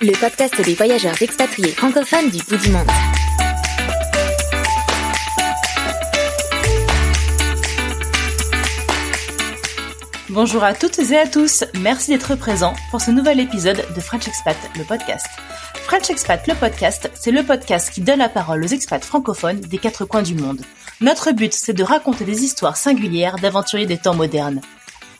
Le 0.00 0.12
podcast 0.18 0.60
des 0.60 0.74
voyageurs 0.74 1.20
expatriés 1.22 1.70
francophones 1.70 2.30
du 2.30 2.38
bout 2.44 2.56
du 2.56 2.70
monde. 2.70 2.86
Bonjour 10.30 10.64
à 10.64 10.74
toutes 10.74 10.98
et 10.98 11.18
à 11.18 11.26
tous, 11.28 11.64
merci 11.80 12.10
d'être 12.10 12.34
présents 12.34 12.74
pour 12.90 13.00
ce 13.00 13.10
nouvel 13.10 13.38
épisode 13.40 13.84
de 13.94 14.00
French 14.00 14.26
Expat, 14.26 14.56
le 14.76 14.84
podcast. 14.84 15.26
French 15.84 16.10
Expat, 16.10 16.46
le 16.48 16.54
podcast, 16.54 17.10
c'est 17.14 17.30
le 17.30 17.42
podcast 17.42 17.92
qui 17.92 18.00
donne 18.00 18.18
la 18.18 18.28
parole 18.28 18.64
aux 18.64 18.68
expats 18.68 19.04
francophones 19.04 19.60
des 19.60 19.78
quatre 19.78 20.04
coins 20.04 20.22
du 20.22 20.34
monde. 20.34 20.62
Notre 21.00 21.32
but, 21.32 21.52
c'est 21.52 21.72
de 21.72 21.84
raconter 21.84 22.24
des 22.24 22.42
histoires 22.42 22.76
singulières 22.76 23.36
d'aventuriers 23.36 23.86
des 23.86 23.98
temps 23.98 24.14
modernes. 24.14 24.60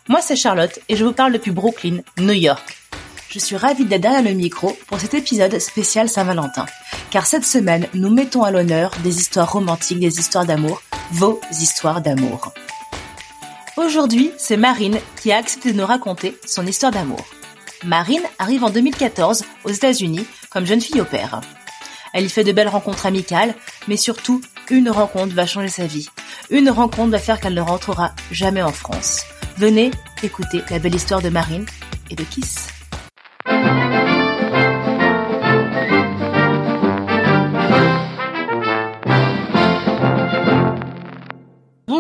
Moi, 0.09 0.21
c'est 0.21 0.37
Charlotte 0.37 0.79
et 0.89 0.97
je 0.97 1.05
vous 1.05 1.13
parle 1.13 1.33
depuis 1.33 1.51
Brooklyn, 1.53 1.99
New 2.19 2.33
York. 2.33 2.77
Je 3.35 3.41
suis 3.41 3.57
ravie 3.57 3.85
d'être 3.85 4.03
derrière 4.03 4.23
le 4.23 4.31
micro 4.31 4.79
pour 4.87 5.01
cet 5.01 5.13
épisode 5.13 5.59
spécial 5.59 6.09
Saint-Valentin. 6.09 6.67
Car 7.11 7.27
cette 7.27 7.45
semaine, 7.45 7.89
nous 7.93 8.09
mettons 8.09 8.45
à 8.45 8.53
l'honneur 8.53 8.93
des 9.03 9.19
histoires 9.19 9.51
romantiques, 9.51 9.99
des 9.99 10.21
histoires 10.21 10.47
d'amour, 10.47 10.81
vos 11.11 11.41
histoires 11.51 12.01
d'amour. 12.01 12.53
Aujourd'hui, 13.77 14.31
c'est 14.39 14.57
Marine 14.57 15.01
qui 15.21 15.33
a 15.33 15.39
accepté 15.39 15.73
de 15.73 15.79
nous 15.81 15.85
raconter 15.85 16.39
son 16.47 16.65
histoire 16.65 16.93
d'amour. 16.93 17.25
Marine 17.85 18.23
arrive 18.39 18.63
en 18.63 18.71
2014 18.71 19.43
aux 19.65 19.71
États-Unis 19.71 20.27
comme 20.53 20.65
jeune 20.65 20.81
fille 20.81 21.01
au 21.01 21.05
père. 21.05 21.41
Elle 22.13 22.27
y 22.27 22.31
fait 22.31 22.45
de 22.45 22.53
belles 22.53 22.69
rencontres 22.69 23.07
amicales, 23.07 23.57
mais 23.89 23.97
surtout, 23.97 24.43
une 24.71 24.91
rencontre 24.91 25.35
va 25.35 25.45
changer 25.45 25.71
sa 25.71 25.87
vie. 25.87 26.09
Une 26.51 26.71
rencontre 26.71 27.11
va 27.11 27.19
faire 27.19 27.41
qu'elle 27.41 27.55
ne 27.55 27.61
rentrera 27.61 28.13
jamais 28.31 28.63
en 28.63 28.71
France. 28.71 29.25
Venez 29.57 29.91
écouter 30.23 30.63
la 30.71 30.79
belle 30.79 30.95
histoire 30.95 31.21
de 31.21 31.31
Marine 31.31 31.67
et 32.11 32.15
de 32.15 32.23
Kiss. 32.23 32.74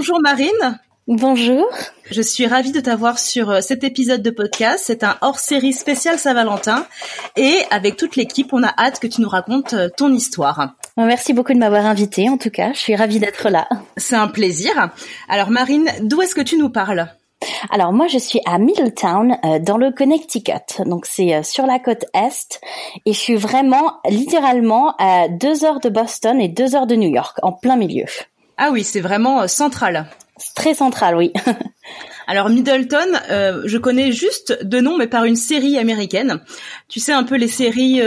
Bonjour 0.04 0.20
Marine. 0.20 0.80
Bonjour. 1.06 1.66
Je 2.10 2.20
suis 2.20 2.46
ravie 2.46 2.72
de 2.72 2.80
t'avoir 2.80 3.18
sur 3.18 3.48
euh, 3.48 3.60
cet 3.60 3.84
épisode 3.84 4.22
de 4.22 4.30
podcast. 4.30 4.84
C'est 4.86 5.02
un 5.02 5.16
hors-série 5.22 5.72
spécial 5.72 6.18
Saint-Valentin. 6.18 6.86
Et 7.36 7.54
avec 7.70 7.96
toute 7.96 8.16
l'équipe, 8.16 8.52
on 8.52 8.62
a 8.62 8.74
hâte 8.76 9.00
que 9.00 9.06
tu 9.06 9.22
nous 9.22 9.28
racontes 9.28 9.72
euh, 9.72 9.88
ton 9.96 10.12
histoire. 10.12 10.74
Merci 10.96 11.32
beaucoup 11.32 11.54
de 11.54 11.58
m'avoir 11.58 11.86
invitée, 11.86 12.28
en 12.28 12.36
tout 12.36 12.50
cas. 12.50 12.72
Je 12.74 12.78
suis 12.80 12.96
ravie 12.96 13.18
d'être 13.18 13.48
là. 13.48 13.66
C'est 13.96 14.16
un 14.16 14.28
plaisir. 14.28 14.90
Alors 15.28 15.50
Marine, 15.50 15.88
d'où 16.02 16.20
est-ce 16.20 16.34
que 16.34 16.42
tu 16.42 16.58
nous 16.58 16.70
parles? 16.70 17.08
Alors 17.70 17.92
moi, 17.92 18.06
je 18.06 18.18
suis 18.18 18.40
à 18.46 18.58
Middletown, 18.58 19.36
euh, 19.44 19.58
dans 19.58 19.76
le 19.76 19.90
Connecticut. 19.90 20.82
Donc 20.86 21.06
c'est 21.06 21.34
euh, 21.34 21.42
sur 21.42 21.66
la 21.66 21.78
côte 21.78 22.04
est. 22.14 22.60
Et 23.06 23.12
je 23.12 23.18
suis 23.18 23.36
vraiment, 23.36 24.00
littéralement, 24.08 24.94
à 24.98 25.28
deux 25.28 25.64
heures 25.64 25.80
de 25.80 25.88
Boston 25.88 26.40
et 26.40 26.48
deux 26.48 26.74
heures 26.74 26.86
de 26.86 26.94
New 26.94 27.10
York, 27.10 27.38
en 27.42 27.52
plein 27.52 27.76
milieu. 27.76 28.06
Ah 28.56 28.70
oui, 28.72 28.84
c'est 28.84 29.00
vraiment 29.00 29.42
euh, 29.42 29.46
central. 29.46 30.06
Très 30.54 30.74
central, 30.74 31.16
oui. 31.16 31.32
Alors 32.26 32.48
Middleton, 32.48 33.18
euh, 33.30 33.62
je 33.66 33.78
connais 33.78 34.12
juste 34.12 34.64
de 34.64 34.80
nom, 34.80 34.96
mais 34.96 35.06
par 35.06 35.24
une 35.24 35.36
série 35.36 35.78
américaine. 35.78 36.40
Tu 36.88 37.00
sais 37.00 37.12
un 37.12 37.24
peu 37.24 37.36
les 37.36 37.48
séries 37.48 38.00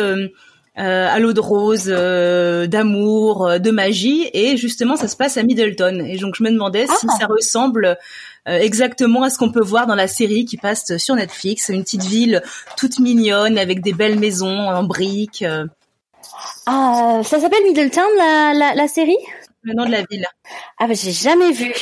euh, 0.80 1.08
à 1.10 1.20
l'eau 1.20 1.34
de 1.34 1.40
rose, 1.40 1.86
euh, 1.88 2.68
d'amour, 2.68 3.48
euh, 3.48 3.58
de 3.60 3.72
magie, 3.72 4.30
et 4.34 4.58
justement 4.58 4.96
ça 4.96 5.08
se 5.08 5.16
passe 5.16 5.38
à 5.38 5.44
Middleton. 5.44 6.00
Et 6.08 6.18
donc 6.18 6.36
je 6.38 6.44
me 6.44 6.52
demandais 6.52 6.86
si 6.88 7.08
Ah. 7.10 7.16
ça 7.20 7.26
ressemble 7.28 7.98
euh, 8.48 8.58
exactement 8.60 9.24
à 9.24 9.30
ce 9.30 9.38
qu'on 9.38 9.52
peut 9.52 9.64
voir 9.64 9.88
dans 9.88 9.96
la 9.96 10.08
série 10.08 10.46
qui 10.46 10.58
passe 10.58 10.98
sur 10.98 11.16
Netflix, 11.16 11.70
une 11.70 11.84
petite 11.84 12.04
ville 12.06 12.42
toute 12.78 13.00
mignonne 13.00 13.58
avec 13.58 13.82
des 13.82 13.94
belles 13.94 14.20
maisons 14.20 14.48
en 14.70 14.84
briques. 14.84 15.42
euh, 15.44 15.66
Ah, 16.66 17.22
ça 17.24 17.40
s'appelle 17.40 17.64
Middletown, 17.64 18.06
la, 18.18 18.54
la, 18.54 18.76
la 18.76 18.88
série? 18.88 19.18
Le 19.64 19.74
nom 19.74 19.86
de 19.86 19.92
la 19.92 20.04
ville. 20.10 20.26
Ah, 20.78 20.88
bah 20.88 20.94
j'ai 20.94 21.12
jamais 21.12 21.52
vu. 21.52 21.74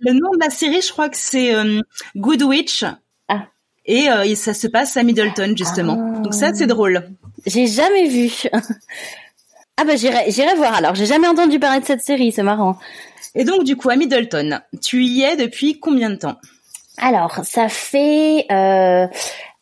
Le 0.00 0.12
nom 0.12 0.30
de 0.32 0.38
la 0.44 0.50
série, 0.50 0.80
je 0.80 0.92
crois 0.92 1.08
que 1.08 1.16
c'est 1.16 1.54
euh, 1.54 1.80
Good 2.16 2.42
Witch. 2.42 2.84
Ah. 3.28 3.46
Et 3.86 4.08
euh, 4.10 4.34
ça 4.34 4.54
se 4.54 4.66
passe 4.66 4.96
à 4.96 5.02
Middleton 5.02 5.54
justement. 5.56 6.12
Ah. 6.16 6.20
Donc 6.20 6.34
ça 6.34 6.52
c'est 6.54 6.66
drôle. 6.66 7.08
J'ai 7.46 7.66
jamais 7.66 8.08
vu. 8.08 8.30
ah 9.76 9.84
bah 9.84 9.96
j'irai, 9.96 10.30
j'irai 10.30 10.54
voir 10.54 10.74
alors. 10.74 10.94
J'ai 10.94 11.06
jamais 11.06 11.28
entendu 11.28 11.58
parler 11.58 11.80
de 11.80 11.86
cette 11.86 12.02
série, 12.02 12.32
c'est 12.32 12.42
marrant. 12.42 12.76
Et 13.34 13.44
donc 13.44 13.64
du 13.64 13.76
coup 13.76 13.90
à 13.90 13.96
Middleton, 13.96 14.60
tu 14.82 15.04
y 15.04 15.22
es 15.22 15.36
depuis 15.36 15.78
combien 15.78 16.10
de 16.10 16.16
temps? 16.16 16.36
Alors, 16.98 17.40
ça 17.44 17.68
fait 17.68 18.46
euh, 18.52 19.06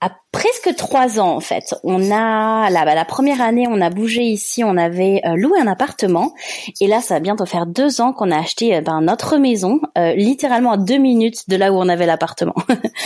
à 0.01 0.11
presque 0.33 0.75
trois 0.77 1.21
ans 1.21 1.37
en 1.37 1.41
fait. 1.41 1.75
On 1.85 2.11
a 2.11 2.71
la, 2.71 2.85
bah, 2.85 2.95
la 2.95 3.05
première 3.05 3.41
année, 3.41 3.67
on 3.69 3.81
a 3.81 3.91
bougé 3.91 4.23
ici, 4.23 4.65
on 4.65 4.77
avait 4.77 5.21
euh, 5.25 5.37
loué 5.37 5.61
un 5.61 5.67
appartement, 5.67 6.35
et 6.81 6.87
là, 6.87 7.01
ça 7.01 7.15
va 7.15 7.21
bientôt 7.21 7.47
faire 7.47 7.67
deux 7.67 8.01
ans 8.01 8.13
qu'on 8.13 8.31
a 8.31 8.39
acheté 8.39 8.77
euh, 8.77 8.81
ben, 8.81 9.01
notre 9.03 9.37
maison, 9.37 9.81
euh, 9.99 10.15
littéralement 10.15 10.73
à 10.73 10.77
deux 10.77 10.99
minutes 10.99 11.49
de 11.49 11.57
là 11.57 11.73
où 11.73 11.77
on 11.77 11.89
avait 11.89 12.07
l'appartement. 12.07 12.55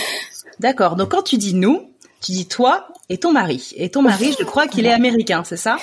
D'accord. 0.59 0.95
Donc 0.95 1.09
quand 1.09 1.23
tu 1.23 1.37
dis 1.37 1.53
nous, 1.53 1.81
tu 2.21 2.31
dis 2.31 2.47
toi 2.47 2.87
et 3.09 3.17
ton 3.17 3.31
mari. 3.31 3.71
Et 3.75 3.89
ton 3.89 4.01
mari, 4.01 4.35
je 4.37 4.43
crois 4.43 4.67
qu'il 4.67 4.85
est 4.85 4.93
américain, 4.93 5.43
c'est 5.45 5.57
ça? 5.57 5.77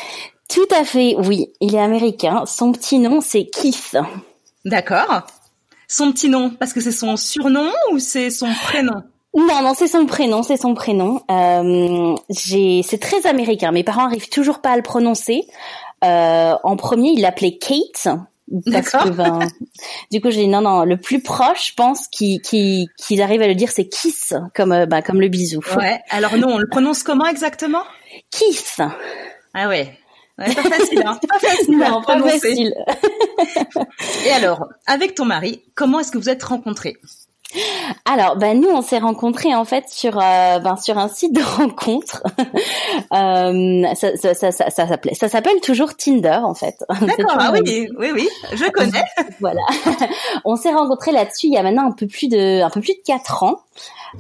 Tout 0.49 0.69
à 0.71 0.85
fait, 0.85 1.15
oui. 1.17 1.53
Il 1.61 1.75
est 1.75 1.81
américain. 1.81 2.45
Son 2.47 2.73
petit 2.73 2.99
nom, 2.99 3.21
c'est 3.21 3.47
Keith. 3.47 3.97
D'accord. 4.65 5.23
Son 5.89 6.13
petit 6.13 6.29
nom, 6.29 6.51
parce 6.51 6.73
que 6.73 6.81
c'est 6.81 6.93
son 6.93 7.17
surnom 7.17 7.71
ou 7.91 7.99
c'est 7.99 8.31
son 8.31 8.49
prénom? 8.65 9.03
Non, 9.35 9.63
non, 9.63 9.73
c'est 9.75 9.89
son 9.89 10.05
prénom, 10.05 10.43
c'est 10.43 10.59
son 10.59 10.75
prénom. 10.75 11.23
Euh, 11.31 12.15
j'ai, 12.29 12.83
c'est 12.83 12.99
très 12.99 13.27
américain. 13.27 13.73
Mes 13.73 13.83
parents 13.83 14.05
arrivent 14.05 14.29
toujours 14.29 14.61
pas 14.61 14.71
à 14.71 14.77
le 14.77 14.83
prononcer. 14.83 15.47
Euh, 16.05 16.55
en 16.63 16.77
premier, 16.77 17.11
il 17.11 17.23
l'appelait 17.23 17.57
Kate. 17.57 18.09
Parce 18.53 18.93
D'accord. 18.93 19.05
que 19.05 19.11
ben, 19.11 19.39
du 20.11 20.21
coup, 20.21 20.31
j'ai 20.31 20.43
dit 20.43 20.49
non, 20.49 20.61
non, 20.61 20.85
le 20.85 20.99
plus 20.99 21.23
proche, 21.23 21.69
je 21.69 21.75
pense, 21.75 22.07
qui, 22.09 22.41
qui, 22.41 22.87
qu'ils 22.99 23.23
arrivent 23.23 23.43
à 23.43 23.49
le 23.49 23.55
dire, 23.55 23.71
c'est 23.71 23.89
kiss, 23.89 24.35
comme, 24.55 24.73
euh, 24.73 24.87
ben, 24.87 25.01
comme 25.01 25.21
le 25.21 25.29
bisou. 25.29 25.61
Ouais. 25.77 26.01
Alors 26.11 26.37
non, 26.37 26.49
on 26.49 26.59
le 26.59 26.69
prononce 26.69 27.03
comment 27.03 27.27
exactement? 27.27 27.83
Kiss. 28.31 28.81
Ah 29.55 29.69
ouais. 29.69 29.99
Ouais, 30.39 30.55
pas 30.55 30.63
facile, 30.63 31.03
hein. 31.05 31.19
Pas 31.29 31.39
facile 31.39 31.83
à 31.83 32.01
pas 32.07 32.29
facile. 32.29 32.75
Et 34.27 34.31
alors, 34.31 34.67
avec 34.87 35.15
ton 35.15 35.25
mari, 35.25 35.63
comment 35.75 36.01
est-ce 36.01 36.11
que 36.11 36.19
vous 36.19 36.31
êtes 36.31 36.43
rencontrés? 36.43 36.97
Alors, 38.05 38.37
ben 38.37 38.61
nous, 38.61 38.69
on 38.69 38.83
s'est 38.83 38.99
rencontrés 38.99 39.55
en 39.55 39.65
fait 39.65 39.89
sur 39.89 40.19
euh, 40.19 40.59
ben, 40.59 40.77
sur 40.77 40.99
un 40.99 41.09
site 41.09 41.35
de 41.35 41.43
rencontre. 41.59 42.23
euh, 43.13 43.95
ça, 43.95 44.17
ça, 44.17 44.35
ça, 44.35 44.53
ça, 44.53 44.71
ça 44.71 44.89
s'appelait, 44.89 45.15
ça 45.15 45.29
s'appelle 45.29 45.61
toujours 45.63 45.95
Tinder 45.97 46.41
en 46.43 46.55
fait. 46.55 46.85
D'accord. 47.01 47.37
Ah 47.39 47.53
oui, 47.53 47.89
oui, 47.99 48.09
oui, 48.15 48.29
je 48.55 48.71
connais. 48.71 49.05
voilà. 49.41 49.63
on 50.45 50.57
s'est 50.57 50.73
rencontrés 50.73 51.13
là-dessus 51.13 51.49
il 51.49 51.55
y 51.55 51.59
a 51.59 51.63
maintenant 51.63 51.87
un 51.89 51.93
peu 51.93 52.07
plus 52.07 52.29
de 52.29 52.63
un 52.63 52.71
peu 52.71 52.81
plus 52.81 52.95
de 52.95 53.03
quatre 53.05 53.43
ans. 53.43 53.61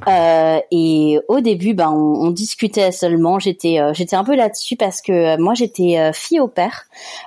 Euh, 0.09 0.59
et 0.71 1.19
au 1.29 1.41
début, 1.41 1.75
ben, 1.75 1.91
on, 1.91 2.27
on 2.27 2.31
discutait 2.31 2.93
seulement. 2.93 3.39
J'étais, 3.39 3.79
j'étais 3.93 4.17
un 4.17 4.25
peu 4.25 4.35
là-dessus 4.35 4.77
parce 4.77 5.03
que 5.03 5.39
moi, 5.39 5.53
j'étais 5.53 6.13
fille 6.15 6.41
au 6.41 6.49
père. 6.49 6.85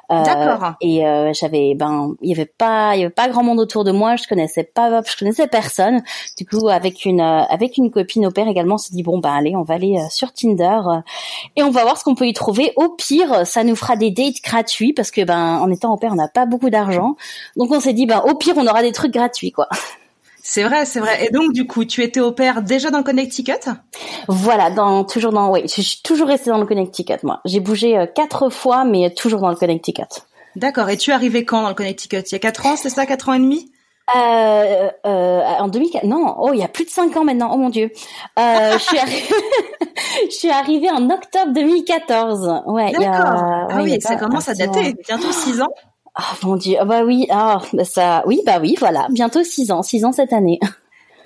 D'accord. 0.10 0.74
Et 0.81 1.04
j'avais, 1.34 1.75
ben, 1.75 2.16
il 2.22 2.30
y 2.30 2.34
avait 2.34 2.46
pas, 2.46 2.96
il 2.96 3.02
y 3.02 3.04
avait 3.04 3.13
pas 3.13 3.28
grand 3.28 3.44
monde 3.44 3.60
autour 3.60 3.84
de 3.84 3.92
moi. 3.92 4.16
Je 4.16 4.28
connaissais 4.28 4.63
pas, 4.63 5.02
je 5.06 5.16
connaissais 5.16 5.46
personne. 5.46 5.94
Du 6.38 6.45
coup, 6.45 6.68
avec 6.68 7.06
une 7.06 7.21
avec 7.21 7.77
une 7.77 7.92
copine 7.92 8.25
au 8.25 8.31
père 8.31 8.47
également, 8.47 8.75
on 8.75 8.77
s'est 8.77 8.94
dit 8.94 9.03
bon 9.03 9.19
bah 9.19 9.33
allez, 9.33 9.56
on 9.56 9.63
va 9.63 9.75
aller 9.75 9.97
sur 10.09 10.33
Tinder 10.33 10.80
et 11.56 11.63
on 11.63 11.69
va 11.71 11.83
voir 11.83 11.97
ce 11.97 12.03
qu'on 12.03 12.15
peut 12.15 12.27
y 12.27 12.33
trouver. 12.33 12.74
Au 12.75 12.89
pire, 12.89 13.45
ça 13.45 13.63
nous 13.63 13.75
fera 13.75 13.95
des 13.95 14.12
dates 14.12 14.42
gratuits 14.44 14.94
parce 14.94 15.12
que 15.12 15.24
ben 15.24 15.59
en 15.59 15.71
étant 15.71 15.94
au 15.94 15.97
père, 15.97 16.12
on 16.12 16.15
n'a 16.15 16.27
pas 16.27 16.45
beaucoup 16.45 16.69
d'argent, 16.69 17.15
donc 17.56 17.71
on 17.71 17.80
s'est 17.80 17.94
dit 17.94 18.06
ben 18.06 18.21
au 18.27 18.36
pire, 18.36 18.56
on 18.57 18.68
aura 18.68 18.81
des 18.81 18.92
trucs 18.92 19.13
gratuits 19.13 19.51
quoi. 19.51 19.68
C'est 20.47 20.63
vrai, 20.63 20.86
c'est 20.86 21.00
vrai. 21.00 21.25
Et 21.25 21.31
donc, 21.31 21.53
du 21.53 21.65
coup, 21.65 21.86
tu 21.86 22.03
étais 22.03 22.19
au 22.19 22.31
père 22.31 22.62
déjà 22.62 22.92
dans 22.92 23.00
le 23.00 23.03
Connecticut? 23.03 23.68
Voilà, 24.27 24.69
dans 24.69 25.03
toujours 25.03 25.31
dans. 25.31 25.50
Oui, 25.50 25.63
je 25.63 25.81
suis 25.81 26.01
toujours 26.03 26.27
restée 26.27 26.51
dans 26.51 26.59
le 26.59 26.68
Connecticut, 26.68 27.18
moi. 27.24 27.42
J'ai 27.45 27.59
bougé 27.59 27.97
euh, 27.97 28.06
quatre 28.06 28.51
fois, 28.51 28.86
mais 28.86 29.12
toujours 29.12 29.39
dans 29.39 29.50
le 29.50 29.56
Connecticut. 29.56 30.03
D'accord. 30.56 30.88
Et 30.89 30.97
tu 30.97 31.09
es 31.09 31.13
arrivé 31.15 31.45
quand 31.45 31.63
dans 31.63 31.69
le 31.69 31.74
Connecticut? 31.74 32.21
Il 32.30 32.31
y 32.33 32.36
a 32.36 32.39
quatre 32.39 32.68
ans, 32.68 32.75
c'est 32.75 32.92
ça, 32.92 33.07
quatre 33.07 33.30
ans 33.30 33.33
et 33.33 33.39
demi? 33.39 33.71
Euh, 34.16 34.90
euh, 35.06 35.42
en 35.60 35.68
2004, 35.68 36.04
non, 36.06 36.36
oh, 36.38 36.52
il 36.54 36.60
y 36.60 36.63
a 36.63 36.68
plus 36.68 36.86
de 36.86 36.90
cinq 36.90 37.16
ans 37.18 37.24
maintenant, 37.24 37.52
oh 37.54 37.57
mon 37.57 37.69
dieu. 37.69 37.92
Euh, 38.38 38.74
je 38.74 38.84
suis 38.84 39.00
arrivée, 39.00 39.24
je 40.30 40.36
suis 40.36 40.52
arrivée 40.52 40.92
en 40.92 41.10
octobre 41.10 41.54
2014. 41.54 42.63
Ouais, 42.68 42.92
D'accord. 42.92 43.16
A... 43.16 43.68
Ah 43.72 43.84
oui, 43.84 44.00
ça 44.02 44.16
commence 44.16 44.48
à 44.50 44.54
dater, 44.54 44.96
bientôt 45.07 45.31
six 45.31 45.62
ans. 45.62 45.74
Ah 46.16 46.24
mon 46.44 46.56
dieu, 46.56 46.78
ah 46.80 46.86
bah 46.86 47.04
oui, 47.04 47.28
ah 47.30 47.60
bah 47.74 47.84
ça, 47.84 48.24
oui 48.25 48.42
bah 48.46 48.60
oui, 48.62 48.75
voilà, 48.80 49.07
bientôt 49.10 49.44
six 49.44 49.72
ans, 49.72 49.81
six 49.81 50.06
ans 50.06 50.12
cette 50.12 50.34
année. 50.34 50.60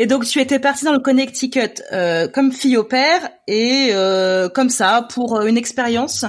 Et 0.01 0.07
donc 0.07 0.25
tu 0.25 0.39
étais 0.39 0.59
partie 0.59 0.85
dans 0.85 0.93
le 0.93 0.99
Connecticut 0.99 1.83
euh, 1.91 2.29
comme 2.29 2.53
fille 2.53 2.77
au 2.77 2.85
père 2.85 3.29
et 3.47 3.89
euh, 3.91 4.47
comme 4.47 4.69
ça 4.69 5.05
pour 5.13 5.35
euh, 5.35 5.45
une 5.45 5.57
expérience? 5.57 6.23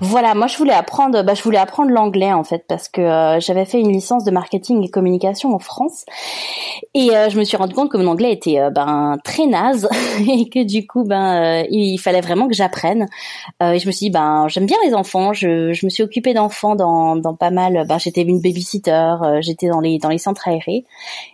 Voilà, 0.00 0.34
moi 0.34 0.46
je 0.46 0.58
voulais 0.58 0.72
apprendre, 0.72 1.22
bah, 1.22 1.34
je 1.34 1.42
voulais 1.42 1.58
apprendre 1.58 1.90
l'anglais 1.90 2.32
en 2.32 2.44
fait 2.44 2.64
parce 2.68 2.88
que 2.88 3.00
euh, 3.00 3.40
j'avais 3.40 3.64
fait 3.64 3.80
une 3.80 3.92
licence 3.92 4.24
de 4.24 4.30
marketing 4.30 4.82
et 4.82 4.90
communication 4.90 5.54
en 5.54 5.58
France 5.58 6.04
et 6.92 7.16
euh, 7.16 7.30
je 7.30 7.38
me 7.38 7.44
suis 7.44 7.56
rendu 7.56 7.74
compte 7.74 7.90
que 7.90 7.96
mon 7.96 8.08
anglais 8.08 8.32
était 8.32 8.60
euh, 8.60 8.70
ben 8.70 9.16
très 9.24 9.46
naze 9.46 9.88
et 10.20 10.48
que 10.48 10.62
du 10.64 10.86
coup 10.86 11.04
ben 11.04 11.64
il 11.70 11.98
fallait 11.98 12.20
vraiment 12.20 12.46
que 12.48 12.54
j'apprenne. 12.54 13.06
et 13.62 13.78
je 13.78 13.86
me 13.86 13.92
suis 13.92 14.06
dit 14.06 14.10
ben 14.10 14.48
j'aime 14.48 14.66
bien 14.66 14.76
les 14.84 14.94
enfants, 14.94 15.32
je, 15.32 15.72
je 15.72 15.86
me 15.86 15.90
suis 15.90 16.02
occupée 16.02 16.34
d'enfants 16.34 16.74
dans, 16.74 17.16
dans 17.16 17.34
pas 17.34 17.50
mal, 17.50 17.86
ben 17.88 17.98
j'étais 17.98 18.22
une 18.22 18.40
babysitter, 18.40 19.14
j'étais 19.40 19.68
dans 19.68 19.80
les 19.80 19.98
dans 19.98 20.10
les 20.10 20.18
centres 20.18 20.46
aérés 20.46 20.84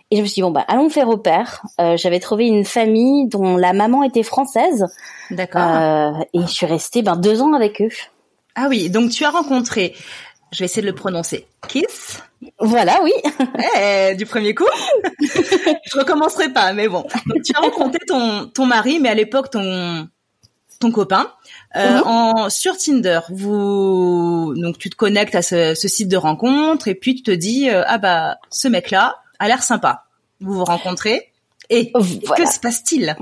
et 0.09 0.17
je 0.17 0.21
me 0.21 0.25
suis 0.25 0.35
dit 0.35 0.41
bon 0.41 0.51
ben 0.51 0.63
allons 0.67 0.89
faire 0.89 1.09
au 1.09 1.17
père. 1.17 1.63
j'avais 1.95 2.19
trouvé 2.19 2.47
une 2.47 2.63
famille 2.63 3.27
dont 3.27 3.57
la 3.57 3.73
maman 3.73 4.03
était 4.03 4.23
française. 4.23 4.87
D'accord. 5.31 6.21
et 6.33 6.41
je 6.41 6.47
suis 6.47 6.65
restée 6.65 7.01
ben 7.01 7.17
deux 7.17 7.41
ans 7.41 7.53
avec 7.53 7.81
eux. 7.81 7.89
Ah 8.55 8.67
oui, 8.69 8.89
donc 8.89 9.11
tu 9.11 9.23
as 9.25 9.29
rencontré, 9.29 9.95
je 10.51 10.59
vais 10.59 10.65
essayer 10.65 10.81
de 10.81 10.87
le 10.87 10.95
prononcer, 10.95 11.47
Kiss? 11.67 12.21
Voilà, 12.59 12.99
oui. 13.03 13.13
Eh, 13.79 14.15
du 14.15 14.25
premier 14.25 14.55
coup. 14.55 14.65
je 15.21 15.97
recommencerai 15.97 16.51
pas, 16.51 16.73
mais 16.73 16.87
bon. 16.87 17.05
Donc 17.27 17.43
tu 17.43 17.53
as 17.55 17.59
rencontré 17.59 17.99
ton 18.07 18.47
ton 18.47 18.65
mari, 18.65 18.99
mais 18.99 19.09
à 19.09 19.13
l'époque 19.13 19.51
ton 19.51 20.07
ton 20.79 20.91
copain. 20.91 21.31
Euh, 21.75 21.99
mhm. 21.99 22.07
en 22.07 22.49
sur 22.49 22.77
Tinder, 22.77 23.21
vous 23.29 24.53
donc 24.57 24.77
tu 24.77 24.89
te 24.89 24.95
connectes 24.95 25.35
à 25.35 25.41
ce, 25.41 25.73
site 25.75 26.09
de 26.09 26.17
rencontre 26.17 26.87
et 26.87 26.95
puis 26.95 27.15
tu 27.15 27.23
te 27.23 27.31
dis 27.31 27.69
euh, 27.69 27.83
ah 27.85 27.97
bah 27.97 28.39
ce 28.49 28.67
mec 28.67 28.89
là 28.91 29.21
a 29.39 29.47
l'air 29.47 29.63
sympa. 29.63 30.05
Vous 30.41 30.53
vous 30.53 30.65
rencontrez 30.65 31.31
et 31.69 31.91
que 31.91 32.45
se 32.51 32.59
passe-t-il? 32.59 33.15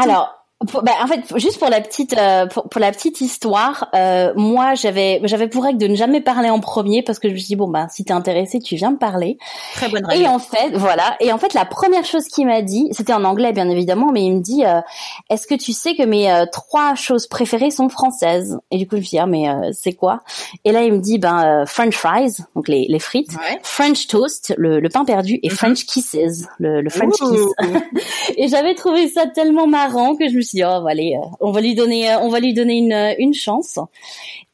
Alors 0.00 0.35
bah, 0.64 0.92
en 1.02 1.06
fait, 1.06 1.20
juste 1.36 1.58
pour 1.58 1.68
la 1.68 1.82
petite 1.82 2.16
euh, 2.16 2.46
pour, 2.46 2.66
pour, 2.70 2.80
la 2.80 2.90
petite 2.90 3.20
histoire, 3.20 3.90
euh, 3.94 4.32
moi 4.36 4.74
j'avais 4.74 5.20
j'avais 5.24 5.48
pour 5.48 5.64
règle 5.64 5.78
de 5.78 5.86
ne 5.86 5.94
jamais 5.94 6.22
parler 6.22 6.48
en 6.48 6.60
premier 6.60 7.02
parce 7.02 7.18
que 7.18 7.28
je 7.28 7.34
me 7.34 7.38
suis 7.38 7.48
dit 7.48 7.56
bon 7.56 7.68
bah 7.68 7.88
si 7.90 8.06
t'es 8.06 8.14
intéressé 8.14 8.58
tu 8.60 8.74
viens 8.74 8.92
me 8.92 8.96
parler. 8.96 9.36
Très 9.74 9.90
bonne 9.90 10.06
règle. 10.06 10.22
Et 10.22 10.26
en 10.26 10.38
fait 10.38 10.70
voilà. 10.74 11.14
Et 11.20 11.30
en 11.30 11.36
fait 11.36 11.52
la 11.52 11.66
première 11.66 12.06
chose 12.06 12.24
qu'il 12.24 12.46
m'a 12.46 12.62
dit 12.62 12.88
c'était 12.92 13.12
en 13.12 13.24
anglais 13.24 13.52
bien 13.52 13.68
évidemment 13.68 14.12
mais 14.12 14.22
il 14.24 14.36
me 14.36 14.40
dit 14.40 14.64
euh, 14.64 14.80
est-ce 15.28 15.46
que 15.46 15.54
tu 15.54 15.74
sais 15.74 15.94
que 15.94 16.04
mes 16.04 16.32
euh, 16.32 16.46
trois 16.50 16.94
choses 16.94 17.26
préférées 17.26 17.70
sont 17.70 17.90
françaises? 17.90 18.58
Et 18.70 18.78
du 18.78 18.88
coup 18.88 18.96
je 18.96 19.02
me 19.02 19.06
dit 19.06 19.18
ah 19.18 19.26
mais 19.26 19.46
c'est 19.74 19.92
quoi? 19.92 20.22
Et 20.64 20.72
là 20.72 20.84
il 20.84 20.94
me 20.94 21.00
dit 21.00 21.18
ben 21.18 21.66
French 21.66 21.94
fries 21.94 22.42
donc 22.54 22.68
les 22.68 22.86
les 22.88 22.98
frites, 22.98 23.36
French 23.62 24.06
toast 24.06 24.54
le, 24.56 24.80
le 24.80 24.88
pain 24.88 25.04
perdu 25.04 25.38
et 25.42 25.50
mhm. 25.50 25.54
French 25.54 25.84
kisses 25.84 26.46
le, 26.58 26.80
le 26.80 26.88
French 26.88 27.12
kiss 27.12 27.40
et 28.36 28.48
j'avais 28.48 28.74
trouvé 28.74 29.08
ça 29.08 29.26
tellement 29.26 29.66
marrant 29.66 30.14
que 30.14 30.28
je 30.28 30.36
me 30.36 30.42
suis 30.42 30.56
dit, 30.56 30.64
oh, 30.64 30.86
aller, 30.86 31.16
euh, 31.16 31.26
on 31.40 31.50
va 31.50 31.60
lui 31.60 31.74
donner, 31.74 32.12
euh, 32.12 32.20
on 32.20 32.28
va 32.28 32.38
lui 32.40 32.54
donner 32.54 32.76
une, 32.76 32.92
euh, 32.92 33.14
une 33.18 33.34
chance. 33.34 33.78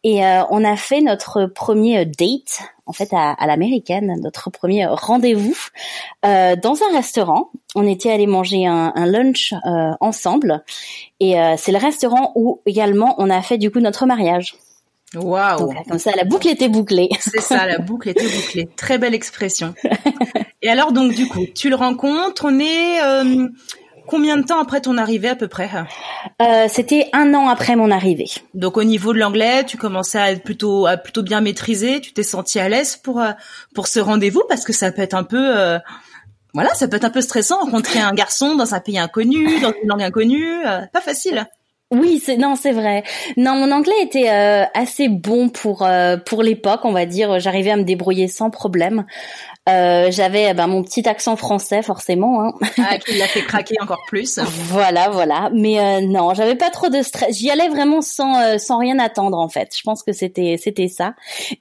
Et 0.05 0.21
on 0.51 0.65
a 0.65 0.75
fait 0.75 1.01
notre 1.01 1.47
premier 1.47 2.05
date, 2.05 2.63
en 2.87 2.93
fait, 2.93 3.11
à, 3.13 3.31
à 3.31 3.47
l'américaine, 3.47 4.17
notre 4.21 4.51
premier 4.51 4.85
rendez-vous 4.85 5.57
euh, 6.25 6.57
dans 6.57 6.75
un 6.83 6.93
restaurant. 6.93 7.51
On 7.77 7.87
était 7.87 8.11
allé 8.11 8.27
manger 8.27 8.67
un, 8.67 8.93
un 8.97 9.07
lunch 9.07 9.53
euh, 9.65 9.93
ensemble, 10.01 10.65
et 11.21 11.37
c'est 11.57 11.71
le 11.71 11.79
restaurant 11.79 12.33
où 12.35 12.63
également 12.67 13.15
on 13.19 13.31
a 13.31 13.43
fait 13.43 13.59
du 13.59 13.71
coup 13.71 13.79
notre 13.79 14.07
mariage. 14.07 14.57
Waouh 15.15 15.73
Comme 15.89 16.01
ça, 16.01 16.11
la 16.17 16.25
boucle 16.25 16.49
était 16.49 16.69
bouclée. 16.69 17.09
C'est 17.21 17.41
ça, 17.41 17.65
la 17.67 17.79
boucle 17.79 18.09
était 18.09 18.27
bouclée. 18.27 18.69
Très 18.77 18.99
belle 18.99 19.15
expression. 19.15 19.73
Et 20.63 20.71
alors 20.71 20.93
donc 20.93 21.15
du 21.15 21.27
coup, 21.27 21.47
tu 21.55 21.69
le 21.69 21.77
rencontres, 21.77 22.47
on 22.47 22.59
est 22.59 23.01
Combien 24.07 24.37
de 24.37 24.43
temps 24.43 24.61
après 24.61 24.81
ton 24.81 24.99
arrivée 24.99 25.29
à 25.29 25.37
peu 25.37 25.49
près? 25.49 25.71
Euh, 26.41 26.67
C'était 26.69 27.09
un 27.13 27.35
an 27.35 27.49
après 27.49 27.77
mon 27.77 27.91
arrivée. 27.91 28.29
Donc 28.55 28.77
au 28.77 28.85
niveau 28.85 29.13
de 29.13 29.19
l'anglais, 29.19 29.65
tu 29.65 29.77
commençais 29.77 30.19
à 30.19 30.33
être 30.33 30.43
plutôt 30.43 30.87
à 30.87 30.97
plutôt 30.97 31.23
bien 31.23 31.41
maîtriser. 31.41 32.01
Tu 32.01 32.13
t'es 32.13 32.23
senti 32.23 32.59
à 32.59 32.69
l'aise 32.69 32.97
pour 32.97 33.21
euh, 33.21 33.31
pour 33.75 33.87
ce 33.87 34.01
rendez-vous? 34.01 34.43
Parce 34.49 34.65
que 34.65 34.73
ça 34.73 34.91
peut 34.93 35.03
être 35.03 35.15
un 35.15 35.25
peu 35.25 35.59
euh, 35.59 35.79
voilà, 36.53 36.75
ça 36.75 36.89
peut 36.89 36.97
être 36.97 37.05
un 37.05 37.11
peu 37.11 37.21
stressant 37.21 37.61
rencontrer 37.61 38.01
un 38.01 38.13
garçon 38.13 38.57
dans 38.57 38.75
un 38.75 38.81
pays 38.81 38.99
inconnu, 38.99 39.61
dans 39.61 39.73
une 39.83 39.89
langue 39.89 40.03
inconnue, 40.03 40.63
pas 40.93 41.01
facile. 41.01 41.47
Oui, 41.91 42.23
c'est 42.25 42.37
non, 42.37 42.57
c'est 42.57 42.73
vrai. 42.73 43.05
Non, 43.37 43.55
mon 43.55 43.71
anglais 43.71 43.95
était 44.03 44.29
assez 44.29 45.09
bon 45.09 45.49
pour 45.49 45.87
pour 46.27 46.43
l'époque, 46.43 46.81
on 46.85 46.93
va 46.93 47.07
dire. 47.07 47.39
J'arrivais 47.39 47.71
à 47.71 47.77
me 47.77 47.85
débrouiller 47.85 48.29
sans 48.29 48.51
problème. 48.51 49.07
Euh, 49.69 50.11
j'avais 50.11 50.55
ben, 50.55 50.67
mon 50.67 50.83
petit 50.83 51.09
accent 51.09 51.37
français 51.37 51.83
forcément. 51.83 52.43
Hein. 52.43 52.53
Ah, 52.79 52.99
qui 52.99 53.17
l'a 53.17 53.27
fait 53.27 53.43
craquer 53.43 53.77
encore 53.81 54.03
plus. 54.09 54.39
voilà, 54.69 55.09
voilà. 55.11 55.51
Mais 55.55 55.79
euh, 55.79 56.01
non, 56.01 56.35
j'avais 56.35 56.57
pas 56.57 56.71
trop 56.71 56.89
de 56.89 57.01
stress. 57.03 57.37
J'y 57.37 57.51
allais 57.51 57.69
vraiment 57.69 58.01
sans 58.01 58.41
euh, 58.41 58.59
sans 58.59 58.79
rien 58.79 58.99
attendre 58.99 59.39
en 59.39 59.49
fait. 59.49 59.73
Je 59.77 59.83
pense 59.83 60.03
que 60.03 60.13
c'était 60.13 60.57
c'était 60.61 60.89
ça. 60.89 61.15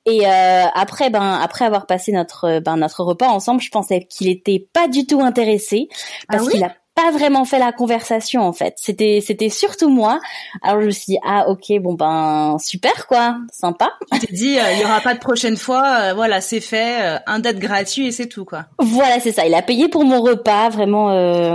Et 0.08 0.26
euh, 0.26 0.64
après, 0.74 1.12
ben 1.12 1.40
après 1.42 1.66
avoir 1.66 1.86
passé 1.86 2.12
notre 2.12 2.60
ben 2.60 2.78
notre 2.78 3.04
repas 3.04 3.28
ensemble, 3.28 3.62
je 3.62 3.70
pensais 3.70 4.08
qu'il 4.10 4.30
était 4.30 4.68
pas 4.74 4.88
du 4.88 5.06
tout 5.06 5.22
intéressé 5.22 5.88
parce 6.28 6.48
ah 6.48 6.52
qu'il 6.52 6.64
a 6.64 6.74
pas 7.02 7.12
vraiment 7.12 7.46
fait 7.46 7.60
la 7.60 7.72
conversation 7.72 8.42
en 8.42 8.54
fait. 8.54 8.76
C'était 8.78 9.22
c'était 9.26 9.50
surtout 9.50 9.90
moi. 9.90 10.20
Alors 10.62 10.82
je 10.82 10.86
me 10.88 10.92
suis 10.92 11.14
dit 11.14 11.18
ah 11.26 11.50
ok 11.50 11.80
bon 11.80 11.94
ben 11.94 12.58
super 12.60 13.08
quoi, 13.08 13.38
sympa. 13.52 13.92
Tu 14.12 14.20
t'es 14.20 14.34
dit 14.34 14.60
euh, 14.60 14.74
il 14.74 14.82
y 14.82 14.84
aura 14.84 15.02
pas 15.02 15.14
de 15.14 15.20
prochaine 15.20 15.58
fois, 15.58 15.84
euh, 16.00 16.14
voilà 16.14 16.42
c'est 16.42 16.60
fait, 16.60 17.02
euh, 17.02 17.20
un 17.28 17.40
date 17.40 17.58
gratuit 17.58 18.08
et 18.08 18.12
c'est 18.12 18.28
tout 18.28 18.46
quoi. 18.46 18.66
Voilà 18.80 19.20
c'est 19.20 19.32
ça. 19.32 19.46
Il 19.46 19.54
a 19.54 19.62
payé 19.62 19.88
pour 19.88 20.06
mon 20.06 20.22
repas 20.22 20.70
vraiment 20.70 21.08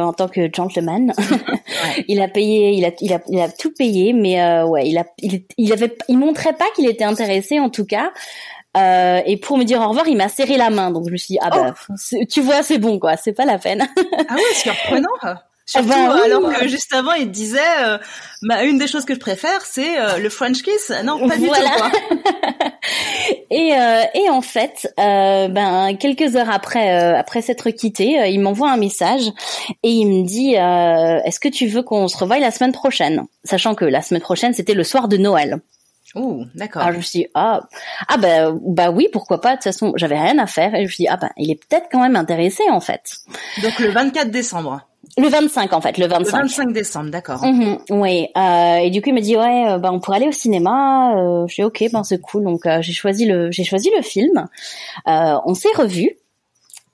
en 0.07 0.13
tant 0.13 0.29
que 0.29 0.49
gentleman. 0.53 1.13
Il 2.09 2.21
a 2.21 2.29
payé, 2.29 2.73
il 2.73 2.85
a 2.85 2.91
il 3.01 3.13
a 3.13 3.21
il 3.29 3.41
a 3.41 3.49
tout 3.49 3.73
payé, 3.73 4.13
mais 4.13 4.63
ouais 4.63 4.89
il 4.89 4.99
a 4.99 5.05
il, 5.19 5.45
il 5.57 5.73
avait 5.73 5.97
il 6.09 6.19
montrait 6.19 6.53
pas 6.53 6.65
qu'il 6.75 6.89
était 6.89 7.05
intéressé 7.05 7.59
en 7.59 7.71
tout 7.71 7.85
cas. 7.85 8.13
Euh, 8.77 9.21
et 9.25 9.37
pour 9.37 9.59
me 9.59 9.65
dire 9.65 9.81
au 9.81 9.89
revoir, 9.89 10.07
il 10.09 10.17
m'a 10.17 10.29
serré 10.29 10.57
la 10.57 10.71
main. 10.71 10.91
Donc 10.91 11.07
je 11.07 11.13
me 11.13 11.17
suis 11.17 11.35
dit 11.35 11.39
ah 11.41 11.51
bah 11.51 11.75
oh. 11.89 12.17
tu 12.31 12.41
vois 12.41 12.63
c'est 12.63 12.79
bon 12.79 12.99
quoi, 12.99 13.17
c'est 13.17 13.33
pas 13.33 13.45
la 13.45 13.59
peine. 13.59 13.87
ah 13.97 14.35
oui, 14.35 14.43
c'est 14.53 14.71
surprenant. 14.71 15.09
Surtout 15.65 15.89
ah 15.93 16.09
bah 16.09 16.23
alors 16.25 16.53
que 16.53 16.69
juste 16.69 16.93
avant 16.93 17.13
il 17.15 17.31
disait 17.31 17.59
euh, 17.83 17.99
bah, 18.43 18.63
une 18.65 18.79
des 18.79 18.87
choses 18.87 19.05
que 19.05 19.15
je 19.15 19.19
préfère 19.19 19.63
c'est 19.63 19.99
euh, 19.99 20.19
le 20.19 20.29
French 20.29 20.63
kiss. 20.63 20.93
Non, 21.05 21.27
pas 21.27 21.37
du 21.37 21.47
tout 21.47 21.53
quoi. 21.53 21.91
et 23.51 23.75
euh, 23.75 24.03
et 24.15 24.29
en 24.31 24.43
fait 24.43 24.93
ben 24.97 25.97
quelques 25.99 26.37
heures 26.37 26.51
après 26.51 27.17
après 27.17 27.43
s'être 27.43 27.71
quitté, 27.71 28.31
il 28.31 28.41
m'envoie 28.41 28.71
un 28.71 28.77
message 28.77 29.33
et 29.83 29.91
il 29.91 30.07
me 30.07 30.25
dit 30.25 30.55
est-ce 30.55 31.41
que 31.41 31.49
tu 31.49 31.67
veux 31.67 31.83
qu'on 31.83 32.09
se 32.09 32.17
revoie 32.17 32.39
la 32.39 32.51
semaine 32.51 32.73
prochaine, 32.73 33.25
sachant 33.43 33.75
que 33.75 33.85
la 33.85 34.03
semaine 34.03 34.23
prochaine 34.23 34.53
c'était 34.55 34.75
le 34.75 34.85
soir 34.85 35.09
de 35.09 35.17
Noël. 35.17 35.61
Oh, 36.17 36.45
d'accord. 36.55 36.83
Alors 36.83 36.93
je 36.93 36.99
me 36.99 37.03
suis 37.03 37.19
dit, 37.21 37.27
ah, 37.35 37.61
ah 38.09 38.17
bah, 38.17 38.51
bah 38.63 38.91
oui, 38.91 39.09
pourquoi 39.13 39.41
pas. 39.41 39.51
De 39.51 39.55
toute 39.57 39.65
façon, 39.65 39.93
j'avais 39.97 40.19
rien 40.19 40.39
à 40.39 40.47
faire 40.47 40.75
et 40.75 40.79
je 40.79 40.85
me 40.85 40.89
suis 40.89 41.05
dit, 41.05 41.09
ah 41.09 41.19
ben, 41.19 41.31
il 41.37 41.51
est 41.51 41.57
peut-être 41.57 41.89
quand 41.93 42.01
même 42.01 42.17
intéressé 42.17 42.63
en 42.71 42.81
fait. 42.81 43.19
Donc 43.63 43.79
le 43.79 43.91
24 43.91 44.31
décembre. 44.31 44.81
Le 45.19 45.29
25 45.29 45.73
en 45.73 45.81
fait, 45.81 45.99
le 45.99 46.07
25. 46.07 46.37
Le 46.37 46.43
25 46.43 46.73
décembre, 46.73 47.11
d'accord. 47.11 47.45
Mhm, 47.45 47.79
oui. 47.91 48.29
Euh, 48.37 48.77
et 48.77 48.91
du 48.91 49.01
coup, 49.01 49.11
il 49.11 49.15
m'a 49.15 49.21
dit 49.21 49.37
ouais, 49.37 49.69
euh, 49.69 49.79
bah 49.79 49.91
on 49.93 50.01
pourrait 50.01 50.19
aller 50.19 50.29
au 50.29 50.33
cinéma. 50.33 51.17
Euh, 51.17 51.47
je 51.47 51.55
dis 51.57 51.65
ok, 51.65 51.85
ben 51.93 52.03
c'est 52.03 52.21
cool. 52.21 52.45
Donc 52.45 52.67
euh, 52.67 52.83
j'ai 52.83 52.93
choisi 52.93 53.25
le 53.25 53.51
j'ai 53.51 53.65
choisi 53.65 53.91
le 53.97 54.03
film. 54.03 54.47
Euh, 55.07 55.37
on 55.45 55.55
s'est 55.55 55.69
revus. 55.77 56.11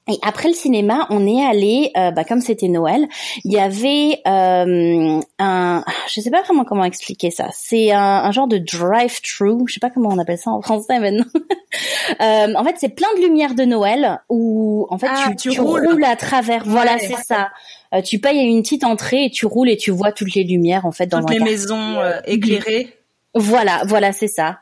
Et 0.08 0.18
après 0.22 0.48
le 0.48 0.54
cinéma, 0.54 1.06
on 1.10 1.26
est 1.28 1.44
allé, 1.44 1.92
euh, 1.96 2.10
bah, 2.10 2.24
comme 2.24 2.40
c'était 2.40 2.66
Noël, 2.66 3.06
il 3.44 3.52
y 3.52 3.58
avait 3.60 4.20
euh, 4.26 5.20
un, 5.38 5.84
je 6.12 6.20
sais 6.20 6.30
pas 6.30 6.42
vraiment 6.42 6.64
comment 6.64 6.84
expliquer 6.84 7.30
ça. 7.30 7.46
C'est 7.52 7.92
un, 7.92 8.30
genre 8.32 8.48
de 8.48 8.58
drive-through, 8.58 9.68
je 9.68 9.74
sais 9.74 9.80
pas 9.80 9.90
comment 9.90 10.08
on 10.10 10.18
appelle 10.18 10.38
ça 10.38 10.50
en 10.50 10.60
français 10.60 10.98
maintenant. 10.98 11.24
euh, 12.20 12.54
en 12.56 12.64
fait, 12.64 12.74
c'est 12.78 12.88
plein 12.88 13.06
de 13.16 13.20
lumières 13.22 13.54
de 13.54 13.64
Noël 13.64 14.20
où 14.28 14.86
en 14.90 14.98
fait 14.98 15.06
Ah, 15.08 15.28
tu, 15.30 15.36
tu 15.36 15.50
tu 15.50 15.60
roules. 15.60 15.86
roules 15.86 16.04
à 16.04 16.16
travers. 16.16 16.64
Voilà, 16.66 16.94
Ouais. 16.94 16.98
c'est 16.98 17.22
ça. 17.22 17.50
Euh, 17.94 18.02
tu 18.02 18.18
payes 18.18 18.40
une 18.40 18.62
petite 18.62 18.82
entrée 18.84 19.26
et 19.26 19.30
tu 19.30 19.46
roules 19.46 19.68
et 19.70 19.76
tu 19.76 19.92
vois 19.92 20.10
toutes 20.12 20.34
les 20.34 20.42
lumières 20.44 20.84
en 20.84 20.92
fait 20.92 21.06
dans 21.06 21.20
Toutes 21.20 21.30
les 21.30 21.38
quartier. 21.38 21.52
maisons 21.54 21.98
euh, 22.00 22.18
éclairées. 22.26 22.92
Voilà, 23.34 23.82
voilà, 23.86 24.12
c'est 24.12 24.28
ça. 24.28 24.58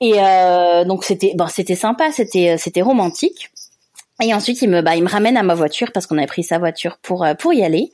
Et 0.00 0.12
euh, 0.16 0.84
donc 0.84 1.02
c'était 1.02 1.32
bon, 1.34 1.46
c'était 1.48 1.74
sympa, 1.74 2.12
c'était 2.12 2.56
c'était 2.56 2.82
romantique. 2.82 3.50
Et 4.22 4.32
ensuite 4.32 4.62
il 4.62 4.70
me 4.70 4.80
bah 4.80 4.96
il 4.96 5.02
me 5.04 5.08
ramène 5.08 5.36
à 5.36 5.42
ma 5.42 5.54
voiture 5.54 5.92
parce 5.92 6.06
qu'on 6.06 6.16
avait 6.16 6.26
pris 6.26 6.42
sa 6.42 6.58
voiture 6.58 6.96
pour 7.02 7.24
euh, 7.24 7.34
pour 7.34 7.52
y 7.52 7.62
aller. 7.62 7.90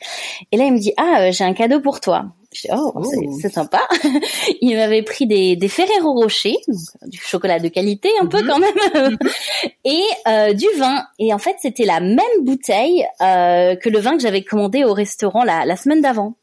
Et 0.53 0.57
là 0.57 0.65
il 0.65 0.73
me 0.73 0.79
dit 0.79 0.93
ah 0.97 1.23
euh, 1.23 1.33
j'ai 1.33 1.43
un 1.45 1.53
cadeau 1.53 1.81
pour 1.81 2.01
toi. 2.01 2.27
Je 2.55 2.63
dis 2.63 2.69
oh 2.73 3.03
c'est- 3.03 3.41
c'est 3.43 3.53
sympa. 3.53 3.81
il 4.61 4.77
m'avait 4.77 5.03
pris 5.03 5.27
des 5.27 5.57
des 5.57 5.69
Ferrero 5.69 6.13
Rocher, 6.13 6.55
donc 6.69 6.79
euh, 7.03 7.09
du 7.09 7.19
chocolat 7.19 7.59
de 7.59 7.69
qualité 7.69 8.09
un 8.21 8.27
peu 8.27 8.41
Mhm. 8.43 8.47
quand 8.49 8.59
même, 8.61 9.19
et 9.85 10.03
euh, 10.29 10.53
du 10.53 10.67
vin. 10.79 11.03
Et 11.19 11.35
en 11.35 11.39
fait 11.39 11.57
c'était 11.61 11.85
la 11.87 11.99
même 12.01 12.19
bouteille 12.43 13.05
euh, 13.21 13.75
que 13.77 13.89
le 13.89 13.99
vin 13.99 14.13
que 14.17 14.23
j'avais 14.23 14.43
commandé 14.43 14.85
au 14.85 14.93
restaurant 14.93 15.43
la 15.45 15.65
la 15.65 15.77
semaine 15.77 16.03
d'avant. 16.03 16.35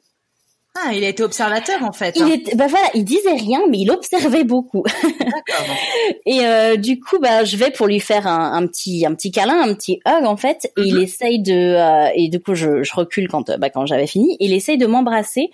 Ah, 0.85 0.93
il 0.93 1.03
a 1.03 1.09
été 1.09 1.23
observateur 1.23 1.83
en 1.83 1.91
fait. 1.91 2.13
Il 2.15 2.23
hein. 2.23 2.27
était, 2.33 2.55
bah 2.55 2.67
voilà, 2.67 2.87
il 2.93 3.03
disait 3.03 3.33
rien, 3.33 3.61
mais 3.69 3.79
il 3.79 3.91
observait 3.91 4.43
beaucoup. 4.43 4.83
Et 6.25 6.45
euh, 6.45 6.75
du 6.75 6.99
coup, 6.99 7.19
bah, 7.19 7.43
je 7.43 7.57
vais 7.57 7.71
pour 7.71 7.87
lui 7.87 7.99
faire 7.99 8.27
un, 8.27 8.53
un 8.53 8.67
petit, 8.67 9.05
un 9.05 9.13
petit 9.15 9.31
câlin, 9.31 9.61
un 9.61 9.73
petit 9.73 9.99
hug 10.07 10.25
en 10.25 10.37
fait. 10.37 10.71
Et 10.77 10.81
il 10.83 10.95
Mhm. 10.95 11.01
essaye 11.03 11.41
de, 11.41 11.53
euh, 11.53 12.09
et 12.15 12.29
du 12.29 12.39
coup, 12.39 12.55
je, 12.55 12.83
je 12.83 12.93
recule 12.93 13.27
quand, 13.29 13.49
euh, 13.49 13.57
bah, 13.57 13.69
quand 13.69 13.85
j'avais 13.85 14.07
fini. 14.07 14.35
Il 14.39 14.53
essaye 14.53 14.77
de 14.77 14.85
m'embrasser, 14.87 15.49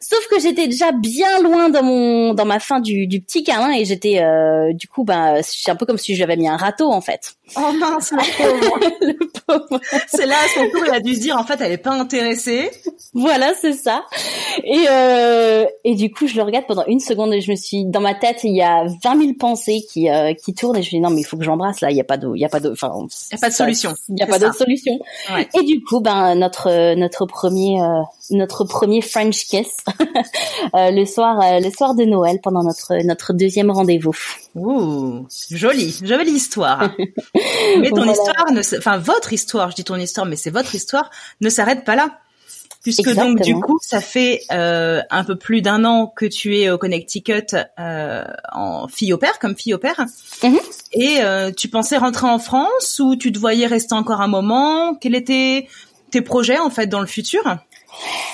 sauf 0.00 0.26
que 0.28 0.40
j'étais 0.40 0.66
déjà 0.66 0.92
bien 0.92 1.40
loin 1.42 1.68
dans 1.68 1.82
mon, 1.82 2.34
dans 2.34 2.44
ma 2.46 2.58
fin 2.60 2.80
du, 2.80 3.06
du 3.06 3.20
petit 3.20 3.42
câlin 3.44 3.72
et 3.72 3.84
j'étais, 3.84 4.20
euh, 4.20 4.72
du 4.72 4.86
coup, 4.88 5.04
bah, 5.04 5.42
c'est 5.42 5.70
un 5.70 5.76
peu 5.76 5.86
comme 5.86 5.98
si 5.98 6.14
j'avais 6.14 6.36
mis 6.36 6.48
un 6.48 6.56
râteau 6.56 6.90
en 6.90 7.00
fait. 7.00 7.34
Oh 7.56 7.72
mince, 7.78 8.12
le 8.12 8.18
pauvre. 8.36 8.78
Le 9.00 9.14
pauvre. 9.46 9.80
C'est 10.08 10.26
là 10.26 10.34
à 10.44 10.48
son 10.48 10.68
tour, 10.70 10.82
il 10.86 10.92
a 10.92 11.00
dû 11.00 11.14
se 11.14 11.20
dire 11.20 11.36
en 11.38 11.44
fait, 11.44 11.58
elle 11.60 11.72
est 11.72 11.78
pas 11.78 11.92
intéressée. 11.92 12.70
Voilà, 13.14 13.52
c'est 13.60 13.72
ça. 13.72 14.04
Et 14.70 14.84
euh, 14.90 15.64
et 15.84 15.94
du 15.94 16.10
coup, 16.12 16.26
je 16.26 16.36
le 16.36 16.42
regarde 16.42 16.66
pendant 16.66 16.84
une 16.86 17.00
seconde 17.00 17.32
et 17.32 17.40
je 17.40 17.50
me 17.50 17.56
suis 17.56 17.86
dans 17.86 18.00
ma 18.00 18.14
tête, 18.14 18.40
il 18.44 18.54
y 18.54 18.60
a 18.62 18.84
20 19.02 19.18
000 19.18 19.32
pensées 19.40 19.80
qui 19.90 20.10
euh, 20.10 20.34
qui 20.34 20.52
tournent 20.52 20.76
et 20.76 20.82
je 20.82 20.88
me 20.88 20.90
dis 20.90 21.00
non 21.00 21.08
mais 21.08 21.22
il 21.22 21.24
faut 21.24 21.38
que 21.38 21.44
j'embrasse 21.44 21.80
là, 21.80 21.90
il 21.90 21.96
y 21.96 22.00
a 22.00 22.04
pas 22.04 22.18
de 22.18 22.28
il 22.34 22.40
y 22.40 22.44
a 22.44 22.50
pas 22.50 22.60
de 22.60 22.70
enfin 22.70 22.92
Y 23.32 23.34
a 23.34 23.38
pas 23.38 23.48
de 23.48 23.54
solution. 23.54 23.94
Il 24.10 24.18
y 24.18 24.22
a 24.22 24.26
pas 24.26 24.38
d'autre 24.38 24.56
solution. 24.56 24.98
Ouais. 25.32 25.48
Et 25.58 25.64
du 25.64 25.82
coup, 25.82 26.00
ben 26.00 26.34
notre 26.34 26.94
notre 26.96 27.24
premier 27.24 27.80
euh, 27.80 28.02
notre 28.30 28.64
premier 28.64 29.00
French 29.00 29.46
kiss 29.46 29.74
le 30.74 31.04
soir 31.06 31.38
le 31.60 31.70
soir 31.70 31.94
de 31.94 32.04
Noël 32.04 32.38
pendant 32.42 32.62
notre 32.62 32.94
notre 33.06 33.32
deuxième 33.32 33.70
rendez-vous. 33.70 34.14
Ouh, 34.54 35.26
jolie, 35.50 35.98
jolie 36.02 36.30
histoire. 36.32 36.90
Mais 37.80 37.88
ton 37.90 37.96
Voilà. 37.96 38.12
histoire, 38.12 38.52
ne, 38.52 38.78
enfin 38.78 38.98
votre 38.98 39.32
histoire, 39.32 39.70
je 39.70 39.76
dis 39.76 39.84
ton 39.84 39.96
histoire, 39.96 40.26
mais 40.26 40.36
c'est 40.36 40.50
votre 40.50 40.74
histoire, 40.74 41.10
ne 41.40 41.48
s'arrête 41.48 41.84
pas 41.84 41.96
là. 41.96 42.18
Puisque 42.82 43.12
donc 43.14 43.40
du 43.40 43.54
coup, 43.54 43.78
ça 43.82 44.00
fait 44.00 44.42
euh, 44.52 45.00
un 45.10 45.24
peu 45.24 45.36
plus 45.36 45.62
d'un 45.62 45.84
an 45.84 46.06
que 46.06 46.26
tu 46.26 46.56
es 46.56 46.70
au 46.70 46.78
Connecticut 46.78 47.56
euh, 47.78 48.24
en 48.52 48.86
fille 48.86 49.12
au 49.12 49.18
père, 49.18 49.38
comme 49.38 49.56
fille 49.56 49.74
au 49.74 49.78
père. 49.78 50.06
Mhm. 50.42 50.58
Et 50.92 51.18
euh, 51.20 51.50
tu 51.50 51.68
pensais 51.68 51.96
rentrer 51.96 52.28
en 52.28 52.38
France 52.38 53.00
ou 53.00 53.16
tu 53.16 53.32
te 53.32 53.38
voyais 53.38 53.66
rester 53.66 53.94
encore 53.94 54.20
un 54.20 54.28
moment? 54.28 54.94
Quels 54.94 55.16
étaient 55.16 55.66
tes 56.10 56.22
projets 56.22 56.58
en 56.58 56.70
fait 56.70 56.86
dans 56.86 57.00
le 57.00 57.06
futur? 57.06 57.42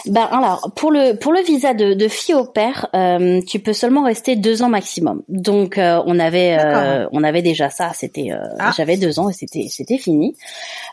Ben 0.07 0.29
alors 0.31 0.71
pour 0.77 0.91
le 0.91 1.15
pour 1.17 1.33
le 1.33 1.41
visa 1.43 1.73
de, 1.75 1.95
de 1.95 2.09
fille 2.09 2.35
au 2.35 2.45
père, 2.45 2.89
euh, 2.95 3.41
tu 3.47 3.59
peux 3.59 3.73
seulement 3.73 4.05
rester 4.05 4.37
deux 4.37 4.63
ans 4.63 4.69
maximum. 4.69 5.23
Donc 5.29 5.79
euh, 5.79 6.03
on 6.07 6.19
avait 6.19 6.59
euh, 6.61 7.07
on 7.13 7.25
avait 7.25 7.43
déjà 7.43 7.71
ça. 7.71 7.93
C'était 7.95 8.31
euh, 8.33 8.39
Ah. 8.59 8.73
j'avais 8.77 8.97
deux 8.97 9.19
ans 9.19 9.29
et 9.29 9.33
c'était 9.33 9.67
c'était 9.71 9.99
fini. 9.99 10.37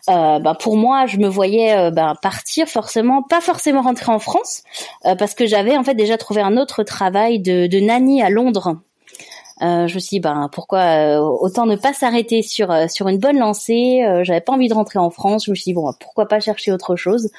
Euh, 0.09 0.39
ben 0.39 0.55
pour 0.55 0.77
moi, 0.77 1.05
je 1.07 1.17
me 1.17 1.27
voyais 1.27 1.77
euh, 1.77 1.91
ben 1.91 2.15
partir 2.21 2.67
forcément, 2.67 3.21
pas 3.23 3.41
forcément 3.41 3.81
rentrer 3.81 4.11
en 4.11 4.19
France 4.19 4.63
euh, 5.05 5.15
parce 5.15 5.33
que 5.33 5.45
j'avais 5.45 5.75
en 5.77 5.83
fait 5.83 5.95
déjà 5.95 6.17
trouvé 6.17 6.41
un 6.41 6.55
autre 6.57 6.83
travail 6.83 7.39
de 7.39 7.67
de 7.67 7.79
nanny 7.79 8.21
à 8.21 8.29
Londres. 8.29 8.77
Euh, 9.61 9.87
je 9.87 9.95
me 9.95 9.99
suis 9.99 10.15
dit, 10.15 10.19
ben 10.19 10.49
pourquoi 10.51 10.79
euh, 10.79 11.17
autant 11.19 11.65
ne 11.65 11.75
pas 11.75 11.93
s'arrêter 11.93 12.41
sur 12.41 12.71
euh, 12.71 12.87
sur 12.87 13.07
une 13.07 13.19
bonne 13.19 13.37
lancée. 13.37 14.03
Euh, 14.03 14.23
J'avais 14.23 14.41
pas 14.41 14.53
envie 14.53 14.67
de 14.69 14.73
rentrer 14.73 14.99
en 14.99 15.09
France. 15.09 15.45
Je 15.45 15.51
me 15.51 15.55
suis 15.55 15.65
dit 15.65 15.73
bon, 15.73 15.91
pourquoi 15.99 16.27
pas 16.27 16.39
chercher 16.39 16.71
autre 16.71 16.95
chose. 16.95 17.29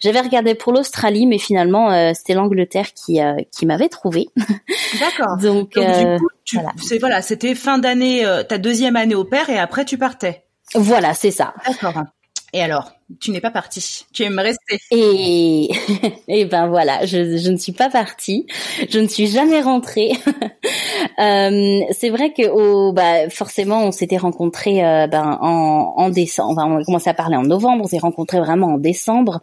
J'avais 0.00 0.20
regardé 0.20 0.54
pour 0.54 0.72
l'Australie, 0.72 1.26
mais 1.26 1.38
finalement 1.38 1.90
euh, 1.90 2.12
c'était 2.14 2.34
l'Angleterre 2.34 2.92
qui 2.94 3.20
euh, 3.20 3.36
qui 3.56 3.66
m'avait 3.66 3.88
trouvé. 3.88 4.28
D'accord. 5.00 5.36
Donc, 5.40 5.74
Donc 5.74 5.86
du 5.86 6.18
coup, 6.18 6.28
tu, 6.44 6.56
voilà. 6.56 6.72
c'est 6.78 6.98
voilà, 6.98 7.22
c'était 7.22 7.54
fin 7.54 7.78
d'année, 7.78 8.24
euh, 8.24 8.42
ta 8.42 8.58
deuxième 8.58 8.96
année 8.96 9.14
au 9.14 9.24
père, 9.24 9.48
et 9.50 9.58
après 9.58 9.84
tu 9.84 9.98
partais. 9.98 10.44
voilà, 10.74 11.14
c'est 11.14 11.30
ça. 11.30 11.54
D'accord. 11.66 12.02
Et 12.52 12.62
alors, 12.62 12.92
tu 13.20 13.30
n'es 13.30 13.40
pas 13.40 13.50
parti. 13.50 14.06
Tu 14.12 14.22
aimes 14.22 14.38
rester. 14.38 14.78
Et 14.90 15.70
et 16.28 16.44
ben 16.46 16.66
voilà, 16.68 17.04
je, 17.04 17.50
ne 17.50 17.56
suis 17.56 17.72
pas 17.72 17.90
partie, 17.90 18.46
je 18.88 18.98
ne 18.98 19.06
suis 19.06 19.26
jamais 19.26 19.60
rentrée. 19.60 20.12
Euh, 21.20 21.80
c'est 21.90 22.10
vrai 22.10 22.32
que 22.32 22.48
au, 22.48 22.92
bah, 22.92 23.28
forcément 23.28 23.82
on 23.82 23.90
s'était 23.90 24.18
rencontrés 24.18 24.84
euh, 24.84 25.08
ben, 25.08 25.38
en, 25.40 26.10
décembre. 26.10 26.62
On 26.64 26.76
a 26.76 26.84
commencé 26.84 27.10
à 27.10 27.14
parler 27.14 27.36
en 27.36 27.42
novembre, 27.42 27.84
on 27.84 27.88
s'est 27.88 27.98
rencontrés 27.98 28.38
vraiment 28.38 28.74
en 28.74 28.78
décembre. 28.78 29.40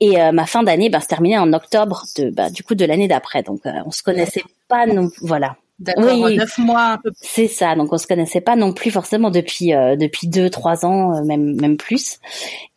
Et 0.00 0.20
euh, 0.20 0.32
ma 0.32 0.46
fin 0.46 0.62
d'année 0.62 0.88
ben, 0.88 1.00
se 1.00 1.08
terminait 1.08 1.36
en 1.36 1.52
octobre 1.52 2.04
de 2.16 2.30
bah, 2.30 2.48
du 2.48 2.62
coup 2.62 2.74
de 2.74 2.86
l'année 2.86 3.08
d'après. 3.08 3.42
Donc 3.42 3.60
on 3.84 3.90
se 3.90 4.02
connaissait 4.02 4.44
pas 4.68 4.86
non 4.86 5.10
voilà. 5.20 5.56
D'accord. 5.80 6.20
Oui. 6.20 6.36
Neuf 6.36 6.58
mois. 6.58 6.98
C'est 7.22 7.48
ça, 7.48 7.74
donc 7.74 7.90
on 7.90 7.96
se 7.96 8.06
connaissait 8.06 8.42
pas 8.42 8.54
non 8.54 8.74
plus 8.74 8.90
forcément 8.90 9.30
depuis 9.30 9.72
euh, 9.74 9.96
depuis 9.96 10.28
deux 10.28 10.50
trois 10.50 10.84
ans, 10.84 11.16
euh, 11.16 11.24
même 11.24 11.58
même 11.58 11.78
plus. 11.78 12.18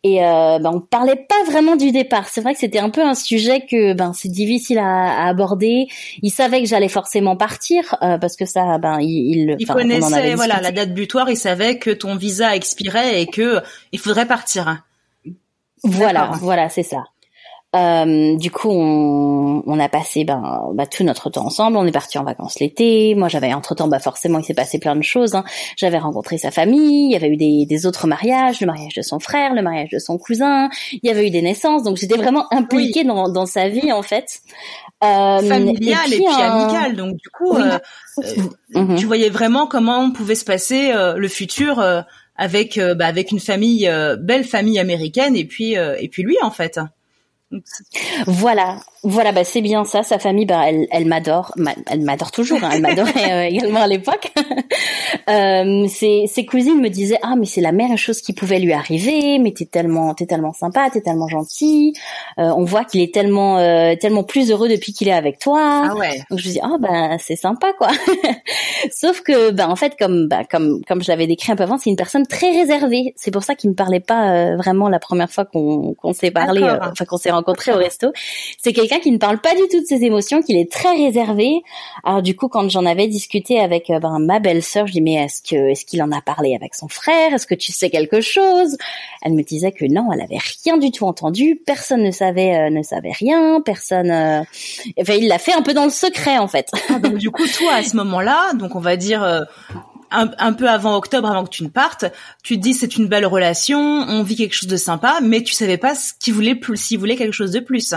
Et 0.02 0.24
euh, 0.24 0.58
ben 0.58 0.70
on 0.72 0.80
parlait 0.80 1.26
pas 1.28 1.50
vraiment 1.50 1.76
du 1.76 1.92
départ. 1.92 2.28
C'est 2.28 2.40
vrai 2.40 2.54
que 2.54 2.60
c'était 2.60 2.78
un 2.78 2.88
peu 2.88 3.02
un 3.02 3.14
sujet 3.14 3.66
que 3.70 3.92
ben 3.92 4.14
c'est 4.14 4.30
difficile 4.30 4.78
à, 4.78 5.24
à 5.24 5.28
aborder. 5.28 5.86
Il 6.22 6.30
savait 6.30 6.62
que 6.62 6.66
j'allais 6.66 6.88
forcément 6.88 7.36
partir 7.36 7.96
euh, 8.02 8.16
parce 8.16 8.36
que 8.36 8.46
ça 8.46 8.78
ben 8.78 8.98
il 9.02 9.50
il, 9.50 9.56
Il 9.58 9.66
connaissait 9.66 10.34
voilà 10.34 10.62
la 10.62 10.72
date 10.72 10.94
butoir. 10.94 11.28
Il 11.28 11.36
savait 11.36 11.78
que 11.78 11.90
ton 11.90 12.16
visa 12.16 12.56
expirait 12.56 13.20
et 13.20 13.26
que 13.26 13.60
il 13.92 13.98
faudrait 13.98 14.26
partir. 14.26 14.82
Voilà, 15.86 16.30
voilà, 16.40 16.70
c'est 16.70 16.82
ça. 16.82 17.04
Euh, 17.74 18.36
du 18.36 18.50
coup, 18.52 18.68
on, 18.70 19.62
on 19.66 19.80
a 19.80 19.88
passé 19.88 20.24
ben, 20.24 20.62
bah, 20.74 20.86
tout 20.86 21.02
notre 21.02 21.28
temps 21.30 21.46
ensemble. 21.46 21.76
On 21.76 21.84
est 21.86 21.90
parti 21.92 22.18
en 22.18 22.24
vacances 22.24 22.60
l'été. 22.60 23.14
Moi, 23.16 23.28
j'avais 23.28 23.52
entre 23.52 23.74
temps, 23.74 23.88
bah 23.88 23.98
forcément, 23.98 24.38
il 24.38 24.44
s'est 24.44 24.54
passé 24.54 24.78
plein 24.78 24.94
de 24.94 25.02
choses. 25.02 25.34
hein. 25.34 25.44
J'avais 25.76 25.98
rencontré 25.98 26.38
sa 26.38 26.50
famille. 26.52 27.06
Il 27.06 27.12
y 27.12 27.16
avait 27.16 27.28
eu 27.28 27.36
des, 27.36 27.66
des 27.66 27.86
autres 27.86 28.06
mariages, 28.06 28.60
le 28.60 28.66
mariage 28.68 28.94
de 28.94 29.02
son 29.02 29.18
frère, 29.18 29.54
le 29.54 29.62
mariage 29.62 29.88
de 29.90 29.98
son 29.98 30.18
cousin. 30.18 30.68
Il 30.92 31.00
y 31.02 31.10
avait 31.10 31.26
eu 31.26 31.30
des 31.30 31.42
naissances. 31.42 31.82
Donc, 31.82 31.96
j'étais 31.96 32.16
vraiment 32.16 32.46
impliquée 32.52 33.02
dans, 33.04 33.28
dans 33.28 33.46
sa 33.46 33.68
vie 33.68 33.90
en 33.92 34.02
fait. 34.02 34.40
Euh, 35.02 35.38
Familial 35.40 36.12
et 36.12 36.16
puis, 36.16 36.26
un- 36.28 36.52
amical. 36.52 36.96
Donc 36.96 37.16
du 37.16 37.28
coup, 37.30 37.54
Oui. 37.56 37.62
euh, 37.62 37.78
euh, 38.76 38.80
Mhm. 38.82 38.96
tu 38.96 39.06
voyais 39.06 39.28
vraiment 39.30 39.66
comment 39.66 40.10
pouvait 40.12 40.34
se 40.36 40.44
passer 40.44 40.92
euh, 40.92 41.14
le 41.16 41.28
futur 41.28 41.80
euh, 41.80 42.00
avec 42.36 42.78
euh, 42.78 42.94
bah, 42.94 43.06
avec 43.06 43.30
une 43.32 43.40
famille 43.40 43.88
euh, 43.88 44.16
belle 44.16 44.44
famille 44.44 44.78
américaine 44.78 45.36
et 45.36 45.44
puis 45.44 45.76
euh, 45.76 45.96
et 46.00 46.08
puis 46.08 46.22
lui 46.22 46.36
en 46.42 46.50
fait. 46.50 46.78
Voilà, 48.26 48.80
voilà, 49.04 49.32
bah 49.32 49.44
c'est 49.44 49.60
bien 49.60 49.84
ça. 49.84 50.02
Sa 50.02 50.18
famille, 50.18 50.46
bah 50.46 50.62
elle, 50.66 50.86
elle 50.90 51.04
m'adore, 51.06 51.52
Ma- 51.56 51.74
elle 51.90 52.00
m'adore 52.00 52.30
toujours. 52.32 52.58
hein, 52.64 52.70
elle 52.72 52.80
m'adorait 52.80 53.12
euh, 53.32 53.48
également 53.48 53.80
à 53.80 53.86
l'époque. 53.86 54.32
euh, 55.28 55.86
ses, 55.88 56.24
ses 56.26 56.44
cousines 56.46 56.80
me 56.80 56.88
disaient 56.88 57.18
ah 57.22 57.34
mais 57.38 57.46
c'est 57.46 57.60
la 57.60 57.72
meilleure 57.72 57.98
chose 57.98 58.20
qui 58.20 58.32
pouvait 58.32 58.58
lui 58.58 58.72
arriver. 58.72 59.38
Mais 59.38 59.52
t'es 59.52 59.66
tellement, 59.66 60.14
t'es 60.14 60.26
tellement 60.26 60.52
sympa, 60.52 60.88
t'es 60.90 61.00
tellement 61.00 61.28
gentil. 61.28 61.94
Euh, 62.38 62.52
on 62.56 62.64
voit 62.64 62.84
qu'il 62.84 63.00
est 63.02 63.12
tellement, 63.12 63.58
euh, 63.58 63.94
tellement 64.00 64.24
plus 64.24 64.50
heureux 64.50 64.68
depuis 64.68 64.92
qu'il 64.92 65.08
est 65.08 65.12
avec 65.12 65.38
toi. 65.38 65.90
Ah 65.90 65.94
ouais. 65.96 66.22
Donc 66.30 66.38
je 66.38 66.48
me 66.48 66.52
dis 66.54 66.60
ah 66.62 66.76
ben 66.80 67.16
c'est 67.20 67.36
sympa 67.36 67.72
quoi. 67.78 67.88
Sauf 68.94 69.20
que 69.22 69.50
ben 69.50 69.68
en 69.68 69.76
fait 69.76 69.94
comme 69.98 70.28
bah, 70.28 70.42
comme 70.44 70.80
comme 70.86 71.02
je 71.02 71.08
l'avais 71.08 71.26
décrit 71.26 71.52
un 71.52 71.56
peu 71.56 71.62
avant, 71.62 71.78
c'est 71.78 71.90
une 71.90 71.96
personne 71.96 72.26
très 72.26 72.50
réservée. 72.52 73.14
C'est 73.16 73.30
pour 73.30 73.42
ça 73.42 73.54
qu'il 73.54 73.70
ne 73.70 73.74
parlait 73.74 74.00
pas 74.00 74.30
euh, 74.32 74.56
vraiment 74.56 74.88
la 74.88 74.98
première 74.98 75.30
fois 75.30 75.44
qu'on 75.44 75.94
qu'on 75.94 76.12
s'est 76.12 76.30
parlé, 76.30 76.62
enfin 76.62 77.04
qu'on 77.04 77.16
s'est 77.16 77.30
rencontré 77.30 77.72
au 77.72 77.76
resto. 77.76 78.12
C'est 78.62 78.72
quelqu'un 78.72 78.93
qui 78.98 79.10
ne 79.10 79.18
parle 79.18 79.38
pas 79.38 79.54
du 79.54 79.62
tout 79.70 79.80
de 79.80 79.86
ses 79.86 80.04
émotions, 80.04 80.42
qu'il 80.42 80.56
est 80.56 80.70
très 80.70 80.94
réservé. 80.94 81.62
Alors 82.04 82.22
du 82.22 82.36
coup 82.36 82.48
quand 82.48 82.68
j'en 82.68 82.86
avais 82.86 83.06
discuté 83.06 83.60
avec 83.60 83.90
euh, 83.90 83.98
ben, 83.98 84.18
ma 84.18 84.40
belle-sœur, 84.40 84.86
je 84.86 84.92
dis 84.92 85.00
mais 85.00 85.14
est-ce 85.14 85.54
est-ce 85.54 85.84
qu'il 85.84 86.02
en 86.02 86.12
a 86.12 86.20
parlé 86.20 86.54
avec 86.54 86.74
son 86.74 86.88
frère? 86.88 87.34
Est-ce 87.34 87.46
que 87.46 87.54
tu 87.54 87.72
sais 87.72 87.90
quelque 87.90 88.20
chose? 88.20 88.76
Elle 89.22 89.34
me 89.34 89.42
disait 89.42 89.72
que 89.72 89.84
non, 89.84 90.10
elle 90.12 90.20
avait 90.20 90.38
rien 90.64 90.76
du 90.76 90.90
tout 90.90 91.06
entendu. 91.06 91.60
Personne 91.66 92.02
ne 92.02 92.10
savait 92.10 92.56
euh, 92.56 92.70
ne 92.70 92.82
savait 92.82 93.12
rien. 93.12 93.60
Personne. 93.60 94.10
euh, 94.10 94.42
Enfin 95.00 95.14
il 95.14 95.28
l'a 95.28 95.38
fait 95.38 95.52
un 95.52 95.62
peu 95.62 95.74
dans 95.74 95.84
le 95.84 95.90
secret 95.90 96.38
en 96.38 96.48
fait. 96.48 96.70
Ah, 96.88 96.98
donc 96.98 97.16
du 97.16 97.30
coup 97.30 97.46
toi 97.46 97.74
à 97.74 97.82
ce 97.82 97.96
moment-là, 97.96 98.52
donc 98.54 98.74
on 98.76 98.80
va 98.80 98.96
dire 98.96 99.46
un, 100.14 100.52
peu 100.52 100.68
avant 100.68 100.96
octobre, 100.96 101.28
avant 101.28 101.44
que 101.44 101.50
tu 101.50 101.64
ne 101.64 101.68
partes, 101.68 102.04
tu 102.42 102.56
te 102.56 102.62
dis 102.62 102.74
c'est 102.74 102.96
une 102.96 103.08
belle 103.08 103.26
relation, 103.26 103.78
on 103.78 104.22
vit 104.22 104.36
quelque 104.36 104.54
chose 104.54 104.68
de 104.68 104.76
sympa, 104.76 105.18
mais 105.22 105.42
tu 105.42 105.54
savais 105.54 105.78
pas 105.78 105.94
ce 105.94 106.12
qu'il 106.18 106.34
voulait 106.34 106.54
plus, 106.54 106.76
s'il 106.76 106.98
voulait 106.98 107.16
quelque 107.16 107.32
chose 107.32 107.50
de 107.50 107.60
plus. 107.60 107.94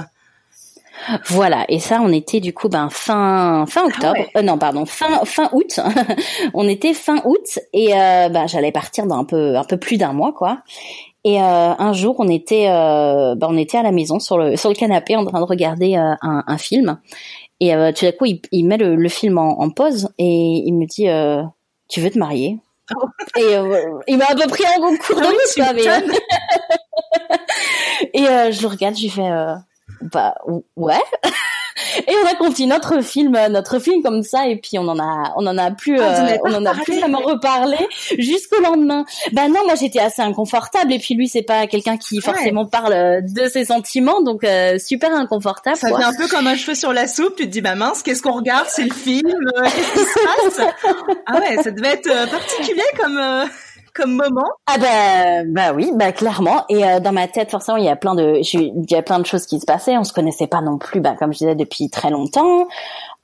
Voilà, 1.28 1.66
et 1.70 1.80
ça, 1.80 2.00
on 2.02 2.12
était 2.12 2.40
du 2.40 2.54
coup 2.54 2.70
ben 2.70 2.90
fin 2.90 3.66
fin 3.68 3.82
ah 3.84 3.88
octobre, 3.88 4.30
euh, 4.36 4.42
non 4.42 4.58
pardon 4.58 4.86
fin 4.86 5.24
fin 5.26 5.50
août. 5.54 5.80
on 6.54 6.68
était 6.68 6.94
fin 6.94 7.22
août 7.26 7.60
et 7.74 7.94
euh, 7.94 8.30
ben 8.30 8.48
j'allais 8.48 8.72
partir 8.72 9.06
dans 9.06 9.18
un 9.18 9.24
peu 9.24 9.56
un 9.56 9.64
peu 9.64 9.78
plus 9.78 9.98
d'un 9.98 10.14
mois 10.14 10.34
quoi. 10.34 10.60
Et 11.24 11.42
euh, 11.42 11.74
un 11.78 11.94
jour, 11.94 12.16
on 12.20 12.30
était 12.30 12.68
ben, 12.68 13.38
on 13.42 13.58
était 13.58 13.78
à 13.78 13.84
la 13.84 13.92
maison 13.92 14.20
sur 14.20 14.38
le 14.38 14.56
sur 14.56 14.70
le 14.70 14.76
canapé 14.76 15.16
en 15.16 15.26
train 15.26 15.40
de 15.40 15.46
regarder 15.46 15.96
un, 15.96 16.18
un, 16.22 16.58
film. 16.58 17.00
Et 17.60 17.74
tout 17.96 18.06
d'un 18.06 18.12
coup, 18.12 18.26
il, 18.26 18.42
il 18.52 18.66
met 18.66 18.78
le, 18.78 18.96
le, 18.96 19.10
film 19.10 19.38
en, 19.38 19.60
en, 19.60 19.70
pause 19.70 20.10
et 20.18 20.64
il 20.66 20.74
me 20.74 20.86
dit 20.86 21.08
"Tu 21.90 22.02
veux 22.02 22.10
te 22.10 22.20
marier? 22.20 22.58
Oh. 22.96 23.08
Et 23.38 23.56
il 24.08 24.18
m'a 24.18 24.26
un 24.30 24.36
peu 24.36 24.48
pris 24.48 24.64
en 24.66 24.80
cours 24.98 25.20
de 25.20 25.26
route, 25.26 25.60
ah 25.60 25.74
mais. 25.74 25.84
et 28.14 28.24
je 28.54 28.62
le 28.62 28.68
regarde, 28.68 28.96
je 28.96 29.02
lui 29.02 29.10
fais 29.10 29.30
bah 30.02 30.36
ouais. 30.76 31.02
et 32.08 32.14
on 32.24 32.28
a 32.28 32.36
continué 32.36 32.70
notre 32.70 33.02
film, 33.02 33.38
notre 33.50 33.80
film 33.80 34.02
comme 34.04 34.24
ça, 34.24 34.48
et 34.48 34.58
puis 34.58 34.78
on 34.78 34.88
en 34.88 35.00
a, 35.00 35.34
on 35.36 35.46
en 35.48 35.58
a 35.58 35.72
plus, 35.72 36.00
ah, 36.00 36.26
euh, 36.26 36.38
on 36.46 36.54
en 36.54 36.66
a 36.66 36.74
plus 36.74 36.98
vraiment 36.98 37.20
reparlé 37.20 37.78
jusqu'au 38.18 38.62
lendemain. 38.62 39.06
Bah 39.34 39.48
non, 39.48 39.64
moi 39.66 39.76
j'étais 39.76 40.00
assez 40.00 40.22
inconfortable, 40.22 40.94
et 40.94 41.00
puis 41.00 41.16
lui 41.16 41.28
c'est 41.28 41.44
pas 41.44 41.68
quelqu'un 41.68 41.98
qui 41.98 42.22
forcément 42.22 42.66
parle 42.66 43.22
de 43.24 43.48
ses 43.48 43.66
sentiments, 43.66 44.22
donc 44.22 44.44
euh, 44.44 44.78
super 44.80 45.14
inconfortable. 45.14 45.78
Ça 45.78 45.88
fait 45.88 46.04
un 46.04 46.14
peu 46.14 46.28
comme 46.28 46.48
un 46.48 46.56
cheveu 46.56 46.76
sur 46.76 46.94
la 46.94 47.08
soupe. 47.08 47.36
Tu 47.36 47.44
te 47.44 47.50
dis 47.50 47.62
bah 47.62 47.76
mince, 47.76 48.04
qu'est-ce 48.04 48.22
qu'on 48.22 48.34
regarde 48.34 48.68
C'est 48.70 48.84
le 48.84 48.94
film. 48.94 49.30
Euh, 49.58 49.64
qu'est-ce 49.64 49.94
qui 49.94 50.00
se 50.00 50.58
passe? 50.60 50.68
Ah 51.26 51.40
ouais, 51.40 51.62
ça 51.62 51.72
devait 51.72 51.90
être 51.90 52.30
particulier 52.30 52.84
comme 52.98 53.20
moment 54.06 54.50
Ah 54.68 54.78
bah, 54.78 55.44
bah 55.46 55.74
oui, 55.74 55.92
bah 55.96 56.12
clairement. 56.12 56.66
Et 56.70 56.86
euh, 56.86 57.00
dans 57.00 57.12
ma 57.12 57.28
tête, 57.28 57.52
forcément, 57.52 57.78
il 57.78 57.86
y 57.86 57.90
a 57.90 57.96
plein 57.96 58.16
de, 58.16 58.42
il 58.54 58.92
y 58.92 58.96
a 58.96 59.02
plein 59.02 59.20
de 59.20 59.26
choses 59.26 59.46
qui 59.46 59.60
se 59.60 59.66
passaient. 59.66 59.98
On 59.98 60.04
se 60.04 60.14
connaissait 60.14 60.48
pas 60.48 60.62
non 60.62 60.78
plus, 60.78 61.02
bah 61.02 61.16
comme 61.18 61.34
je 61.34 61.40
disais, 61.40 61.56
depuis 61.56 61.90
très 61.90 62.10
longtemps. 62.10 62.68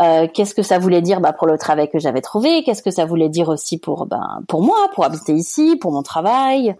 Euh, 0.01 0.27
qu'est-ce 0.33 0.55
que 0.55 0.63
ça 0.63 0.79
voulait 0.79 1.01
dire 1.01 1.21
bah, 1.21 1.33
pour 1.33 1.47
le 1.47 1.57
travail 1.57 1.89
que 1.89 1.99
j'avais 1.99 2.21
trouvé? 2.21 2.63
Qu'est-ce 2.63 2.81
que 2.81 2.91
ça 2.91 3.05
voulait 3.05 3.29
dire 3.29 3.49
aussi 3.49 3.77
pour 3.77 4.05
bah, 4.07 4.39
pour 4.47 4.61
moi, 4.63 4.77
pour 4.93 5.05
habiter 5.05 5.33
ici, 5.33 5.77
pour 5.79 5.91
mon 5.91 6.01
travail? 6.01 6.75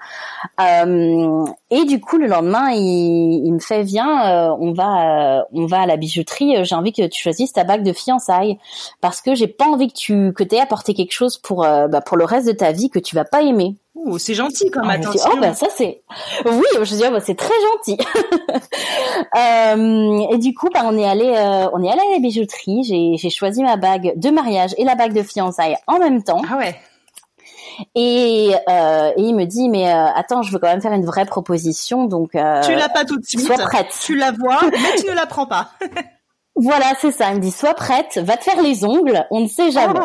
Euh, 0.60 1.46
Et 1.70 1.86
du 1.86 2.02
coup, 2.02 2.18
le 2.18 2.28
lendemain, 2.28 2.72
il, 2.72 3.52
me 3.52 3.60
fait 3.60 3.84
viens, 3.84 4.50
euh, 4.50 4.56
on 4.60 4.74
va 4.74 5.40
euh, 5.40 5.44
on 5.54 5.66
va 5.68 5.82
à 5.82 5.86
la 5.86 5.98
bijouterie. 5.98 6.66
J'ai 6.66 6.76
envie 6.76 6.92
que 6.92 7.08
tu 7.08 7.22
choisisses 7.22 7.54
ta 7.54 7.64
bague 7.64 7.84
de 7.84 7.94
fiançailles 7.94 8.58
parce 9.02 9.22
que 9.22 9.36
j'ai 9.36 9.48
pas 9.48 9.66
envie 9.66 9.88
que 9.88 9.98
tu 9.98 10.34
que 10.34 10.44
aies 10.54 10.60
apporté 10.60 10.94
quelque 10.94 11.14
chose 11.14 11.38
pour 11.38 11.62
bah, 11.62 12.02
pour 12.02 12.18
le 12.18 12.26
reste 12.26 12.48
de 12.48 12.54
ta 12.54 12.72
vie 12.72 12.90
que 12.90 13.00
tu 13.00 13.16
vas 13.16 13.26
pas 13.26 13.42
aimer. 13.42 13.78
Ouh, 13.96 14.18
c'est 14.18 14.34
gentil 14.34 14.72
comme 14.72 14.90
ah, 14.90 14.94
attention. 14.94 15.30
oh 15.34 15.38
bah 15.40 15.54
ça 15.54 15.68
c'est 15.76 16.02
oui, 16.46 16.66
je 16.82 16.96
dis 16.96 17.04
oh, 17.08 17.12
bah, 17.12 17.20
c'est 17.24 17.38
très 17.38 17.54
gentil. 17.76 17.98
euh, 19.38 20.34
et 20.34 20.38
du 20.40 20.56
coup 20.56 20.68
bah 20.74 20.82
on 20.86 20.98
est 20.98 21.06
allé 21.06 21.28
euh, 21.28 21.70
on 21.74 21.84
est 21.84 21.90
allé 21.90 22.02
à 22.02 22.14
la 22.14 22.20
bijouterie, 22.20 22.84
j'ai 22.84 23.18
j'ai 23.18 23.30
choisi 23.30 23.62
ma 23.62 23.78
bague 23.78 24.14
de 24.16 24.30
mariage 24.32 24.74
et 24.80 24.84
la 24.84 24.96
bague 24.96 25.14
de 25.14 25.22
fiançailles 25.22 25.78
en 25.86 26.00
même 26.00 26.24
temps. 26.24 26.42
Ah 26.52 26.58
ouais. 26.58 26.76
Et, 27.96 28.52
euh, 28.70 29.12
et 29.16 29.22
il 29.22 29.36
me 29.36 29.46
dit 29.46 29.70
mais 29.70 29.92
attends, 29.92 30.42
je 30.42 30.52
veux 30.52 30.60
quand 30.60 30.68
même 30.68 30.82
faire 30.82 30.94
une 30.94 31.06
vraie 31.06 31.26
proposition 31.26 32.06
donc 32.06 32.32
Tu 32.32 32.38
l'as 32.76 32.90
pas 32.90 33.06
tout 33.06 33.20
de 33.20 33.26
suite. 33.26 33.42
Sois 33.42 33.58
prête. 33.58 33.96
Tu 34.02 34.16
la 34.16 34.32
vois, 34.32 34.60
mais 34.72 35.00
tu 35.00 35.06
ne 35.06 35.14
la 35.14 35.28
prends 35.28 35.46
pas. 35.46 35.70
Voilà, 36.56 36.94
c'est 37.02 37.12
ça. 37.12 37.30
Il 37.32 37.36
me 37.38 37.40
dit 37.40 37.52
sois 37.52 37.74
prête, 37.74 38.20
va 38.24 38.38
te 38.38 38.44
faire 38.44 38.62
les 38.62 38.86
ongles, 38.86 39.26
on 39.32 39.42
ne 39.42 39.48
sait 39.48 39.72
jamais. 39.72 40.00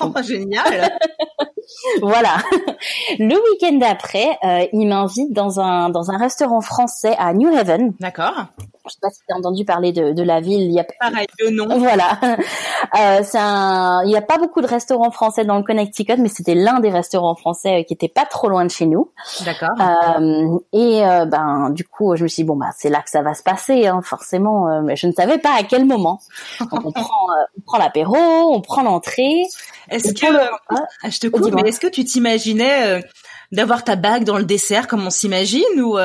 Oh, 0.00 0.22
génial. 0.22 0.98
voilà. 2.02 2.36
Le 3.18 3.34
week-end 3.34 3.76
d'après, 3.78 4.38
euh, 4.44 4.66
il 4.72 4.88
m'invite 4.88 5.32
dans 5.32 5.60
un 5.60 5.90
dans 5.90 6.10
un 6.10 6.16
restaurant 6.16 6.60
français 6.60 7.14
à 7.18 7.32
New 7.34 7.54
Haven. 7.54 7.94
D'accord. 8.00 8.46
Je 8.86 8.92
sais 8.92 8.98
pas 9.00 9.10
si 9.10 9.20
tu 9.26 9.32
as 9.32 9.36
entendu 9.36 9.64
parler 9.64 9.92
de, 9.92 10.12
de 10.12 10.22
la 10.22 10.40
ville. 10.40 10.62
Il 10.62 10.72
y 10.72 10.80
a 10.80 10.84
pareil 10.98 11.26
de 11.40 11.50
nom. 11.50 11.68
Voilà. 11.78 12.18
Euh, 12.22 13.20
c'est 13.22 13.38
un. 13.38 14.02
Il 14.04 14.10
y 14.10 14.16
a 14.16 14.22
pas 14.22 14.38
beaucoup 14.38 14.60
de 14.60 14.66
restaurants 14.66 15.10
français 15.10 15.44
dans 15.44 15.56
le 15.56 15.62
Connecticut, 15.62 16.16
mais 16.18 16.28
c'était 16.28 16.54
l'un 16.54 16.80
des 16.80 16.90
restaurants 16.90 17.34
français 17.34 17.80
euh, 17.80 17.82
qui 17.82 17.94
était 17.94 18.08
pas 18.08 18.24
trop 18.24 18.48
loin 18.48 18.64
de 18.64 18.70
chez 18.70 18.86
nous. 18.86 19.10
D'accord. 19.44 19.70
Euh, 19.80 20.58
et 20.72 21.04
euh, 21.04 21.24
ben 21.24 21.70
du 21.70 21.84
coup, 21.84 22.16
je 22.16 22.24
me 22.24 22.28
suis 22.28 22.42
dit 22.42 22.46
bon 22.46 22.56
bah 22.56 22.70
c'est 22.76 22.88
là 22.88 23.02
que 23.02 23.10
ça 23.10 23.22
va 23.22 23.34
se 23.34 23.42
passer, 23.42 23.86
hein, 23.86 24.00
forcément. 24.02 24.68
Euh, 24.68 24.80
mais 24.82 24.96
je 24.96 25.06
ne 25.06 25.12
savais 25.12 25.38
pas 25.38 25.54
à 25.58 25.62
quel 25.62 25.84
moment. 25.84 26.20
Donc, 26.60 26.72
on 26.72 26.92
prend 26.92 27.26
on 27.56 27.60
prend 27.62 27.78
l'apéro, 27.78 28.16
on 28.16 28.60
prend 28.60 28.82
l'entrée. 28.82 29.42
Est-ce 29.90 30.12
que 30.12 30.26
ah, 30.70 31.10
je 31.10 31.18
te 31.18 31.26
coupe, 31.26 31.52
mais 31.52 31.68
est-ce 31.68 31.80
que 31.80 31.88
tu 31.88 32.04
t'imaginais 32.04 33.02
d'avoir 33.50 33.84
ta 33.84 33.96
bague 33.96 34.24
dans 34.24 34.38
le 34.38 34.44
dessert 34.44 34.86
comme 34.86 35.06
on 35.06 35.10
s'imagine 35.10 35.80
ou 35.80 35.98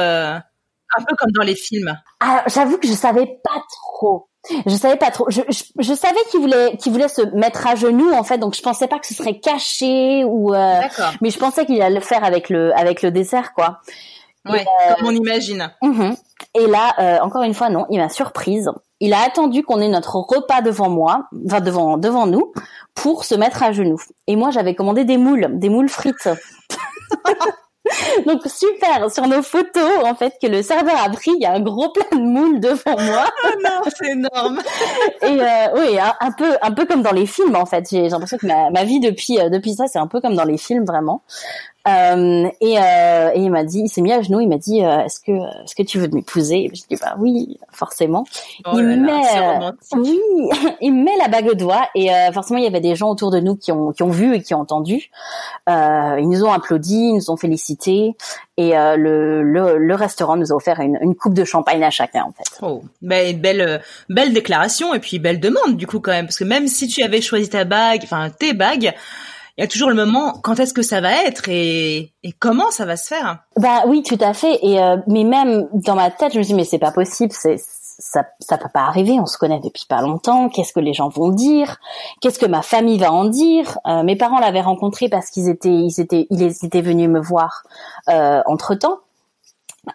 un 0.95 1.03
peu 1.03 1.15
comme 1.15 1.31
dans 1.31 1.43
les 1.43 1.55
films. 1.55 1.97
Ah, 2.19 2.43
j'avoue 2.47 2.77
que 2.77 2.87
je 2.87 2.93
savais 2.93 3.25
pas 3.43 3.61
trop. 3.69 4.29
Je 4.65 4.75
savais 4.75 4.95
pas 4.95 5.11
trop. 5.11 5.25
Je, 5.29 5.41
je, 5.49 5.93
savais 5.93 6.19
qu'il 6.31 6.39
voulait 6.39 6.77
qu'il 6.77 6.91
voulait 6.91 7.09
se 7.09 7.21
mettre 7.35 7.67
à 7.67 7.75
genoux 7.75 8.13
en 8.13 8.23
fait, 8.23 8.37
donc 8.37 8.55
je 8.55 8.61
pensais 8.61 8.87
pas 8.87 8.99
que 8.99 9.07
ce 9.07 9.13
serait 9.13 9.39
caché 9.39 10.23
ou. 10.23 10.53
Euh, 10.53 10.81
mais 11.21 11.29
je 11.29 11.37
pensais 11.37 11.65
qu'il 11.65 11.81
allait 11.81 11.95
le 11.95 12.01
faire 12.01 12.23
avec 12.23 12.49
le 12.49 12.73
avec 12.77 13.01
le 13.01 13.11
dessert 13.11 13.53
quoi. 13.53 13.81
Ouais, 14.49 14.65
comme 14.97 15.07
on 15.07 15.11
imagine. 15.11 15.73
Mhm. 15.81 16.15
Et 16.53 16.67
là, 16.67 16.93
euh, 16.99 17.19
encore 17.19 17.43
une 17.43 17.53
fois, 17.53 17.69
non, 17.69 17.85
il 17.89 17.99
m'a 17.99 18.07
surprise. 18.07 18.69
Il 19.01 19.13
a 19.13 19.19
attendu 19.21 19.63
qu'on 19.63 19.81
ait 19.81 19.89
notre 19.89 20.15
repas 20.15 20.61
devant 20.61 20.89
moi, 20.89 21.27
enfin 21.45 21.59
devant 21.59 21.97
devant 21.97 22.27
nous, 22.27 22.53
pour 22.95 23.25
se 23.25 23.35
mettre 23.35 23.63
à 23.63 23.73
genoux. 23.73 23.99
Et 24.27 24.37
moi, 24.37 24.51
j'avais 24.51 24.75
commandé 24.75 25.03
des 25.03 25.17
moules, 25.17 25.49
des 25.59 25.69
moules 25.69 25.89
frites. 25.89 26.29
Donc 28.25 28.41
super, 28.45 29.11
sur 29.11 29.27
nos 29.27 29.41
photos, 29.41 30.03
en 30.03 30.15
fait, 30.15 30.33
que 30.41 30.47
le 30.47 30.61
serveur 30.61 30.97
a 30.97 31.09
pris, 31.09 31.31
il 31.35 31.41
y 31.41 31.45
a 31.45 31.53
un 31.53 31.59
gros 31.59 31.89
plein 31.89 32.17
de 32.17 32.23
moules 32.23 32.59
devant 32.59 32.99
moi. 32.99 33.25
Oh 33.43 33.49
non, 33.63 33.81
c'est 33.95 34.11
énorme. 34.11 34.59
et 35.21 35.25
euh, 35.25 35.67
oui, 35.75 35.97
un, 36.19 36.31
peu, 36.31 36.57
un 36.61 36.71
peu 36.71 36.85
comme 36.85 37.01
dans 37.01 37.11
les 37.11 37.25
films, 37.25 37.55
en 37.55 37.65
fait. 37.65 37.85
J'ai 37.89 38.09
l'impression 38.09 38.37
que 38.37 38.47
ma, 38.47 38.69
ma 38.71 38.83
vie 38.83 38.99
depuis, 38.99 39.39
euh, 39.39 39.49
depuis 39.49 39.73
ça, 39.73 39.87
c'est 39.87 39.99
un 39.99 40.07
peu 40.07 40.19
comme 40.21 40.35
dans 40.35 40.43
les 40.43 40.57
films, 40.57 40.85
vraiment. 40.85 41.21
Euh, 41.87 42.49
et, 42.59 42.77
euh, 42.77 43.31
et, 43.33 43.39
il 43.39 43.49
m'a 43.49 43.63
dit, 43.63 43.83
il 43.85 43.89
s'est 43.89 44.01
mis 44.01 44.11
à 44.11 44.21
genoux, 44.21 44.41
il 44.41 44.49
m'a 44.49 44.57
dit, 44.57 44.83
euh, 44.83 45.05
est-ce 45.05 45.19
que, 45.21 45.31
est-ce 45.63 45.73
que 45.73 45.83
tu 45.83 45.99
veux 45.99 46.07
m'épouser? 46.09 46.69
Je 46.73 46.81
dis 46.89 46.99
bah 46.99 47.15
oui, 47.17 47.59
forcément. 47.71 48.25
Oh 48.65 48.71
il 48.75 49.01
met, 49.01 49.71
oui, 49.93 50.19
il 50.81 50.91
met 50.93 51.15
la 51.17 51.29
bague 51.29 51.47
au 51.47 51.53
doigt 51.53 51.87
et 51.95 52.09
forcément 52.33 52.59
il 52.59 52.63
y 52.63 52.67
avait 52.67 52.81
des 52.81 52.95
gens 52.95 53.09
autour 53.09 53.31
de 53.31 53.39
nous 53.39 53.55
qui 53.55 53.71
ont, 53.71 53.93
qui 53.93 54.03
ont 54.03 54.09
vu 54.09 54.35
et 54.35 54.41
qui 54.41 54.53
ont 54.53 54.59
entendu. 54.59 55.09
ils 55.67 56.27
nous 56.27 56.43
ont 56.43 56.51
applaudi, 56.51 56.95
ils 56.95 57.15
nous 57.15 57.31
ont 57.31 57.37
félicités 57.37 58.15
et 58.57 58.71
le, 58.71 59.43
le, 59.43 59.77
le, 59.77 59.95
restaurant 59.95 60.35
nous 60.35 60.51
a 60.51 60.55
offert 60.55 60.79
une, 60.79 60.97
une, 61.01 61.15
coupe 61.15 61.35
de 61.35 61.45
champagne 61.45 61.83
à 61.83 61.91
chacun 61.91 62.23
en 62.23 62.31
fait. 62.31 62.57
Oh, 62.61 62.83
ben, 63.01 63.39
belle, 63.39 63.81
belle 64.09 64.33
déclaration 64.33 64.93
et 64.93 64.99
puis 64.99 65.19
belle 65.19 65.39
demande 65.39 65.77
du 65.77 65.87
coup 65.87 65.99
quand 65.99 66.11
même 66.11 66.25
parce 66.25 66.39
que 66.39 66.43
même 66.43 66.67
si 66.67 66.87
tu 66.87 67.03
avais 67.03 67.21
choisi 67.21 67.49
ta 67.49 67.63
bague, 67.63 68.01
enfin 68.03 68.29
tes 68.29 68.53
bagues 68.53 68.93
il 69.57 69.61
y 69.61 69.63
a 69.63 69.67
toujours 69.67 69.89
le 69.89 69.95
moment 69.95 70.33
quand 70.43 70.59
est-ce 70.59 70.73
que 70.73 70.81
ça 70.83 71.01
va 71.01 71.23
être 71.25 71.49
et, 71.49 72.13
et 72.23 72.31
comment 72.31 72.69
ça 72.71 72.85
va 72.85 72.95
se 72.97 73.07
faire? 73.07 73.39
Bah 73.57 73.83
oui, 73.87 74.03
tout 74.03 74.17
à 74.21 74.33
fait. 74.33 74.59
Et 74.61 74.79
euh, 74.81 74.97
mais 75.07 75.23
même 75.23 75.67
dans 75.73 75.95
ma 75.95 76.11
tête, 76.11 76.33
je 76.33 76.39
me 76.39 76.43
dis 76.43 76.53
mais 76.53 76.63
c'est 76.63 76.77
pas 76.79 76.91
possible, 76.91 77.33
c'est 77.33 77.57
ça 77.99 78.25
ça 78.39 78.57
peut 78.59 78.69
pas 78.71 78.81
arriver. 78.81 79.19
On 79.19 79.25
se 79.25 79.37
connaît 79.39 79.59
depuis 79.59 79.85
pas 79.89 80.01
longtemps. 80.01 80.49
Qu'est-ce 80.49 80.73
que 80.73 80.79
les 80.79 80.93
gens 80.93 81.09
vont 81.09 81.29
dire? 81.29 81.77
Qu'est-ce 82.21 82.37
que 82.37 82.45
ma 82.45 82.61
famille 82.61 82.99
va 82.99 83.11
en 83.11 83.25
dire? 83.25 83.79
Euh, 83.87 84.03
Mes 84.03 84.15
parents 84.15 84.39
l'avaient 84.39 84.61
rencontré 84.61 85.09
parce 85.09 85.31
qu'ils 85.31 85.49
étaient 85.49 85.69
ils 85.69 85.99
étaient 85.99 86.27
ils 86.29 86.43
étaient 86.63 86.81
venus 86.81 87.09
me 87.09 87.19
voir 87.19 87.63
euh, 88.09 88.41
entre 88.45 88.75
temps. 88.75 88.99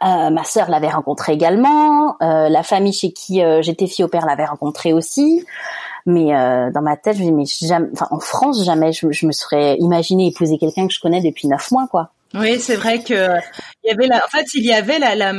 Euh, 0.03 0.31
ma 0.31 0.45
sœur 0.45 0.71
l'avait 0.71 0.89
rencontré 0.89 1.33
également, 1.33 2.17
euh, 2.23 2.49
la 2.49 2.63
famille 2.63 2.95
chez 2.95 3.13
qui 3.13 3.43
euh, 3.43 3.61
j'étais 3.61 3.87
fille 3.87 4.05
au 4.05 4.09
père 4.09 4.25
l'avait 4.25 4.47
rencontré 4.47 4.93
aussi. 4.93 5.45
Mais 6.05 6.33
dans 6.73 6.83
ma 6.83 6.97
tête, 6.97 7.17
je 7.17 7.23
me 7.23 7.27
dis, 7.27 7.33
mais 7.33 7.69
jamais, 7.69 7.87
enfin, 7.93 8.09
en 8.11 8.19
France, 8.19 8.65
jamais 8.65 8.93
je, 8.93 9.13
je, 9.13 9.25
me 9.25 9.31
serais 9.31 9.77
imaginé 9.79 10.27
épouser 10.27 10.59
quelqu'un 10.59 10.89
que 10.89 10.93
je 10.93 10.99
connais 10.99 11.21
depuis 11.21 11.47
neuf 11.47 11.71
mois, 11.71 11.87
quoi. 11.89 12.11
Oui, 12.35 12.59
c'est 12.59 12.75
vrai 12.75 13.05
que 13.05 13.39
il 13.85 13.89
y 13.89 13.91
avait 13.93 14.09
la, 14.09 14.17
en 14.17 14.29
fait, 14.29 14.47
il 14.55 14.65
y 14.65 14.73
avait 14.73 14.99
la, 14.99 15.15
la, 15.15 15.33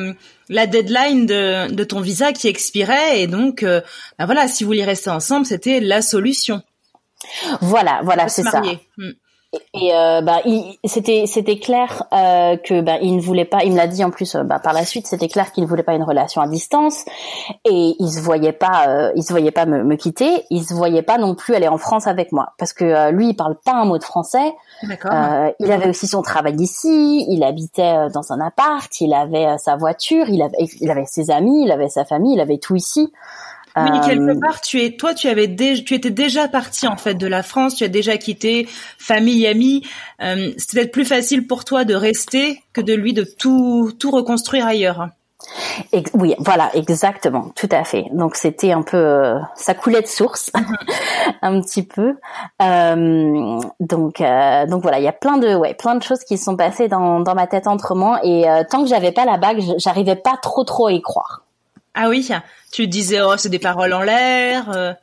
la 0.47 0.65
deadline 0.65 1.25
de, 1.25 1.69
de 1.69 1.83
ton 1.83 1.99
visa 1.99 2.31
qui 2.31 2.47
expirait 2.47 3.19
et 3.19 3.27
donc, 3.27 3.65
bah 3.65 4.25
voilà, 4.25 4.47
si 4.47 4.63
vous 4.63 4.69
vouliez 4.69 4.85
rester 4.85 5.09
ensemble, 5.09 5.45
c'était 5.45 5.81
la 5.81 6.01
solution. 6.01 6.61
Voilà, 7.59 7.99
voilà, 8.05 8.29
c'est 8.29 8.43
ça. 8.43 8.61
Et 9.75 9.93
euh, 9.93 10.21
bah, 10.21 10.41
c'était 10.83 11.25
c'était 11.27 11.59
clair 11.59 12.03
euh, 12.11 12.57
que 12.57 12.81
bah, 12.81 12.97
il 13.01 13.15
ne 13.17 13.21
voulait 13.21 13.45
pas. 13.45 13.63
Il 13.63 13.73
me 13.73 13.77
l'a 13.77 13.87
dit 13.87 14.03
en 14.03 14.09
plus 14.09 14.35
euh, 14.35 14.43
bah, 14.43 14.59
par 14.59 14.73
la 14.73 14.83
suite. 14.83 15.05
C'était 15.05 15.27
clair 15.27 15.51
qu'il 15.51 15.63
ne 15.63 15.69
voulait 15.69 15.83
pas 15.83 15.93
une 15.93 16.03
relation 16.03 16.41
à 16.41 16.47
distance 16.47 17.05
et 17.65 17.95
il 17.99 18.09
se 18.09 18.19
voyait 18.19 18.51
pas. 18.51 18.85
Euh, 18.87 19.11
il 19.15 19.23
se 19.23 19.31
voyait 19.31 19.51
pas 19.51 19.65
me, 19.65 19.83
me, 19.83 19.95
quitter. 19.95 20.45
Il 20.49 20.63
se 20.63 20.73
voyait 20.73 21.03
pas 21.03 21.19
non 21.19 21.35
plus 21.35 21.53
aller 21.53 21.67
en 21.67 21.77
France 21.77 22.07
avec 22.07 22.31
moi 22.31 22.53
parce 22.57 22.73
que 22.73 22.85
euh, 22.85 23.11
lui 23.11 23.29
il 23.29 23.35
parle 23.35 23.55
pas 23.63 23.73
un 23.73 23.85
mot 23.85 23.97
de 23.97 24.03
français. 24.03 24.53
il 25.59 25.71
avait 25.71 25.89
aussi 25.89 26.07
son 26.07 26.23
travail 26.23 26.55
ici. 26.55 27.25
Il 27.29 27.43
habitait 27.43 28.09
dans 28.11 28.31
un 28.31 28.39
appart. 28.41 28.89
Il 29.01 29.13
avait 29.13 29.57
sa 29.59 29.75
voiture. 29.75 30.29
Il 30.29 30.41
avait 30.41 30.67
il 30.81 30.89
avait 30.89 31.05
ses 31.05 31.29
amis. 31.29 31.63
Il 31.65 31.71
avait 31.71 31.89
sa 31.89 32.05
famille. 32.05 32.33
Il 32.33 32.41
avait 32.41 32.57
tout 32.57 32.75
ici. 32.75 33.11
Oui, 33.75 33.99
quelque 34.05 34.39
part, 34.39 34.61
tu 34.61 34.81
es, 34.81 34.95
toi, 34.95 35.13
tu 35.13 35.27
avais 35.27 35.47
tu 35.55 35.93
étais 35.95 36.11
déjà 36.11 36.47
parti 36.47 36.87
en 36.87 36.97
fait 36.97 37.15
de 37.15 37.27
la 37.27 37.41
France, 37.41 37.75
tu 37.75 37.83
as 37.83 37.87
déjà 37.87 38.17
quitté 38.17 38.67
famille, 38.97 39.47
amis. 39.47 39.83
Euh, 40.21 40.51
C'était 40.57 40.81
peut-être 40.81 40.91
plus 40.91 41.05
facile 41.05 41.47
pour 41.47 41.65
toi 41.65 41.83
de 41.83 41.95
rester 41.95 42.61
que 42.73 42.81
de 42.81 42.93
lui 42.93 43.13
de 43.13 43.23
tout 43.23 43.91
tout 43.99 44.11
reconstruire 44.11 44.65
ailleurs 44.65 45.07
oui, 46.13 46.35
voilà, 46.39 46.69
exactement, 46.75 47.51
tout 47.55 47.69
à 47.71 47.83
fait. 47.83 48.05
Donc 48.11 48.35
c'était 48.35 48.71
un 48.71 48.81
peu, 48.81 48.97
euh, 48.97 49.39
ça 49.55 49.73
coulait 49.73 50.01
de 50.01 50.07
source, 50.07 50.51
un 51.41 51.61
petit 51.61 51.83
peu. 51.83 52.15
Euh, 52.61 53.59
donc, 53.79 54.21
euh, 54.21 54.65
donc 54.65 54.81
voilà, 54.81 54.99
il 54.99 55.03
y 55.03 55.07
a 55.07 55.13
plein 55.13 55.37
de, 55.37 55.55
ouais, 55.55 55.73
plein 55.73 55.95
de 55.95 56.03
choses 56.03 56.23
qui 56.23 56.37
sont 56.37 56.55
passées 56.55 56.87
dans, 56.87 57.19
dans 57.19 57.35
ma 57.35 57.47
tête 57.47 57.67
entrement 57.67 58.17
et 58.23 58.45
tant 58.69 58.83
que 58.83 58.89
j'avais 58.89 59.11
pas 59.11 59.25
la 59.25 59.37
bague, 59.37 59.61
j'arrivais 59.77 60.15
pas 60.15 60.37
trop 60.41 60.63
trop 60.63 60.87
à 60.87 60.91
y 60.91 61.01
croire. 61.01 61.42
Ah 61.93 62.09
oui, 62.09 62.29
tu 62.71 62.87
disais 62.87 63.21
oh 63.21 63.37
c'est 63.37 63.49
des 63.49 63.59
paroles 63.59 63.93
en 63.93 64.01
l'air. 64.01 64.95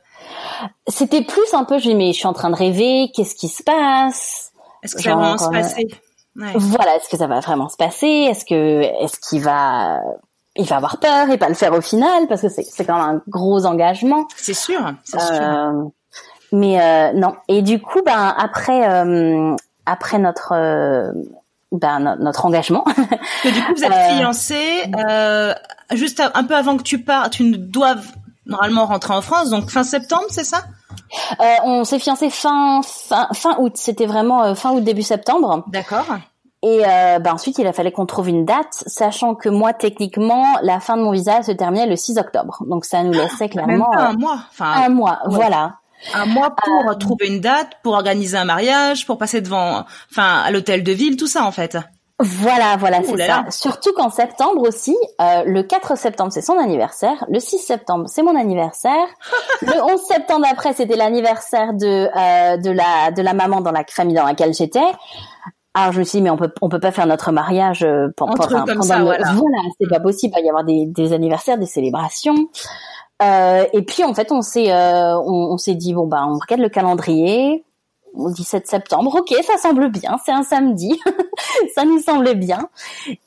C'était 0.87 1.23
plus 1.23 1.53
un 1.53 1.63
peu, 1.63 1.77
je 1.79 1.89
dis 1.89 1.95
mais 1.95 2.13
je 2.13 2.17
suis 2.17 2.27
en 2.27 2.33
train 2.33 2.49
de 2.49 2.55
rêver, 2.55 3.11
qu'est-ce 3.15 3.35
qui 3.35 3.47
se 3.47 3.63
passe? 3.63 4.51
Est-ce 4.83 4.95
que 4.95 5.01
ça 5.01 5.11
va 5.11 5.15
vraiment 5.15 5.37
se 5.37 5.49
passer? 5.49 5.87
Voilà, 6.35 6.95
est-ce 6.95 7.09
que 7.09 7.17
ça 7.17 7.27
va 7.27 7.39
vraiment 7.39 7.69
se 7.69 7.77
passer? 7.77 8.07
Est-ce 8.07 8.45
que 8.45 8.81
est-ce 9.03 9.19
qu'il 9.19 9.41
va 9.41 9.99
il 10.55 10.65
va 10.65 10.77
avoir 10.77 10.97
peur 10.97 11.29
et 11.29 11.37
pas 11.37 11.49
le 11.49 11.55
faire 11.55 11.73
au 11.73 11.81
final? 11.81 12.27
Parce 12.27 12.41
que 12.41 12.49
c'est 12.49 12.63
c'est 12.63 12.85
quand 12.85 12.95
même 12.95 13.17
un 13.17 13.21
gros 13.27 13.65
engagement. 13.65 14.27
C'est 14.37 14.53
sûr, 14.53 14.81
c'est 15.03 15.19
sûr. 15.19 15.29
Euh, 15.31 15.83
mais 16.51 16.81
euh, 16.81 17.13
non. 17.13 17.35
Et 17.47 17.61
du 17.61 17.81
coup, 17.81 18.01
ben 18.05 18.33
après 18.37 18.89
euh, 18.89 19.55
après 19.85 20.19
notre 20.19 20.53
ben 21.71 22.17
notre 22.19 22.45
engagement. 22.45 22.85
du 23.43 23.51
coup, 23.51 23.73
vous 23.75 23.83
êtes 23.83 24.17
fiancés 24.17 24.91
juste 25.93 26.21
un 26.33 26.43
peu 26.43 26.55
avant 26.55 26.77
que 26.77 26.83
tu 26.83 26.99
pars. 26.99 27.29
Tu 27.29 27.43
ne 27.43 27.57
dois 27.57 27.95
normalement 28.45 28.85
rentrer 28.85 29.13
en 29.13 29.21
France, 29.21 29.49
donc 29.49 29.69
fin 29.69 29.83
septembre, 29.83 30.25
c'est 30.29 30.43
ça? 30.43 30.63
On 31.63 31.83
s'est 31.83 31.99
fiancés 31.99 32.29
fin 32.29 32.81
fin 32.83 33.27
fin 33.33 33.55
août. 33.59 33.73
C'était 33.75 34.05
vraiment 34.05 34.55
fin 34.55 34.71
août 34.71 34.83
début 34.83 35.03
septembre. 35.03 35.63
D'accord. 35.67 36.05
Et 36.63 36.83
euh, 36.85 37.17
bah 37.19 37.33
ensuite, 37.33 37.57
il 37.57 37.65
a 37.65 37.73
fallu 37.73 37.91
qu'on 37.91 38.05
trouve 38.05 38.29
une 38.29 38.45
date, 38.45 38.83
sachant 38.85 39.33
que 39.33 39.49
moi, 39.49 39.73
techniquement, 39.73 40.45
la 40.61 40.79
fin 40.79 40.95
de 40.95 41.01
mon 41.01 41.11
visa 41.11 41.41
se 41.41 41.51
terminait 41.51 41.87
le 41.87 41.95
6 41.95 42.19
octobre. 42.19 42.63
Donc 42.67 42.85
ça 42.85 43.03
nous 43.03 43.13
laissait 43.13 43.49
clairement 43.49 43.89
Même 43.89 44.05
un 44.05 44.13
mois. 44.13 44.39
Enfin, 44.51 44.71
un 44.85 44.89
mois, 44.89 45.19
voilà. 45.25 45.77
Un 46.13 46.25
mois 46.25 46.55
pour 46.55 46.89
euh, 46.89 46.95
trouver 46.95 47.27
une 47.27 47.39
date, 47.39 47.77
pour 47.83 47.93
organiser 47.93 48.37
un 48.37 48.45
mariage, 48.45 49.05
pour 49.05 49.17
passer 49.17 49.41
devant, 49.41 49.85
enfin, 50.11 50.41
à 50.43 50.51
l'hôtel 50.51 50.83
de 50.83 50.91
ville, 50.91 51.15
tout 51.15 51.27
ça 51.27 51.43
en 51.43 51.51
fait. 51.51 51.77
Voilà, 52.19 52.77
voilà, 52.77 53.01
c'est 53.03 53.17
ça. 53.17 53.45
Surtout 53.49 53.93
qu'en 53.93 54.11
septembre 54.11 54.61
aussi, 54.67 54.95
euh, 55.19 55.43
le 55.45 55.63
4 55.63 55.97
septembre 55.97 56.31
c'est 56.31 56.41
son 56.41 56.57
anniversaire, 56.57 57.25
le 57.29 57.39
6 57.39 57.57
septembre 57.57 58.05
c'est 58.07 58.21
mon 58.21 58.35
anniversaire, 58.35 59.07
le 59.61 59.81
11 59.81 59.99
septembre 60.07 60.45
après 60.51 60.73
c'était 60.73 60.95
l'anniversaire 60.95 61.73
de 61.73 61.87
euh, 61.87 62.57
de 62.57 62.69
la 62.69 63.11
de 63.11 63.21
la 63.23 63.33
maman 63.33 63.61
dans 63.61 63.71
la 63.71 63.83
famille 63.89 64.15
dans 64.15 64.25
laquelle 64.25 64.53
j'étais. 64.53 64.79
Alors 65.73 65.93
je 65.93 65.99
me 65.99 66.03
suis 66.03 66.19
dit 66.19 66.23
mais 66.23 66.29
on 66.29 66.37
peut 66.37 66.53
on 66.61 66.69
peut 66.69 66.79
pas 66.79 66.91
faire 66.91 67.07
notre 67.07 67.31
mariage 67.31 67.87
pendant, 68.17 68.35
ça, 68.43 68.65
voilà, 69.01 69.31
voilà 69.33 69.57
c'est 69.79 69.89
pas 69.89 69.99
possible, 69.99 70.33
il 70.37 70.41
va 70.41 70.45
y 70.45 70.49
avoir 70.49 70.63
des, 70.63 70.85
des 70.85 71.13
anniversaires, 71.13 71.57
des 71.57 71.65
célébrations. 71.65 72.35
Euh, 73.21 73.65
et 73.73 73.83
puis 73.83 74.03
en 74.03 74.13
fait 74.13 74.31
on 74.31 74.41
s'est 74.41 74.71
euh, 74.71 75.15
on, 75.19 75.53
on 75.53 75.57
s'est 75.57 75.75
dit 75.75 75.93
bon 75.93 76.07
bah 76.07 76.23
on 76.27 76.39
regarde 76.39 76.61
le 76.61 76.69
calendrier, 76.69 77.63
17 78.15 78.67
septembre, 78.67 79.15
ok, 79.15 79.33
ça 79.43 79.57
semble 79.57 79.89
bien, 79.89 80.17
c'est 80.25 80.31
un 80.31 80.43
samedi, 80.43 80.99
ça 81.75 81.85
nous 81.85 81.99
semblait 81.99 82.35
bien. 82.35 82.69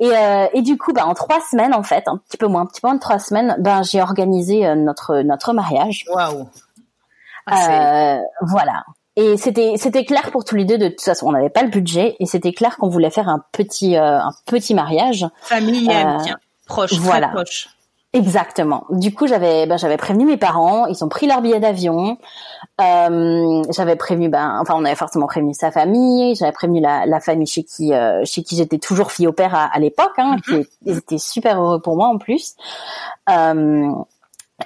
Et, 0.01 0.11
euh, 0.11 0.47
et 0.53 0.63
du 0.63 0.77
coup, 0.77 0.93
bah, 0.93 1.07
en 1.07 1.15
trois 1.15 1.41
semaines 1.41 1.75
en 1.75 1.83
fait, 1.83 2.05
un 2.07 2.19
petit 2.19 2.37
peu 2.37 2.47
moins, 2.47 2.63
un 2.63 2.67
petit 2.67 2.81
peu 2.81 2.89
moins 2.89 2.97
de 2.97 3.01
trois 3.01 3.19
semaines, 3.19 3.57
ben 3.59 3.83
j'ai 3.83 4.03
organisé 4.03 4.67
euh, 4.67 4.75
notre 4.75 5.21
notre 5.23 5.53
mariage. 5.53 6.05
Waouh. 6.13 6.49
Ah, 7.47 8.21
voilà. 8.43 8.85
Et 9.17 9.37
c'était 9.37 9.75
c'était 9.77 10.05
clair 10.05 10.31
pour 10.33 10.45
tous 10.45 10.57
les 10.57 10.65
deux 10.65 10.77
de 10.77 10.89
toute 10.89 11.03
façon 11.03 11.29
on 11.29 11.33
n'avait 11.33 11.51
pas 11.51 11.63
le 11.63 11.69
budget 11.69 12.17
et 12.19 12.27
c'était 12.27 12.53
clair 12.53 12.77
qu'on 12.77 12.89
voulait 12.89 13.11
faire 13.11 13.29
un 13.29 13.45
petit 13.53 13.97
euh, 13.97 14.19
un 14.19 14.33
petit 14.45 14.75
mariage 14.75 15.25
famille 15.41 15.89
euh, 15.89 16.19
proche 16.67 16.95
voilà. 16.95 17.29
très 17.29 17.37
proche 17.37 17.69
exactement 18.15 18.85
du 18.89 19.13
coup 19.13 19.27
j'avais 19.27 19.67
ben, 19.67 19.77
j'avais 19.77 19.99
prévenu 19.99 20.25
mes 20.25 20.39
parents 20.39 20.87
ils 20.87 21.05
ont 21.05 21.09
pris 21.09 21.27
leur 21.27 21.43
billet 21.43 21.61
d'avion 21.61 22.17
euh, 22.81 23.63
j'avais 23.71 23.97
prévenu 23.97 24.31
ben 24.31 24.59
enfin 24.61 24.75
on 24.77 24.85
avait 24.87 24.95
forcément 24.95 25.27
prévenu 25.27 25.53
sa 25.53 25.71
famille 25.71 26.35
j'avais 26.37 26.53
prévenu 26.53 26.81
la, 26.81 27.05
la 27.05 27.21
famille 27.21 27.47
chez 27.47 27.65
qui 27.65 27.93
euh, 27.93 28.25
chez 28.25 28.43
qui 28.43 28.57
j'étais 28.57 28.79
toujours 28.79 29.13
fille 29.13 29.27
au 29.27 29.33
père 29.33 29.55
à, 29.55 29.65
à 29.65 29.79
l'époque 29.79 30.15
hein, 30.17 30.37
qui 30.43 30.67
ils 30.87 30.97
étaient 30.97 31.19
super 31.19 31.61
heureux 31.61 31.81
pour 31.81 31.97
moi 31.97 32.09
en 32.09 32.17
plus 32.17 32.55
euh, 33.29 33.93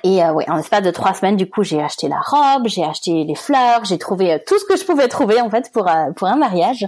et 0.05 0.23
euh, 0.23 0.33
ouais, 0.33 0.49
en 0.51 0.59
espace 0.59 0.83
de 0.83 0.91
trois 0.91 1.15
semaines, 1.15 1.37
du 1.37 1.49
coup, 1.49 1.63
j'ai 1.63 1.83
acheté 1.83 2.09
la 2.09 2.21
robe, 2.21 2.67
j'ai 2.67 2.85
acheté 2.85 3.25
les 3.25 3.35
fleurs, 3.35 3.85
j'ai 3.85 3.99
trouvé 3.99 4.35
euh, 4.35 4.39
tout 4.47 4.59
ce 4.59 4.65
que 4.65 4.77
je 4.77 4.85
pouvais 4.85 5.09
trouver 5.09 5.41
en 5.41 5.49
fait 5.49 5.71
pour 5.73 5.89
euh, 5.89 6.13
pour 6.15 6.29
un 6.29 6.37
mariage. 6.37 6.87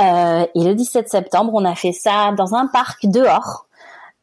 Euh, 0.00 0.46
et 0.54 0.64
le 0.64 0.74
17 0.74 1.08
septembre, 1.08 1.52
on 1.54 1.64
a 1.64 1.74
fait 1.74 1.92
ça 1.92 2.32
dans 2.32 2.54
un 2.54 2.66
parc 2.68 3.06
dehors. 3.06 3.66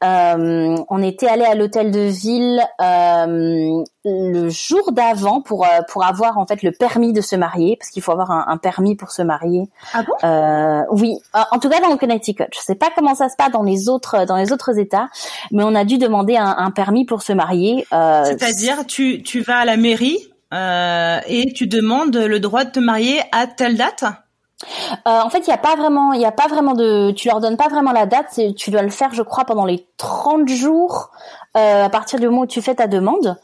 Euh, 0.03 0.77
on 0.89 1.01
était 1.01 1.27
allé 1.27 1.43
à 1.43 1.55
l'hôtel 1.55 1.89
de 1.89 2.01
ville 2.01 2.62
euh, 2.79 3.83
le 4.05 4.49
jour 4.49 4.91
d'avant 4.91 5.41
pour 5.41 5.65
euh, 5.65 5.81
pour 5.89 6.05
avoir 6.05 6.38
en 6.38 6.45
fait 6.45 6.62
le 6.62 6.71
permis 6.71 7.13
de 7.13 7.21
se 7.21 7.36
marier 7.36 7.77
parce 7.79 7.89
qu'il 7.89 8.03
faut 8.03 8.12
avoir 8.12 8.29
un, 8.29 8.45
un, 8.47 8.57
permis 8.57 8.95
pour 8.95 9.10
se 9.10 9.23
marier. 9.23 9.63
Ah 9.93 10.03
bon? 10.03 10.13
Euh, 10.23 10.83
Oui, 10.91 11.15
en 11.33 11.57
tout 11.57 11.67
cas 11.69 11.79
dans 11.79 11.89
le 11.89 11.97
Connecticut. 11.97 12.45
Je 12.53 12.60
sais 12.60 12.75
pas 12.75 12.89
comment 12.95 13.15
ça 13.15 13.27
se 13.27 13.36
passe 13.36 13.51
dans 13.51 13.63
les 13.63 13.89
autres 13.89 14.25
dans 14.25 14.36
les 14.36 14.51
autres 14.53 14.77
États, 14.77 15.10
mais 15.51 15.63
on 15.63 15.73
a 15.73 15.83
dû 15.83 15.97
demander 15.97 16.38
un, 16.38 16.55
un 16.60 16.69
permis 16.69 17.05
pour 17.05 17.23
se 17.23 17.33
marier. 17.33 17.88
Euh, 17.91 18.23
C'est-à-dire 18.23 18.86
tu 18.86 19.23
tu 19.23 19.41
vas 19.41 19.57
à 19.57 19.65
la 19.65 19.77
mairie 19.77 20.19
et 20.51 21.53
tu 21.55 21.65
demandes 21.65 22.15
le 22.15 22.39
droit 22.39 22.65
de 22.65 22.69
te 22.69 22.79
marier 22.79 23.19
à 23.31 23.47
telle 23.47 23.77
date? 23.77 24.03
Euh, 25.08 25.22
en 25.22 25.30
fait, 25.30 25.39
il 25.39 25.48
n'y 25.50 25.54
a 25.54 25.58
pas 25.58 25.76
vraiment, 25.76 26.13
il 26.13 26.22
y 26.22 26.26
a 26.26 26.32
pas 26.32 26.48
vraiment 26.48 26.74
de, 26.74 27.12
tu 27.12 27.28
leur 27.28 27.39
donnes 27.39 27.58
pas 27.58 27.67
vraiment 27.67 27.91
la 27.91 28.06
date. 28.06 28.39
Tu 28.56 28.72
dois 28.72 28.82
le 28.82 28.89
faire, 28.89 29.13
je 29.13 29.22
crois, 29.22 29.46
pendant 29.46 29.65
les 29.65 29.88
30 29.98 30.48
jours 30.48 31.12
euh, 31.56 31.86
à 31.86 31.89
partir 31.89 32.20
du 32.20 32.28
moment 32.28 32.41
où 32.41 32.48
tu 32.48 32.62
fais 32.62 32.76
ta 32.76 32.88
demande. 32.88 33.38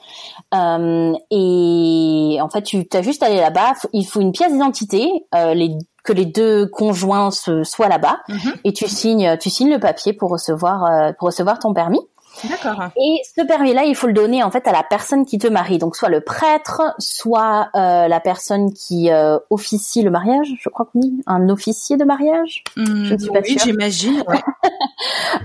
Euh, 0.55 1.13
et 1.31 2.39
en 2.41 2.49
fait, 2.49 2.63
tu 2.63 2.87
as 2.93 3.01
juste 3.01 3.23
à 3.23 3.27
aller 3.27 3.37
là-bas. 3.39 3.73
Il 3.93 4.05
faut 4.05 4.21
une 4.21 4.31
pièce 4.31 4.51
d'identité, 4.51 5.09
euh, 5.35 5.53
les, 5.53 5.77
que 6.03 6.13
les 6.13 6.25
deux 6.25 6.67
conjoints 6.67 7.31
se, 7.31 7.63
soient 7.63 7.87
là-bas, 7.89 8.17
Mhm. 8.29 8.53
et 8.63 8.73
tu 8.73 8.87
signes, 8.87 9.37
tu 9.37 9.49
signes 9.49 9.71
le 9.71 9.79
papier 9.79 10.13
pour 10.13 10.31
recevoir, 10.31 10.83
euh, 10.85 11.11
pour 11.17 11.27
recevoir 11.27 11.59
ton 11.59 11.73
permis. 11.73 12.01
D'accord. 12.43 12.89
Et 12.97 13.21
ce 13.37 13.45
permis-là, 13.45 13.83
il 13.83 13.95
faut 13.95 14.07
le 14.07 14.13
donner 14.13 14.43
en 14.43 14.51
fait 14.51 14.67
à 14.67 14.71
la 14.71 14.83
personne 14.83 15.25
qui 15.25 15.37
te 15.37 15.47
marie. 15.47 15.77
Donc 15.77 15.95
soit 15.95 16.09
le 16.09 16.21
prêtre, 16.21 16.81
soit 16.99 17.69
euh, 17.75 18.07
la 18.07 18.19
personne 18.19 18.73
qui 18.73 19.11
euh, 19.11 19.37
officie 19.49 20.01
le 20.01 20.11
mariage. 20.11 20.47
Je 20.59 20.69
crois 20.69 20.87
qu'on 20.91 20.99
dit 20.99 21.21
un 21.27 21.49
officier 21.49 21.97
de 21.97 22.03
mariage. 22.03 22.63
Mmh, 22.75 23.05
Je 23.05 23.13
ne 23.13 23.17
suis 23.19 23.31
pas 23.31 23.39
oui, 23.39 23.57
j'imagine. 23.63 24.23
Ouais. 24.27 24.41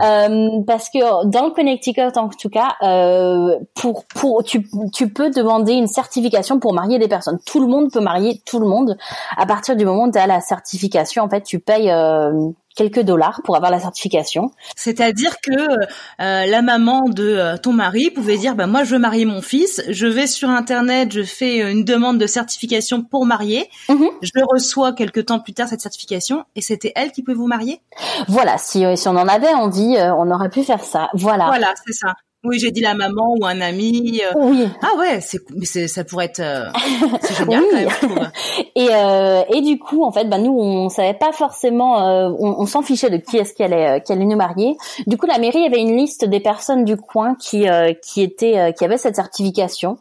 Euh, 0.03 0.61
parce 0.66 0.90
que 0.90 1.27
dans 1.27 1.46
le 1.46 1.51
Connecticut, 1.51 2.16
en 2.16 2.29
tout 2.29 2.48
cas, 2.48 2.77
euh, 2.83 3.59
pour 3.74 4.05
pour 4.05 4.44
tu 4.44 4.68
tu 4.92 5.12
peux 5.12 5.31
demander 5.31 5.72
une 5.72 5.88
certification 5.88 6.61
pour 6.61 6.72
marier 6.72 6.98
des 6.98 7.09
personnes. 7.09 7.38
Tout 7.44 7.61
le 7.61 7.66
monde 7.66 7.90
peut 7.90 8.01
marier 8.01 8.40
tout 8.46 8.61
le 8.61 8.66
monde. 8.66 8.96
À 9.37 9.46
partir 9.46 9.74
du 9.74 9.85
moment 9.85 10.05
où 10.05 10.12
tu 10.12 10.18
as 10.18 10.27
la 10.27 10.40
certification, 10.40 11.24
en 11.24 11.29
fait, 11.29 11.42
tu 11.42 11.59
payes 11.59 11.90
euh, 11.90 12.33
quelques 12.79 13.01
dollars 13.01 13.41
pour 13.45 13.57
avoir 13.57 13.71
la 13.73 13.81
certification. 13.81 14.53
C'est-à-dire 14.77 15.41
que 15.43 15.53
euh, 15.53 16.47
la 16.47 16.62
maman 16.62 17.09
de 17.09 17.25
euh, 17.29 17.57
ton 17.59 17.73
mari 17.73 18.11
pouvait 18.11 18.38
dire 18.38 18.55
bah 18.55 18.67
moi 18.69 18.85
je 18.85 18.93
veux 18.95 18.99
marier 19.01 19.25
mon 19.25 19.43
fils, 19.43 19.83
je 19.88 20.07
vais 20.07 20.27
sur 20.29 20.49
internet, 20.49 21.12
je 21.12 21.23
fais 21.25 21.59
une 21.71 21.85
demande 21.85 22.19
de 22.19 22.27
certification 22.27 23.03
pour 23.03 23.27
marier, 23.27 23.69
Mhm. 23.88 24.09
je 24.23 24.31
reçois 24.51 24.93
quelques 24.93 25.27
temps 25.27 25.41
plus 25.41 25.53
tard 25.55 25.69
cette 25.69 25.81
certification 25.81 26.45
et 26.55 26.62
c'était 26.62 26.93
elle 26.95 27.11
qui 27.12 27.23
pouvait 27.23 27.37
vous 27.37 27.49
marier? 27.49 27.81
Voilà, 28.29 28.57
si 28.59 28.85
euh, 28.85 28.95
si 28.97 29.09
on 29.09 29.17
en 29.17 29.29
avait 29.29 29.53
envie, 29.53 29.97
euh, 29.97 30.14
on 30.14 30.31
aurait 30.31 30.49
pu 30.51 30.62
faire 30.62 30.85
ça. 30.85 31.11
Voilà. 31.14 31.47
Voilà, 31.47 31.75
c'est 31.85 31.93
ça. 31.93 32.14
Oui, 32.44 32.59
j'ai 32.61 32.70
dit 32.70 32.81
la 32.81 32.94
maman 32.94 33.35
ou 33.38 33.44
un 33.44 33.61
ami. 33.61 34.20
euh, 34.24 34.33
Oui. 34.37 34.68
Ah 34.81 34.96
ouais, 34.98 35.20
c'est 35.20 35.40
mais 35.57 35.66
c'est 35.66 35.88
ça 35.88 36.05
pourrait 36.05 36.27
être 36.27 36.38
euh, 36.40 36.66
c'est 37.20 37.35
génial 37.38 37.62
Oui. 37.64 37.68
quand 37.72 37.77
même, 37.77 37.90
je 37.90 38.07
trouve. 38.07 38.18
Et, 38.77 38.88
euh, 38.92 39.42
et 39.53 39.61
du 39.61 39.79
coup, 39.79 40.05
en 40.05 40.12
fait, 40.12 40.24
bah, 40.27 40.38
nous, 40.38 40.57
on 40.57 40.88
savait 40.88 41.14
pas 41.14 41.33
forcément, 41.33 42.07
euh, 42.07 42.29
on, 42.38 42.61
on 42.61 42.66
s'en 42.66 42.83
fichait 42.83 43.11
de 43.11 43.16
qui 43.16 43.38
est-ce 43.38 43.55
qui 43.55 43.64
allait, 43.64 43.96
euh, 43.96 43.98
qui 43.98 44.12
allait 44.12 44.24
nous 44.24 44.37
marier. 44.37 44.77
Du 45.09 45.16
coup, 45.16 45.27
la 45.27 45.38
mairie 45.38 45.64
avait 45.66 45.81
une 45.81 45.96
liste 45.96 46.24
des 46.24 46.38
personnes 46.38 46.85
du 46.85 46.96
coin 46.96 47.35
qui, 47.35 47.68
euh, 47.68 47.92
qui 47.92 48.22
étaient, 48.22 48.57
euh, 48.59 48.70
qui 48.72 48.85
avaient 48.85 48.98
cette 48.98 49.16
certification. 49.16 49.98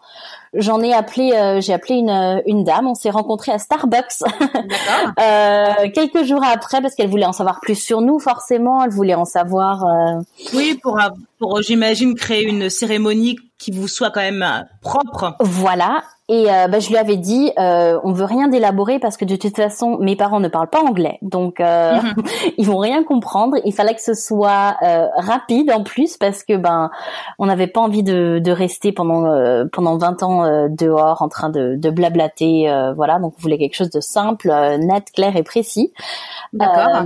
J'en 0.54 0.82
ai 0.82 0.94
appelé, 0.94 1.34
euh, 1.34 1.60
j'ai 1.62 1.74
appelé 1.74 1.96
une, 1.96 2.10
euh, 2.10 2.42
une 2.46 2.64
dame. 2.64 2.88
On 2.88 2.96
s'est 2.96 3.10
rencontrés 3.10 3.52
à 3.52 3.60
Starbucks 3.60 4.22
euh, 5.20 5.90
quelques 5.94 6.24
jours 6.24 6.42
après 6.44 6.82
parce 6.82 6.96
qu'elle 6.96 7.10
voulait 7.10 7.26
en 7.26 7.34
savoir 7.34 7.60
plus 7.62 7.76
sur 7.76 8.02
nous. 8.02 8.20
Forcément, 8.20 8.84
elle 8.84 8.90
voulait 8.92 9.16
en 9.16 9.26
savoir. 9.26 9.84
euh, 9.86 10.20
Oui, 10.54 10.80
pour 10.82 11.00
av- 11.00 11.14
pour 11.40 11.62
j'imagine 11.62 12.16
créer 12.16 12.44
une 12.44 12.70
cérémonie 12.70 13.38
qui 13.58 13.72
vous 13.72 13.88
soit 13.88 14.12
quand 14.12 14.22
même 14.22 14.66
propre. 14.82 15.36
Voilà. 15.40 16.04
Et 16.30 16.52
euh, 16.52 16.68
bah, 16.68 16.80
je 16.80 16.90
lui 16.90 16.98
avais 16.98 17.16
dit, 17.16 17.54
euh, 17.58 17.98
on 18.04 18.12
veut 18.12 18.26
rien 18.26 18.50
d'élaboré 18.50 19.00
parce 19.00 19.16
que 19.16 19.24
de 19.24 19.38
toute 19.38 19.56
façon, 19.56 19.98
mes 20.00 20.18
parents 20.18 20.42
ne 20.42 20.50
parlent 20.50 20.70
pas 20.70 20.82
anglais, 20.82 21.20
donc 21.22 21.62
euh, 21.62 21.94
mhm. 21.94 22.16
ils 22.58 22.66
vont 22.66 22.80
rien 22.80 23.06
comprendre. 23.06 23.56
Il 23.64 23.74
fallait 23.74 23.96
que 23.96 24.02
ce 24.02 24.14
soit 24.14 24.76
euh, 24.82 25.08
rapide 25.16 25.72
en 25.72 25.84
plus 25.84 26.18
parce 26.18 26.44
que 26.44 26.58
ben, 26.58 26.92
on 27.40 27.46
n'avait 27.46 27.68
pas 27.68 27.80
envie 27.80 28.04
de, 28.04 28.40
de 28.44 28.52
rester 28.52 28.92
pendant 28.92 29.26
euh, 29.26 29.64
pendant 29.72 29.98
20 29.98 30.24
ans 30.24 30.44
euh, 30.44 30.68
dehors 30.70 31.22
en 31.22 31.30
train 31.30 31.50
de, 31.50 31.76
de 31.78 31.90
blablater, 31.90 32.70
voilà. 32.98 33.20
Donc 33.20 33.36
on 33.38 33.42
voulait 33.42 33.58
quelque 33.58 33.76
chose 33.76 33.90
de 33.90 34.02
simple, 34.02 34.50
net, 34.80 35.12
clair 35.14 35.38
et 35.38 35.44
précis. 35.44 35.94
D'accord. 36.52 37.06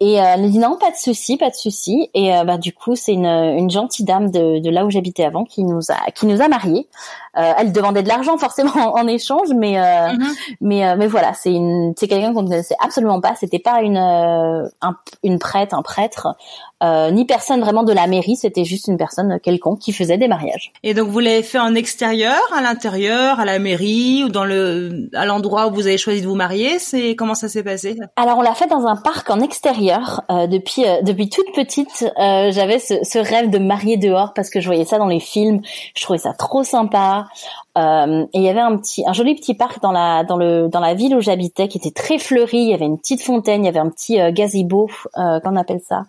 et 0.00 0.12
elle 0.14 0.42
me 0.42 0.48
dit 0.48 0.58
non, 0.58 0.76
pas 0.78 0.90
de 0.90 0.96
souci, 0.96 1.36
pas 1.36 1.50
de 1.50 1.54
souci. 1.54 2.08
Et 2.14 2.30
bah 2.46 2.56
du 2.56 2.72
coup, 2.72 2.96
c'est 2.96 3.12
une, 3.12 3.26
une 3.26 3.68
gentille 3.68 4.06
dame 4.06 4.30
de, 4.30 4.58
de 4.60 4.70
là 4.70 4.86
où 4.86 4.90
j'habitais 4.90 5.24
avant 5.24 5.44
qui 5.44 5.64
nous 5.68 5.90
a 5.90 6.10
qui 6.12 6.26
nous 6.26 6.42
a 6.42 6.48
mariés. 6.48 6.88
elle 7.34 7.72
demandait 7.72 8.02
de 8.02 8.08
l'argent 8.08 8.38
forcément 8.38 8.94
en, 8.94 9.06
échange, 9.06 9.48
mais 9.54 9.78
euh, 9.78 10.12
mhm. 10.12 10.34
mais 10.60 10.86
euh, 10.86 10.96
mais 10.98 11.06
voilà, 11.06 11.32
c'est 11.34 11.52
une 11.52 11.94
c'est 11.96 12.08
quelqu'un 12.08 12.32
qu'on 12.32 12.42
ne 12.42 12.48
connaissait 12.48 12.76
absolument 12.82 13.20
pas. 13.20 13.34
C'était 13.38 13.58
pas 13.58 13.80
une 13.82 13.96
euh, 13.96 14.68
un, 14.82 14.96
une 15.22 15.38
prêtre, 15.38 15.74
un 15.74 15.82
prêtre, 15.82 16.36
ni 16.82 17.24
personne 17.24 17.60
vraiment 17.60 17.82
de 17.82 17.92
la 17.92 18.06
mairie. 18.06 18.36
C'était 18.36 18.64
juste 18.64 18.88
une 18.88 18.96
personne 18.96 19.40
quelconque 19.40 19.80
qui 19.80 19.92
faisait 19.92 20.18
des 20.18 20.28
mariages. 20.28 20.72
Et 20.82 20.94
donc 20.94 21.08
vous 21.08 21.18
l'avez 21.18 21.42
fait 21.42 21.58
en 21.58 21.74
extérieur, 21.74 22.40
à 22.54 22.60
l'intérieur, 22.60 23.40
à 23.40 23.44
la 23.44 23.58
mairie 23.58 24.24
ou 24.24 24.28
dans 24.28 24.44
le 24.44 25.08
à 25.14 25.26
l'endroit 25.26 25.68
où 25.68 25.74
vous 25.74 25.86
avez 25.86 25.98
choisi 25.98 26.22
de 26.22 26.26
vous 26.26 26.36
marier? 26.36 26.78
C'est 26.78 27.16
comment 27.16 27.34
ça 27.34 27.48
s'est 27.48 27.64
passé? 27.64 27.96
Alors 28.16 28.38
on 28.38 28.42
l'a 28.42 28.54
fait 28.54 28.68
dans 28.68 28.86
un 28.86 28.96
parc 28.96 29.30
en 29.30 29.40
extérieur. 29.40 30.22
depuis 30.28 30.84
depuis 31.02 31.28
toute 31.28 31.52
petite, 31.54 32.06
j'avais 32.16 32.78
ce, 32.78 32.94
ce 33.02 33.18
rêve 33.18 33.50
de 33.50 33.58
marier 33.58 33.96
dehors 33.96 34.32
parce 34.34 34.50
que 34.50 34.60
je 34.60 34.66
voyais 34.66 34.84
ça 34.84 34.98
dans 34.98 35.06
les 35.06 35.20
films. 35.20 35.57
Je 35.94 36.02
trouvais 36.02 36.18
ça 36.18 36.32
trop 36.32 36.64
sympa. 36.64 37.28
Euh, 37.76 38.24
et 38.32 38.38
il 38.38 38.42
y 38.42 38.48
avait 38.48 38.60
un 38.60 38.76
petit, 38.76 39.04
un 39.06 39.12
joli 39.12 39.34
petit 39.34 39.54
parc 39.54 39.80
dans 39.80 39.92
la 39.92 40.24
dans 40.24 40.36
le 40.36 40.68
dans 40.68 40.80
la 40.80 40.94
ville 40.94 41.14
où 41.14 41.20
j'habitais 41.20 41.68
qui 41.68 41.78
était 41.78 41.90
très 41.90 42.18
fleuri. 42.18 42.58
Il 42.58 42.70
y 42.70 42.74
avait 42.74 42.86
une 42.86 42.98
petite 42.98 43.22
fontaine, 43.22 43.64
il 43.64 43.66
y 43.66 43.68
avait 43.68 43.78
un 43.78 43.90
petit 43.90 44.20
euh, 44.20 44.32
gazebo, 44.32 44.90
euh, 45.16 45.40
qu'on 45.40 45.56
appelle 45.56 45.80
ça 45.86 46.06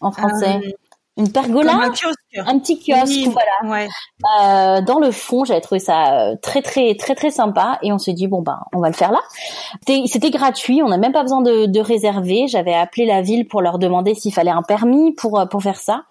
en 0.00 0.12
français. 0.12 0.60
Ah 0.64 0.68
une 1.18 1.32
pergola, 1.32 1.72
un, 1.74 1.90
kiosque. 1.90 2.27
Un 2.46 2.58
petit 2.58 2.78
kiosque, 2.78 3.28
voilà. 3.32 3.72
Ouais. 3.72 3.88
Euh, 4.40 4.80
dans 4.82 4.98
le 4.98 5.10
fond, 5.10 5.44
j'avais 5.44 5.60
trouvé 5.60 5.78
ça 5.78 6.12
euh, 6.12 6.36
très 6.40 6.62
très 6.62 6.94
très 6.94 7.14
très 7.14 7.30
sympa 7.30 7.78
et 7.82 7.92
on 7.92 7.98
s'est 7.98 8.12
dit 8.12 8.26
bon 8.26 8.42
ben 8.42 8.58
on 8.74 8.80
va 8.80 8.88
le 8.88 8.94
faire 8.94 9.12
là. 9.12 9.20
C'était 10.06 10.30
gratuit, 10.30 10.82
on 10.82 10.88
n'a 10.88 10.98
même 10.98 11.12
pas 11.12 11.22
besoin 11.22 11.40
de, 11.40 11.66
de 11.66 11.80
réserver. 11.80 12.46
J'avais 12.48 12.74
appelé 12.74 13.06
la 13.06 13.22
ville 13.22 13.46
pour 13.46 13.62
leur 13.62 13.78
demander 13.78 14.14
s'il 14.14 14.32
fallait 14.32 14.50
un 14.50 14.62
permis 14.62 15.12
pour 15.12 15.38
euh, 15.38 15.46
pour 15.46 15.62
faire 15.62 15.78
ça 15.78 16.02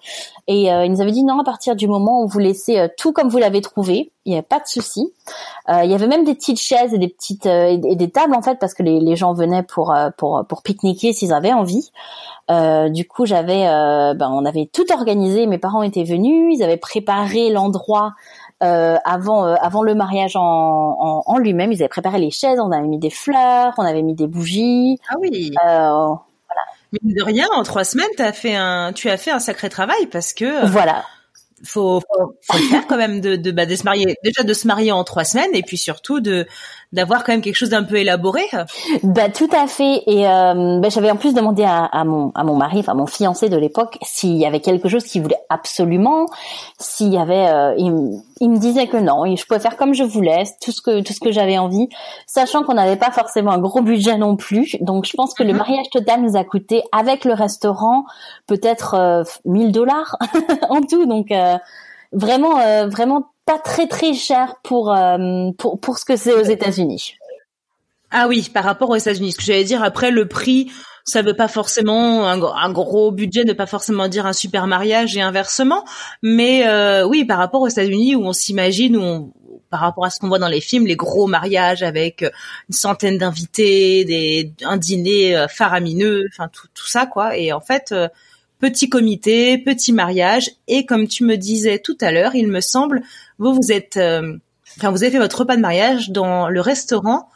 et 0.47 0.71
euh, 0.71 0.85
ils 0.85 0.91
nous 0.91 1.01
avaient 1.01 1.11
dit 1.11 1.23
non 1.23 1.39
à 1.39 1.43
partir 1.43 1.75
du 1.75 1.87
moment 1.87 2.23
où 2.23 2.27
vous 2.27 2.39
laissez 2.39 2.87
tout 2.97 3.11
comme 3.11 3.27
vous 3.27 3.37
l'avez 3.37 3.61
trouvé, 3.61 4.11
il 4.25 4.29
n'y 4.29 4.35
avait 4.35 4.47
pas 4.47 4.59
de 4.59 4.67
souci. 4.67 5.13
il 5.67 5.89
y 5.89 5.93
avait 5.93 6.07
même 6.07 6.23
des 6.23 6.35
petites 6.35 6.59
chaises 6.59 6.93
et 6.93 6.97
des 6.97 7.09
petites 7.09 7.45
et 7.45 7.77
des 7.77 8.09
tables 8.09 8.33
en 8.33 8.41
fait 8.41 8.57
parce 8.59 8.73
que 8.73 8.83
les, 8.83 8.99
les 8.99 9.15
gens 9.15 9.33
venaient 9.33 9.63
pour 9.63 9.93
pour 10.17 10.45
pour 10.47 10.63
pique-niquer 10.63 11.11
s'ils 11.11 11.33
avaient 11.33 11.53
envie. 11.53 11.91
Du 12.49 13.05
coup, 13.05 13.25
j'avais, 13.25 13.63
ben, 14.15 14.29
on 14.31 14.45
avait 14.45 14.69
tout 14.71 14.89
organisé. 14.93 15.47
Mes 15.47 15.57
parents 15.57 15.83
étaient 15.83 16.05
venus, 16.05 16.16
ils 16.25 16.63
avaient 16.63 16.77
préparé 16.77 17.49
l'endroit 17.49 18.13
euh, 18.63 18.97
avant, 19.05 19.43
avant 19.43 19.83
le 19.83 19.95
mariage 19.95 20.35
en, 20.35 21.23
en, 21.25 21.37
lui-même. 21.37 21.71
Ils 21.71 21.81
avaient 21.81 21.89
préparé 21.89 22.19
les 22.19 22.31
chaises, 22.31 22.59
on 22.59 22.71
avait 22.71 22.87
mis 22.87 22.99
des 22.99 23.09
fleurs, 23.09 23.73
on 23.77 23.83
avait 23.83 24.01
mis 24.01 24.15
des 24.15 24.27
bougies. 24.27 24.97
Ah 25.09 25.15
oui. 25.19 25.51
voilà. 25.61 26.07
Mais 26.93 27.13
de 27.13 27.23
rien, 27.23 27.47
en 27.55 27.63
trois 27.63 27.83
semaines, 27.83 28.07
as 28.19 28.33
fait 28.33 28.55
un, 28.55 28.93
tu 28.93 29.09
as 29.09 29.17
fait 29.17 29.31
un 29.31 29.39
sacré 29.39 29.69
travail 29.69 30.07
parce 30.07 30.33
que. 30.33 30.65
Voilà 30.67 31.03
faut, 31.63 31.99
faut, 32.01 32.33
faut 32.41 32.57
faire 32.69 32.87
quand 32.87 32.97
même 32.97 33.19
de, 33.19 33.35
de, 33.35 33.51
bah, 33.51 33.65
de 33.65 33.75
se 33.75 33.83
marier 33.83 34.15
déjà 34.23 34.43
de 34.43 34.53
se 34.53 34.67
marier 34.67 34.91
en 34.91 35.03
trois 35.03 35.23
semaines 35.23 35.49
et 35.53 35.63
puis 35.63 35.77
surtout 35.77 36.19
de 36.19 36.45
d'avoir 36.93 37.23
quand 37.23 37.33
même 37.33 37.41
quelque 37.41 37.55
chose 37.55 37.69
d'un 37.69 37.83
peu 37.83 37.97
élaboré. 37.97 38.43
Bah 39.03 39.29
tout 39.29 39.49
à 39.51 39.67
fait. 39.67 40.03
Et 40.07 40.27
euh, 40.27 40.79
bah, 40.79 40.87
j'avais 40.89 41.11
en 41.11 41.17
plus 41.17 41.33
demandé 41.33 41.63
à, 41.63 41.83
à, 41.83 42.05
mon 42.05 42.31
à 42.33 42.43
mon 42.43 42.55
mari, 42.55 42.79
enfin 42.79 42.93
mon 42.93 43.07
fiancé 43.07 43.49
de 43.49 43.57
l'époque, 43.57 43.97
s'il 44.03 44.37
y 44.37 44.45
avait 44.45 44.61
quelque 44.61 44.87
chose 44.87 45.03
qu'il 45.03 45.21
voulait 45.21 45.39
absolument, 45.49 46.27
s'il 46.79 47.11
y 47.11 47.17
avait, 47.17 47.47
euh, 47.49 47.75
il, 47.77 48.21
il, 48.39 48.49
me 48.49 48.57
disait 48.57 48.87
que 48.87 48.97
non, 48.97 49.35
je 49.35 49.45
pouvais 49.45 49.59
faire 49.59 49.75
comme 49.75 49.93
je 49.93 50.03
voulais, 50.03 50.43
tout 50.61 50.71
ce 50.71 50.81
que 50.81 51.01
tout 51.01 51.11
ce 51.11 51.19
que 51.19 51.31
j'avais 51.31 51.57
envie, 51.57 51.89
sachant 52.25 52.63
qu'on 52.63 52.75
n'avait 52.75 52.95
pas 52.95 53.11
forcément 53.11 53.51
un 53.51 53.59
gros 53.59 53.81
budget 53.81 54.17
non 54.17 54.37
plus. 54.37 54.77
Donc 54.79 55.05
je 55.05 55.13
pense 55.13 55.33
que 55.33 55.43
le 55.43 55.51
mhm. 55.51 55.57
mariage 55.57 55.89
total 55.91 56.21
nous 56.21 56.37
a 56.37 56.43
coûté 56.43 56.83
avec 56.93 57.25
le 57.25 57.33
restaurant 57.33 58.05
peut-être 58.47 58.93
euh, 58.93 59.23
1000 59.45 59.71
dollars 59.71 60.17
en 60.69 60.81
tout. 60.81 61.05
Donc 61.05 61.31
euh, 61.31 61.46
vraiment 62.11 62.59
euh, 62.59 62.87
vraiment 62.87 63.31
pas 63.45 63.59
très 63.59 63.87
très 63.87 64.13
cher 64.13 64.55
pour 64.63 64.93
euh, 64.93 65.51
pour 65.57 65.79
pour 65.79 65.97
ce 65.97 66.05
que 66.05 66.15
c'est 66.15 66.33
aux 66.33 66.43
États-Unis. 66.43 67.15
Ah 68.11 68.27
oui, 68.27 68.49
par 68.53 68.63
rapport 68.63 68.89
aux 68.89 68.95
États-Unis. 68.95 69.33
Ce 69.33 69.37
que 69.37 69.43
j'allais 69.43 69.65
dire 69.65 69.83
après 69.83 70.11
le 70.11 70.27
prix, 70.27 70.71
ça 71.03 71.21
veut 71.21 71.35
pas 71.35 71.49
forcément 71.49 72.25
un, 72.27 72.71
gros 72.71 73.11
budget, 73.11 73.43
ne 73.43 73.53
pas 73.53 73.65
forcément 73.65 74.07
dire 74.07 74.25
un 74.25 74.33
super 74.33 74.65
mariage 74.65 75.17
et 75.17 75.21
inversement. 75.21 75.83
Mais 76.23 76.67
euh, 76.67 77.05
oui, 77.05 77.25
par 77.25 77.37
rapport 77.37 77.61
aux 77.61 77.67
États-Unis 77.67 78.15
où 78.15 78.25
on 78.25 78.31
s'imagine, 78.31 78.95
où 78.95 79.01
on, 79.01 79.33
par 79.69 79.81
rapport 79.81 80.05
à 80.05 80.09
ce 80.09 80.19
qu'on 80.19 80.29
voit 80.29 80.39
dans 80.39 80.47
les 80.47 80.61
films, 80.61 80.87
les 80.87 80.95
gros 80.95 81.27
mariages 81.27 81.83
avec 81.83 82.21
une 82.21 82.75
centaine 82.75 83.17
d'invités, 83.17 84.05
des 84.05 84.53
un 84.63 84.77
dîner 84.77 85.45
faramineux, 85.49 86.27
enfin 86.31 86.47
tout, 86.47 86.67
tout 86.73 86.87
ça 86.87 87.05
quoi. 87.05 87.35
Et 87.37 87.51
en 87.51 87.59
fait, 87.59 87.93
petit 88.59 88.89
comité, 88.89 89.57
petit 89.57 89.93
mariage, 89.93 90.51
et 90.67 90.85
comme 90.85 91.07
tu 91.07 91.23
me 91.23 91.35
disais 91.37 91.79
tout 91.79 91.97
à 92.01 92.11
l'heure, 92.11 92.35
il 92.35 92.47
me 92.47 92.61
semble, 92.61 93.01
vous 93.39 93.53
vous 93.53 93.71
êtes, 93.71 93.97
euh, 93.97 94.37
enfin 94.77 94.91
vous 94.91 95.03
avez 95.03 95.11
fait 95.11 95.19
votre 95.19 95.39
repas 95.39 95.55
de 95.55 95.61
mariage 95.61 96.09
dans 96.09 96.49
le 96.49 96.61
restaurant 96.61 97.29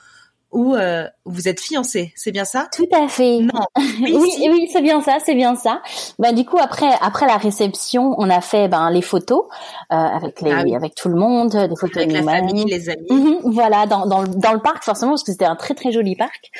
où 0.51 0.75
euh, 0.75 1.07
vous 1.25 1.47
êtes 1.47 1.59
fiancé, 1.59 2.13
c'est 2.15 2.31
bien 2.31 2.45
ça? 2.45 2.67
Tout 2.75 2.87
à 2.93 3.07
fait. 3.07 3.39
Non. 3.39 3.65
Oui, 4.01 4.47
oui, 4.49 4.69
c'est 4.71 4.81
bien 4.81 5.01
ça, 5.01 5.17
c'est 5.23 5.35
bien 5.35 5.55
ça. 5.55 5.81
Bah 6.19 6.31
du 6.33 6.45
coup 6.45 6.57
après 6.59 6.89
après 7.01 7.27
la 7.27 7.37
réception, 7.37 8.15
on 8.17 8.29
a 8.29 8.41
fait 8.41 8.67
ben 8.67 8.89
les 8.89 9.01
photos 9.01 9.45
euh, 9.91 9.95
avec 9.95 10.41
les 10.41 10.51
ah 10.51 10.63
avec 10.75 10.95
tout 10.95 11.09
le 11.09 11.15
monde, 11.15 11.51
des 11.51 11.75
photos 11.75 11.97
avec 11.97 12.11
la 12.11 12.23
famille, 12.23 12.65
les 12.65 12.89
amis. 12.89 13.07
Mhm, 13.09 13.39
voilà, 13.43 13.85
dans, 13.85 14.05
dans 14.05 14.23
dans 14.23 14.53
le 14.53 14.59
parc 14.59 14.83
forcément 14.83 15.11
parce 15.11 15.23
que 15.23 15.31
c'était 15.31 15.45
un 15.45 15.55
très 15.55 15.73
très 15.73 15.91
joli 15.91 16.15
parc. 16.15 16.51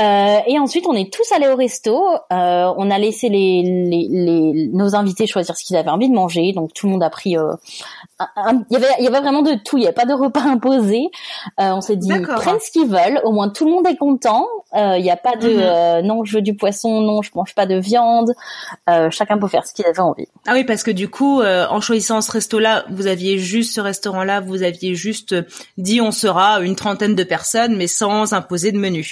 Euh, 0.00 0.38
et 0.46 0.58
ensuite 0.58 0.86
on 0.86 0.94
est 0.94 1.12
tous 1.12 1.30
allés 1.32 1.48
au 1.48 1.56
resto. 1.56 2.04
Euh, 2.32 2.72
on 2.76 2.90
a 2.90 2.98
laissé 2.98 3.28
les, 3.28 3.62
les, 3.62 4.08
les 4.10 4.68
nos 4.72 4.94
invités 4.94 5.26
choisir 5.26 5.56
ce 5.56 5.64
qu'ils 5.64 5.76
avaient 5.76 5.90
envie 5.90 6.08
de 6.08 6.14
manger. 6.14 6.52
Donc 6.52 6.72
tout 6.74 6.86
le 6.86 6.92
monde 6.92 7.02
a 7.02 7.10
pris. 7.10 7.36
Euh, 7.36 7.54
il 8.20 8.64
y 8.70 8.76
avait 8.76 8.86
il 8.98 9.04
y 9.04 9.08
avait 9.08 9.20
vraiment 9.20 9.42
de 9.42 9.54
tout. 9.64 9.78
Il 9.78 9.80
n'y 9.80 9.86
avait 9.86 9.94
pas 9.94 10.04
de 10.04 10.14
repas 10.14 10.42
imposé. 10.46 11.10
Euh, 11.60 11.72
on 11.72 11.80
s'est 11.80 11.96
dit 11.96 12.10
prennent 12.36 12.60
ce 12.60 12.70
qu'ils 12.70 12.88
veulent. 12.88 13.20
Au 13.24 13.32
moins 13.32 13.48
tout 13.48 13.64
le 13.64 13.72
monde 13.72 13.86
est 13.86 13.96
content. 13.96 14.46
Il 14.74 14.80
euh, 14.80 14.98
n'y 14.98 15.10
a 15.10 15.16
pas 15.16 15.36
de 15.36 15.48
mhm. 15.48 15.60
euh, 15.60 16.02
non, 16.02 16.24
je 16.24 16.36
veux 16.36 16.42
du 16.42 16.54
poisson, 16.54 17.00
non, 17.00 17.22
je 17.22 17.30
mange 17.34 17.54
pas 17.54 17.66
de 17.66 17.76
viande. 17.76 18.32
Euh, 18.88 19.10
chacun 19.10 19.38
peut 19.38 19.48
faire 19.48 19.66
ce 19.66 19.74
qu'il 19.74 19.86
avait 19.86 20.00
envie. 20.00 20.28
Ah 20.46 20.52
oui, 20.54 20.64
parce 20.64 20.82
que 20.82 20.90
du 20.90 21.08
coup, 21.08 21.42
en 21.42 21.80
choisissant 21.80 22.20
ce 22.20 22.32
resto-là, 22.32 22.84
vous 22.90 23.06
aviez 23.06 23.38
juste 23.38 23.74
ce 23.74 23.80
restaurant-là, 23.80 24.40
vous 24.40 24.62
aviez 24.62 24.94
juste 24.94 25.34
dit 25.78 26.00
on 26.00 26.12
sera 26.12 26.60
une 26.60 26.76
trentaine 26.76 27.14
de 27.14 27.24
personnes, 27.24 27.76
mais 27.76 27.86
sans 27.86 28.32
imposer 28.32 28.72
de 28.72 28.78
menu. 28.78 29.10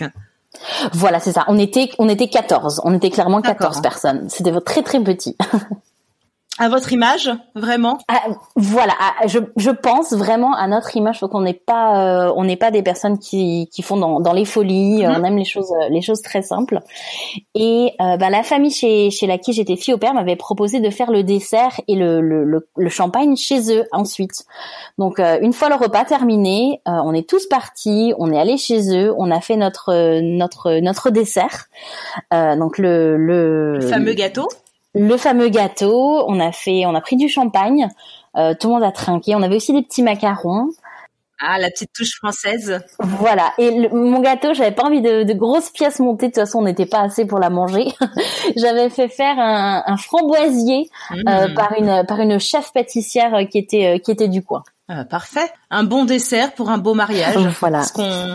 Voilà, 0.93 1.21
c'est 1.21 1.33
ça. 1.33 1.45
On 1.49 1.59
était, 1.59 1.91
on 1.99 2.09
était 2.09 2.29
14. 2.29 2.83
On 2.85 2.95
était 2.95 3.11
clairement 3.11 3.41
14 3.41 3.81
personnes. 3.81 4.29
C'était 4.29 4.53
très 4.61 4.83
très 4.83 5.01
petit. 5.01 5.37
à 6.61 6.69
votre 6.69 6.93
image, 6.93 7.31
vraiment? 7.55 7.97
Ah, 8.07 8.21
Voilà, 8.55 8.93
ah, 9.01 9.27
je, 9.27 9.39
je 9.57 9.71
pense 9.71 10.13
vraiment 10.13 10.55
à 10.55 10.69
notre 10.69 10.95
image, 10.95 11.19
faut 11.21 11.29
qu'on 11.29 11.41
n'est 11.41 11.55
pas, 11.55 12.27
euh, 12.27 12.33
on 12.37 12.45
n'est 12.45 12.59
pas 12.59 12.71
des 12.71 12.83
personnes 12.83 13.19
qui, 13.19 13.71
qui 13.73 13.81
font 13.81 13.97
dans, 13.97 14.21
dans 14.21 14.35
les 14.35 14.45
folies. 14.45 15.03
Mhm. 15.03 15.15
On 15.17 15.25
aime 15.25 15.39
les 15.39 15.47
choses, 15.47 15.73
les 15.89 16.03
choses 16.03 16.21
très 16.21 16.43
simples. 16.43 16.81
Et 17.55 17.95
euh, 18.03 18.19
bah, 18.19 18.29
la 18.29 18.43
famille 18.43 18.71
chez, 18.71 19.11
chez 19.11 19.27
laquelle 19.27 19.55
j'étais 19.55 19.77
fille 19.77 19.95
au 19.95 19.99
père 19.99 20.13
m'avait 20.13 20.37
proposé 20.37 20.81
de 20.81 20.91
faire 20.91 21.11
le 21.11 21.23
dessert 21.23 21.81
et 21.89 21.95
le, 21.95 22.21
le, 22.21 22.69
le, 22.77 22.89
champagne 22.91 23.37
chez 23.37 23.75
eux 23.75 23.85
ensuite. 23.91 24.45
Donc 24.99 25.19
euh, 25.19 25.39
une 25.41 25.55
fois 25.55 25.71
le 25.71 25.77
repas 25.77 26.05
terminé, 26.05 26.83
on 26.85 27.15
est 27.15 27.27
tous 27.27 27.47
partis, 27.47 28.13
on 28.19 28.31
est 28.33 28.39
allé 28.39 28.59
chez 28.59 28.95
eux, 28.95 29.15
on 29.17 29.31
a 29.31 29.41
fait 29.41 29.57
notre 29.57 30.21
notre 30.21 30.79
notre 30.81 31.09
dessert. 31.09 31.69
donc 32.31 32.77
le, 32.77 33.17
le, 33.17 33.79
le 33.79 33.87
fameux 33.87 34.13
gâteau? 34.13 34.47
Le 34.95 35.17
fameux 35.17 35.49
gâteau, 35.49 36.25
on 36.27 36.41
a 36.41 36.53
fait, 36.53 36.85
on 36.87 36.95
a 36.95 37.01
pris 37.01 37.17
du 37.17 37.29
champagne, 37.29 37.89
euh, 38.37 38.55
tout 38.59 38.69
le 38.69 38.75
monde 38.75 38.85
a 38.85 38.93
trinqué. 38.93 39.35
On 39.35 39.43
avait 39.43 39.57
aussi 39.57 39.73
des 39.73 39.83
petits 39.83 40.03
macarons. 40.03 40.69
Ah, 41.43 41.59
la 41.59 41.71
petite 41.71 41.91
touche 41.95 42.17
française. 42.17 42.81
Voilà. 42.99 43.55
Et 43.57 43.89
mon 43.89 44.21
gâteau, 44.21 44.53
j'avais 44.53 44.73
pas 44.73 44.85
envie 44.85 45.01
de, 45.01 45.33
grosses 45.33 45.71
pièces 45.71 45.99
montées. 45.99 46.27
De 46.27 46.33
toute 46.33 46.43
façon, 46.43 46.59
on 46.59 46.65
n'était 46.65 46.85
pas 46.85 47.01
assez 47.01 47.25
pour 47.25 47.39
la 47.39 47.49
manger. 47.49 47.87
j'avais 48.57 48.91
fait 48.91 49.09
faire 49.09 49.39
un, 49.39 49.97
framboisier 49.97 50.91
euh, 51.13 51.49
mmh. 51.49 51.55
par 51.55 51.73
une 51.79 52.05
par 52.07 52.21
une 52.21 52.39
chef 52.39 52.73
pâtissière 52.75 53.49
qui 53.51 53.57
était 53.57 53.95
euh, 53.95 53.99
qui 53.99 54.11
était 54.11 54.29
du 54.29 54.43
coin. 54.43 54.63
Ah, 54.89 55.07
parfait. 55.07 55.51
Un 55.71 55.85
bon 55.85 56.05
dessert 56.05 56.53
pour 56.53 56.69
un 56.69 56.79
beau 56.79 56.93
mariage. 56.93 57.37
Voilà. 57.61 57.85
Ce 57.85 57.93
qu'on 57.95 58.03
ce 58.03 58.35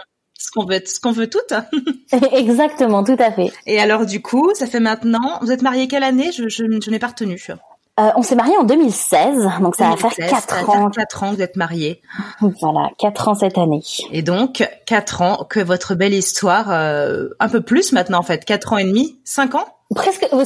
qu'on 0.56 0.66
veut, 0.66 0.80
ce 0.86 1.00
qu'on 1.00 1.12
veut 1.12 1.30
toutes. 1.30 1.54
Exactement, 2.34 3.04
tout 3.04 3.18
à 3.20 3.32
fait. 3.32 3.52
Et 3.68 3.80
alors 3.80 4.06
du 4.06 4.22
coup, 4.22 4.52
ça 4.56 4.66
fait 4.66 4.80
maintenant, 4.80 5.38
vous 5.42 5.52
êtes 5.52 5.62
mariés 5.62 5.88
quelle 5.88 6.04
année? 6.04 6.32
Je, 6.32 6.48
je, 6.50 6.64
je 6.84 6.90
n'ai 6.90 7.00
pas 7.00 7.08
retenu. 7.08 7.40
euh, 8.00 8.10
On 8.16 8.22
s'est 8.24 8.36
mariés 8.36 8.58
en 8.58 8.64
2016, 8.64 9.48
donc 9.62 9.76
ça 9.76 9.90
va 9.90 9.98
faire 9.98 10.14
4 10.30 10.70
ans. 10.70 10.90
4 10.90 11.24
ans 11.24 11.32
que 11.32 11.36
vous 11.36 11.42
êtes 11.42 11.56
mariés. 11.56 12.02
Voilà, 12.62 12.90
4 12.98 13.28
ans 13.30 13.36
cette 13.36 13.58
année. 13.58 13.82
Et 14.12 14.22
donc 14.22 14.68
4 14.86 15.22
ans 15.22 15.46
que 15.50 15.60
votre 15.60 15.96
belle 15.96 16.14
histoire, 16.14 16.72
euh, 16.72 17.28
un 17.40 17.50
peu 17.50 17.62
plus 17.62 17.92
maintenant 17.92 18.20
en 18.20 18.24
fait, 18.24 18.44
4 18.46 18.74
ans 18.74 18.78
et 18.78 18.86
demi, 18.86 19.20
5 19.26 19.56
ans? 19.56 19.66
Presque, 19.96 20.28
oui, 20.34 20.44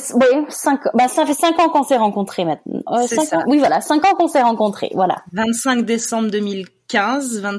5 0.49 0.81
bah, 0.95 1.07
ça 1.07 1.25
fait 1.25 1.33
5 1.33 1.57
ans 1.61 1.69
qu'on 1.69 1.83
s'est 1.83 1.95
rencontrés 1.95 2.43
maintenant. 2.43 2.81
Euh, 2.91 3.07
ça. 3.07 3.37
Ans, 3.37 3.43
oui, 3.47 3.57
voilà, 3.59 3.79
5 3.79 4.05
ans 4.05 4.13
qu'on 4.15 4.27
s'est 4.27 4.41
rencontrés, 4.41 4.91
voilà. 4.93 5.23
25 5.31 5.85
décembre 5.85 6.29
2015, 6.29 7.39
20... 7.39 7.51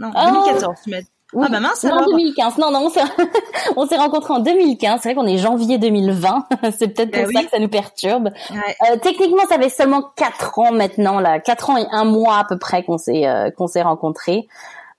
non, 0.00 0.10
Oh 0.14 0.30
2014. 0.46 0.74
tu 0.82 0.90
m'as- 0.90 0.96
Oui. 1.32 1.44
Ah 1.48 1.50
bah 1.50 1.60
mince 1.60 1.82
non, 1.84 1.96
alors. 1.96 2.08
2015. 2.10 2.58
Non, 2.58 2.70
non, 2.70 2.86
on 2.86 2.90
s'est, 2.90 3.00
on 3.76 3.86
s'est 3.86 3.96
rencontrés 3.96 4.34
en 4.34 4.38
2015. 4.38 5.00
C'est 5.02 5.08
vrai 5.12 5.14
qu'on 5.16 5.26
est 5.26 5.38
janvier 5.38 5.76
2020. 5.78 6.46
C'est 6.78 6.88
peut-être 6.88 7.10
Bah 7.10 7.22
pour 7.24 7.32
ça 7.32 7.38
oui. 7.40 7.44
que 7.44 7.50
ça 7.50 7.58
nous 7.58 7.68
perturbe. 7.68 8.30
Ouais. 8.50 8.76
Euh, 8.92 8.96
techniquement, 9.02 9.42
ça 9.48 9.58
fait 9.58 9.68
seulement 9.68 10.02
quatre 10.16 10.58
ans 10.58 10.72
maintenant, 10.72 11.18
là, 11.18 11.40
quatre 11.40 11.70
ans 11.70 11.76
et 11.76 11.86
un 11.90 12.04
mois 12.04 12.38
à 12.38 12.44
peu 12.44 12.58
près 12.58 12.84
qu'on 12.84 12.96
s'est 12.98 13.26
euh, 13.26 13.50
qu'on 13.50 13.66
s'est 13.66 13.82
rencontrés. 13.82 14.46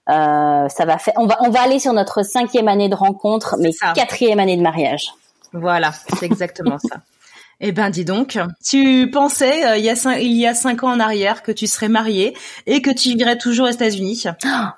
Euh, 0.09 0.67
ça 0.69 0.85
va 0.85 0.97
faire, 0.97 1.13
on 1.17 1.27
va 1.27 1.37
on 1.41 1.49
va 1.49 1.61
aller 1.61 1.79
sur 1.79 1.91
notre 1.93 2.23
cinquième 2.23 2.67
année 2.67 2.87
de 2.89 2.95
rencontre, 2.95 3.55
mais 3.59 3.71
ça. 3.71 3.93
quatrième 3.93 4.39
année 4.39 4.55
de 4.57 4.61
mariage. 4.61 5.13
Voilà, 5.53 5.91
c'est 6.19 6.25
exactement 6.25 6.77
ça. 6.77 6.97
Eh 7.59 7.71
ben, 7.71 7.89
dis 7.89 8.05
donc, 8.05 8.37
tu 8.63 9.09
pensais 9.11 9.65
euh, 9.65 9.77
il 9.77 9.83
y 9.83 10.45
a 10.45 10.53
cinq, 10.53 10.83
ans 10.83 10.91
en 10.91 10.99
arrière 10.99 11.41
que 11.41 11.51
tu 11.51 11.65
serais 11.65 11.89
mariée 11.89 12.35
et 12.67 12.83
que 12.83 12.91
tu 12.91 13.09
vivrais 13.09 13.37
toujours 13.37 13.67
aux 13.67 13.71
États-Unis. 13.71 14.25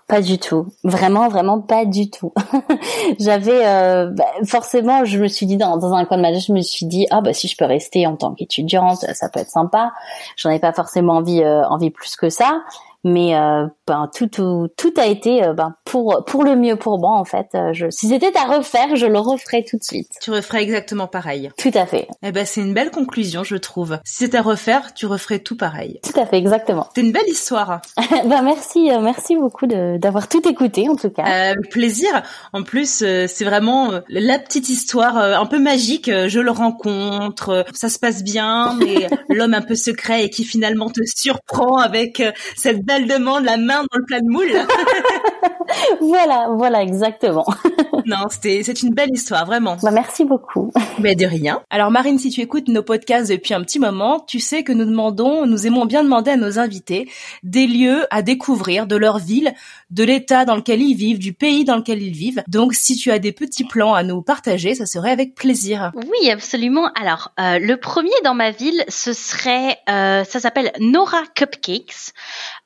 Pas 0.07 0.21
du 0.21 0.39
tout, 0.39 0.67
vraiment, 0.85 1.27
vraiment 1.27 1.59
pas 1.59 1.83
du 1.83 2.09
tout. 2.09 2.31
J'avais 3.19 3.65
euh, 3.65 4.11
bah, 4.11 4.23
forcément, 4.45 5.03
je 5.03 5.19
me 5.19 5.27
suis 5.27 5.45
dit 5.45 5.57
dans, 5.57 5.93
un 5.93 6.05
coin 6.05 6.15
de 6.15 6.21
ma 6.21 6.31
tête, 6.31 6.43
je 6.47 6.53
me 6.53 6.61
suis 6.61 6.85
dit 6.85 7.05
ah 7.11 7.19
bah 7.19 7.33
si 7.33 7.49
je 7.49 7.57
peux 7.57 7.65
rester 7.65 8.07
en 8.07 8.15
tant 8.15 8.33
qu'étudiante, 8.33 8.99
ça 9.13 9.27
peut 9.27 9.41
être 9.41 9.51
sympa. 9.51 9.91
J'en 10.37 10.49
ai 10.49 10.59
pas 10.59 10.71
forcément 10.71 11.17
envie 11.17 11.43
euh, 11.43 11.67
envie 11.67 11.89
plus 11.89 12.15
que 12.15 12.29
ça, 12.29 12.61
mais 13.03 13.35
euh, 13.35 13.67
ben 13.89 14.07
tout 14.15 14.27
tout 14.27 14.67
tout 14.77 14.93
a 14.97 15.07
été 15.07 15.43
euh, 15.43 15.53
ben 15.53 15.73
pour 15.83 16.23
pour 16.27 16.43
le 16.43 16.55
mieux 16.55 16.75
pour 16.75 16.99
moi 16.99 17.17
en 17.17 17.25
fait. 17.25 17.47
Euh, 17.55 17.73
Je, 17.73 17.89
si 17.89 18.07
c'était 18.07 18.37
à 18.37 18.43
refaire, 18.43 18.95
je 18.95 19.07
le 19.07 19.17
referais 19.17 19.65
tout 19.67 19.77
de 19.77 19.83
suite. 19.83 20.11
Tu 20.21 20.29
referais 20.29 20.61
exactement 20.61 21.07
pareil. 21.07 21.49
Tout 21.57 21.71
à 21.73 21.87
fait, 21.87 22.07
Eh 22.21 22.31
ben, 22.31 22.45
c'est 22.45 22.61
une 22.61 22.73
belle 22.75 22.91
conclusion, 22.91 23.43
je 23.43 23.55
trouve. 23.55 23.97
Si 24.05 24.25
c'était 24.25 24.37
à 24.37 24.41
refaire, 24.43 24.93
tu 24.93 25.07
referais 25.07 25.39
tout 25.39 25.57
pareil. 25.57 25.99
tout 26.03 26.17
à 26.19 26.25
fait, 26.27 26.37
exactement. 26.37 26.87
C'est 26.93 27.01
une 27.01 27.11
belle 27.11 27.27
histoire. 27.27 27.81
ben 28.25 28.41
merci, 28.43 28.91
euh, 28.91 28.99
merci 28.99 29.35
beaucoup 29.35 29.65
d'avoir 29.65 30.27
tout 30.27 30.47
écouté 30.47 30.87
en 30.87 30.95
tout 30.95 31.09
cas. 31.09 31.23
Euh, 31.27 31.55
plaisir. 31.71 32.09
En 32.53 32.61
plus, 32.61 33.03
c'est 33.27 33.43
vraiment 33.43 33.91
la 34.07 34.37
petite 34.37 34.69
histoire 34.69 35.17
un 35.17 35.45
peu 35.47 35.57
magique. 35.59 36.11
Je 36.27 36.39
le 36.39 36.51
rencontre, 36.51 37.65
ça 37.73 37.89
se 37.89 37.97
passe 37.97 38.23
bien, 38.23 38.75
mais 38.79 39.07
l'homme 39.29 39.55
un 39.55 39.61
peu 39.61 39.75
secret 39.75 40.25
et 40.25 40.29
qui 40.29 40.43
finalement 40.43 40.89
te 40.89 41.01
surprend 41.05 41.77
avec 41.77 42.21
cette 42.55 42.85
belle 42.85 43.07
demande, 43.07 43.45
la 43.45 43.57
main 43.57 43.78
dans 43.81 43.97
le 43.97 44.05
plat 44.05 44.21
de 44.21 44.29
moule. 44.29 44.51
Voilà, 46.01 46.49
voilà 46.55 46.81
exactement. 46.81 47.45
non, 48.05 48.27
c'était, 48.29 48.61
c'est 48.63 48.81
une 48.81 48.93
belle 48.93 49.11
histoire, 49.11 49.45
vraiment. 49.45 49.77
Ben 49.81 49.91
merci 49.91 50.25
beaucoup. 50.25 50.71
Mais 50.99 51.15
de 51.15 51.25
rien. 51.25 51.61
Alors 51.69 51.91
Marine, 51.91 52.17
si 52.17 52.29
tu 52.29 52.41
écoutes 52.41 52.67
nos 52.67 52.83
podcasts 52.83 53.29
depuis 53.29 53.53
un 53.53 53.61
petit 53.61 53.79
moment, 53.79 54.19
tu 54.19 54.39
sais 54.39 54.63
que 54.63 54.71
nous 54.71 54.85
demandons, 54.85 55.45
nous 55.45 55.67
aimons 55.67 55.85
bien 55.85 56.03
demander 56.03 56.31
à 56.31 56.37
nos 56.37 56.59
invités 56.59 57.09
des 57.43 57.67
lieux 57.67 58.05
à 58.09 58.21
découvrir 58.21 58.87
de 58.87 58.95
leur 58.95 59.19
ville, 59.19 59.53
de 59.91 60.03
l'état 60.03 60.45
dans 60.45 60.55
lequel 60.55 60.81
ils 60.81 60.95
vivent, 60.95 61.19
du 61.19 61.33
pays 61.33 61.65
dans 61.65 61.77
lequel 61.77 62.01
ils 62.01 62.13
vivent. 62.13 62.43
Donc 62.47 62.73
si 62.73 62.95
tu 62.95 63.11
as 63.11 63.19
des 63.19 63.31
petits 63.31 63.65
plans 63.65 63.93
à 63.93 64.03
nous 64.03 64.21
partager, 64.21 64.75
ça 64.75 64.85
serait 64.85 65.11
avec 65.11 65.35
plaisir. 65.35 65.91
Oui, 65.95 66.29
absolument. 66.29 66.91
Alors, 66.99 67.31
euh, 67.39 67.59
le 67.59 67.77
premier 67.77 68.09
dans 68.23 68.33
ma 68.33 68.51
ville, 68.51 68.83
ce 68.87 69.13
serait, 69.13 69.77
euh, 69.89 70.23
ça 70.23 70.39
s'appelle 70.39 70.71
Nora 70.79 71.23
Cupcakes. 71.35 72.13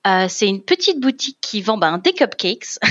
Euh, 0.05 0.27
c'est 0.27 0.47
une 0.47 0.63
petite 0.63 0.99
boutique 0.99 1.37
qui 1.41 1.61
vend 1.61 1.77
ben, 1.77 1.97
des 1.97 2.13
cupcakes 2.13 2.77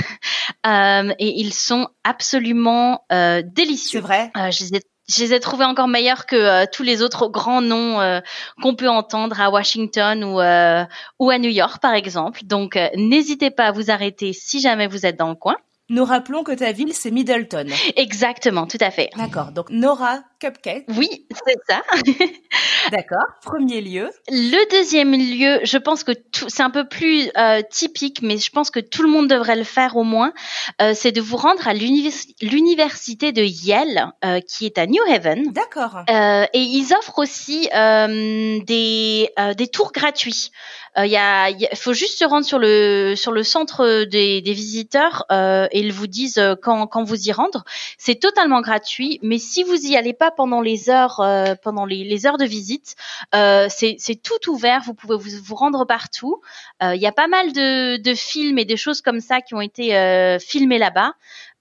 Euh, 0.65 1.13
et 1.19 1.39
ils 1.41 1.53
sont 1.53 1.87
absolument 2.03 3.05
euh, 3.11 3.41
C'est 3.43 3.53
délicieux. 3.53 3.99
vrai? 3.99 4.31
Euh, 4.37 4.49
je 4.51 4.63
les 4.63 4.75
ai 4.77 4.81
je 5.09 5.21
les 5.21 5.33
ai 5.33 5.39
trouvés 5.41 5.65
encore 5.65 5.89
meilleurs 5.89 6.25
que 6.25 6.35
euh, 6.35 6.65
tous 6.71 6.83
les 6.83 7.01
autres 7.01 7.27
grands 7.27 7.61
noms 7.61 7.99
euh, 7.99 8.21
qu'on 8.61 8.73
peut 8.75 8.89
entendre 8.89 9.39
à 9.41 9.49
Washington 9.49 10.23
ou 10.23 10.39
euh, 10.39 10.85
ou 11.19 11.29
à 11.29 11.37
New 11.37 11.49
York 11.49 11.81
par 11.81 11.93
exemple. 11.93 12.41
Donc 12.45 12.77
euh, 12.77 12.87
n'hésitez 12.95 13.51
pas 13.51 13.65
à 13.65 13.71
vous 13.71 13.91
arrêter 13.91 14.31
si 14.31 14.61
jamais 14.61 14.87
vous 14.87 15.05
êtes 15.05 15.17
dans 15.17 15.29
le 15.29 15.35
coin. 15.35 15.57
Nous 15.89 16.05
rappelons 16.05 16.43
que 16.43 16.53
ta 16.53 16.71
ville, 16.71 16.93
c'est 16.93 17.11
Middleton. 17.11 17.67
Exactement, 17.97 18.67
tout 18.67 18.77
à 18.79 18.89
fait. 18.89 19.09
D'accord. 19.17 19.51
Donc 19.51 19.69
Nora 19.69 20.21
Cupcake. 20.39 20.85
Oui, 20.97 21.27
c'est 21.45 21.57
ça. 21.69 21.81
D'accord. 22.91 23.23
Premier 23.43 23.81
lieu. 23.81 24.09
Le 24.29 24.71
deuxième 24.71 25.11
lieu, 25.13 25.59
je 25.63 25.77
pense 25.77 26.03
que 26.05 26.13
tout- 26.13 26.47
c'est 26.47 26.63
un 26.63 26.69
peu 26.69 26.87
plus 26.87 27.29
euh, 27.37 27.61
typique, 27.69 28.21
mais 28.21 28.37
je 28.37 28.49
pense 28.49 28.71
que 28.71 28.79
tout 28.79 29.03
le 29.03 29.09
monde 29.09 29.27
devrait 29.29 29.55
le 29.57 29.63
faire 29.65 29.97
au 29.97 30.03
moins. 30.03 30.33
euh, 30.81 30.93
c'est 30.95 31.11
de 31.11 31.21
vous 31.21 31.37
rendre 31.37 31.67
à 31.67 31.73
l'univers- 31.73 32.13
l'université 32.41 33.31
de 33.33 33.43
Yale, 33.43 34.11
euh, 34.23 34.39
qui 34.39 34.65
est 34.65 34.77
à 34.77 34.85
New 34.87 35.03
Haven. 35.09 35.51
D'accord. 35.51 35.97
Euh, 36.09 36.45
et 36.53 36.59
ils 36.61 36.93
offrent 36.97 37.19
aussi 37.19 37.69
euh, 37.75 38.59
des, 38.65 39.29
euh, 39.37 39.53
des 39.53 39.67
tours 39.67 39.91
gratuits. 39.91 40.51
Il 40.95 41.15
a- 41.15 41.49
faut 41.75 41.93
juste 41.93 42.19
se 42.19 42.25
rendre 42.25 42.45
sur 42.45 42.59
le 42.59 43.43
centre 43.43 44.03
des, 44.03 44.41
visiteurs 44.41 45.25
euh, 45.31 45.67
et 45.71 45.79
ils 45.79 45.91
vous 45.91 46.07
disent 46.07 46.37
euh, 46.37 46.55
quand, 46.55 47.03
vous 47.03 47.27
y 47.27 47.31
rendre. 47.31 47.63
C'est 47.97 48.15
totalement 48.15 48.61
gratuit, 48.61 49.19
mais 49.23 49.39
si 49.39 49.63
vous 49.63 49.87
y 49.87 49.95
allez 49.97 50.13
pas 50.13 50.29
pendant 50.29 50.61
les 50.61 50.89
heures 50.89 51.19
euh, 51.19 51.55
de 51.55 52.45
visite, 52.45 52.95
euh, 53.33 53.67
c'est 53.69 54.21
tout 54.21 54.51
ouvert. 54.51 54.81
Vous 54.85 54.93
pouvez 54.93 55.17
vous, 55.17 55.55
rendre 55.55 55.85
partout. 55.85 56.41
Il 56.81 57.01
y 57.01 57.07
a 57.07 57.11
pas 57.11 57.27
mal 57.27 57.53
de, 57.53 58.13
films 58.13 58.59
et 58.59 58.65
des 58.65 58.77
choses 58.77 59.01
comme 59.01 59.19
ça 59.19 59.41
qui 59.41 59.55
ont 59.55 59.61
été 59.61 59.95
euh, 59.95 60.39
filmés 60.39 60.77
là-bas. 60.77 61.13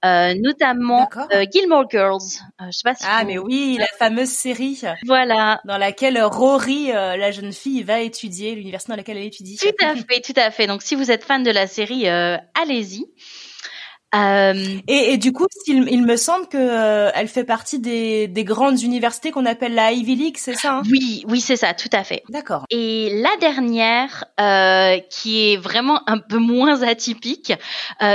Euh, 0.04 0.34
notamment 0.40 1.08
euh, 1.32 1.44
Gilmore 1.52 1.84
Girls. 1.88 2.22
Euh, 2.60 2.64
je 2.66 2.70
sais 2.72 2.82
pas 2.84 2.94
si 2.94 3.04
Ah 3.08 3.20
vous- 3.22 3.26
mais 3.28 3.38
oui, 3.38 3.76
la 3.78 3.86
fameuse 3.98 4.30
série 4.30 4.82
Voilà, 5.06 5.60
dans 5.64 5.78
laquelle 5.78 6.20
Rory, 6.22 6.90
euh, 6.90 7.16
la 7.16 7.30
jeune 7.30 7.52
fille, 7.52 7.82
va 7.84 8.00
étudier 8.00 8.54
l'université 8.56 8.92
dans 8.92 8.96
laquelle 8.96 9.16
elle 9.18 9.26
étudie. 9.26 9.56
Tout 9.58 9.68
à 9.84 9.94
fait, 9.94 10.20
tout 10.20 10.32
à 10.36 10.50
fait. 10.50 10.66
Donc, 10.66 10.82
si 10.82 10.96
vous 10.96 11.10
êtes 11.12 11.22
fan 11.22 11.42
de 11.44 11.50
la 11.52 11.66
série, 11.68 12.08
euh, 12.08 12.36
allez-y. 12.60 13.06
Euh, 14.14 14.78
Et, 14.88 15.12
et 15.12 15.16
du 15.16 15.32
coup, 15.32 15.46
il, 15.66 15.88
il 15.88 16.04
me 16.04 16.16
semble 16.16 16.46
que 16.48 16.56
euh, 16.58 17.10
elle 17.14 17.28
fait 17.28 17.44
partie 17.44 17.78
des, 17.78 18.28
des 18.28 18.44
grandes 18.44 18.82
universités 18.82 19.30
qu'on 19.30 19.46
appelle 19.46 19.74
la 19.74 19.92
Ivy 19.92 20.16
League, 20.16 20.36
c'est 20.38 20.54
ça 20.54 20.76
hein? 20.78 20.82
Oui, 20.90 21.24
oui, 21.28 21.40
c'est 21.40 21.56
ça, 21.56 21.72
tout 21.72 21.88
à 21.92 22.04
fait. 22.04 22.22
D'accord. 22.28 22.64
Et 22.70 23.22
la 23.22 23.34
dernière, 23.40 24.24
euh, 24.40 24.98
qui 25.10 25.52
est 25.52 25.56
vraiment 25.56 26.02
un 26.06 26.18
peu 26.18 26.38
moins 26.38 26.82
atypique, 26.82 27.54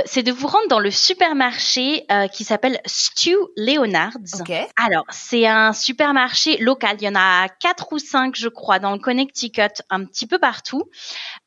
c'est 0.06 0.24
de 0.24 0.32
vous 0.32 0.48
rendre 0.48 0.68
dans 0.70 0.80
le 0.80 0.92
supermarché 0.92 2.06
qui 2.34 2.44
s'appelle 2.44 2.80
Stu 2.86 3.36
Leonard's. 3.56 4.42
Ok. 4.42 4.52
Alors, 4.76 5.06
c'est 5.10 5.48
un 5.48 5.74
supermarché 5.74 6.58
local. 6.58 6.98
Il 7.00 7.06
y 7.06 7.10
en 7.10 7.16
a 7.16 7.48
quatre 7.50 7.94
ou 7.94 8.00
cinq, 8.00 8.36
je 8.36 8.50
crois, 8.50 8.80
dans 8.80 8.92
le 8.92 9.00
Connecticut, 9.00 9.82
un 9.90 10.06
petit 10.06 10.28
peu 10.28 10.40
partout. 10.40 10.84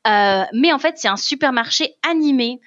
Mais 0.05 0.73
en 0.73 0.79
fait, 0.79 0.95
c'est 0.97 1.07
un 1.07 1.17
supermarché 1.17 1.95
animé 2.09 2.59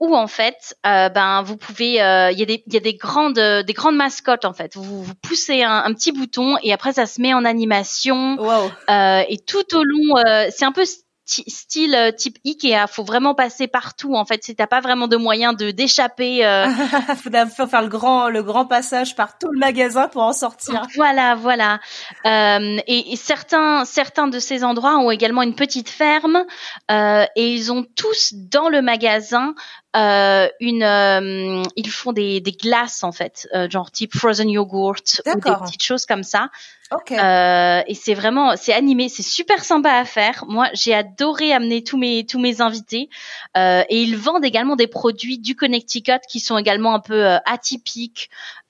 où 0.00 0.14
en 0.16 0.26
fait, 0.26 0.76
euh, 0.86 1.08
ben 1.08 1.42
vous 1.42 1.56
pouvez, 1.56 2.02
euh, 2.02 2.30
il 2.30 2.38
y 2.38 2.42
a 2.42 2.46
des, 2.46 2.62
il 2.66 2.74
y 2.74 2.76
a 2.76 2.80
des 2.80 2.94
grandes, 2.94 3.38
euh, 3.38 3.62
des 3.62 3.72
grandes 3.72 3.96
mascottes 3.96 4.44
en 4.44 4.52
fait. 4.52 4.74
Vous, 4.76 5.02
vous 5.02 5.14
poussez 5.14 5.62
un, 5.62 5.84
un 5.84 5.92
petit 5.94 6.12
bouton 6.12 6.56
et 6.62 6.72
après 6.72 6.92
ça 6.92 7.06
se 7.06 7.20
met 7.20 7.32
en 7.34 7.44
animation 7.44 8.36
Wow. 8.38 8.70
euh, 8.90 9.22
et 9.28 9.38
tout 9.38 9.74
au 9.74 9.82
long, 9.82 10.16
euh, 10.18 10.48
c'est 10.50 10.64
un 10.64 10.72
peu 10.72 10.84
style 11.28 11.94
euh, 11.96 12.12
type 12.12 12.38
Ikea. 12.46 12.86
Faut 12.88 13.02
vraiment 13.02 13.34
passer 13.34 13.66
partout 13.66 14.14
en 14.14 14.24
fait. 14.24 14.44
Si 14.44 14.54
t'as 14.54 14.68
pas 14.68 14.80
vraiment 14.80 15.08
de 15.08 15.16
moyens 15.16 15.56
de 15.56 15.72
d'échapper. 15.72 16.46
euh, 16.46 16.68
faut 17.20 17.30
d'abord 17.30 17.68
faire 17.68 17.82
le 17.82 17.88
grand, 17.88 18.28
le 18.28 18.44
grand 18.44 18.64
passage 18.66 19.16
par 19.16 19.36
tout 19.36 19.48
le 19.50 19.58
magasin 19.58 20.06
pour 20.06 20.22
en 20.22 20.32
sortir. 20.32 20.86
Voilà, 20.94 21.34
voilà. 21.34 21.80
Euh, 22.26 22.78
et, 22.86 23.12
et 23.12 23.16
certains, 23.16 23.84
certains 23.84 24.28
de 24.28 24.38
ces 24.38 24.62
endroits 24.62 24.98
ont 24.98 25.10
également 25.10 25.42
une 25.42 25.56
petite 25.56 25.88
ferme 25.88 26.44
euh, 26.92 27.24
et 27.34 27.52
ils 27.52 27.72
ont 27.72 27.84
tous 27.96 28.32
dans 28.34 28.68
le 28.68 28.80
magasin 28.80 29.54
euh, 29.96 30.48
une. 30.60 30.82
euh, 30.82 31.62
ils 31.76 31.90
font 31.90 32.12
des, 32.12 32.40
des 32.40 32.52
glaces 32.52 33.02
en 33.02 33.12
fait, 33.12 33.48
euh, 33.54 33.68
genre 33.70 33.90
type 33.90 34.14
frozen 34.16 34.48
yogurt 34.48 35.22
ou 35.26 35.40
des 35.40 35.40
petites 35.40 35.82
choses 35.82 36.06
comme 36.06 36.22
ça. 36.22 36.50
Ok. 36.92 37.10
Euh, 37.10 37.82
et 37.88 37.94
c'est 37.94 38.14
vraiment, 38.14 38.54
c'est 38.56 38.72
animé, 38.72 39.08
c'est 39.08 39.24
super 39.24 39.64
sympa 39.64 39.90
à 39.90 40.04
faire. 40.04 40.44
Moi, 40.46 40.68
j'ai 40.72 40.94
adoré 40.94 41.52
amener 41.52 41.82
tous 41.82 41.98
mes 41.98 42.24
tous 42.24 42.38
mes 42.38 42.60
invités. 42.60 43.08
Euh, 43.56 43.82
et 43.88 44.02
ils 44.02 44.16
vendent 44.16 44.44
également 44.44 44.76
des 44.76 44.86
produits 44.86 45.38
du 45.38 45.56
Connecticut 45.56 46.20
qui 46.28 46.38
sont 46.38 46.56
également 46.58 46.94
un 46.94 47.00
peu 47.00 47.38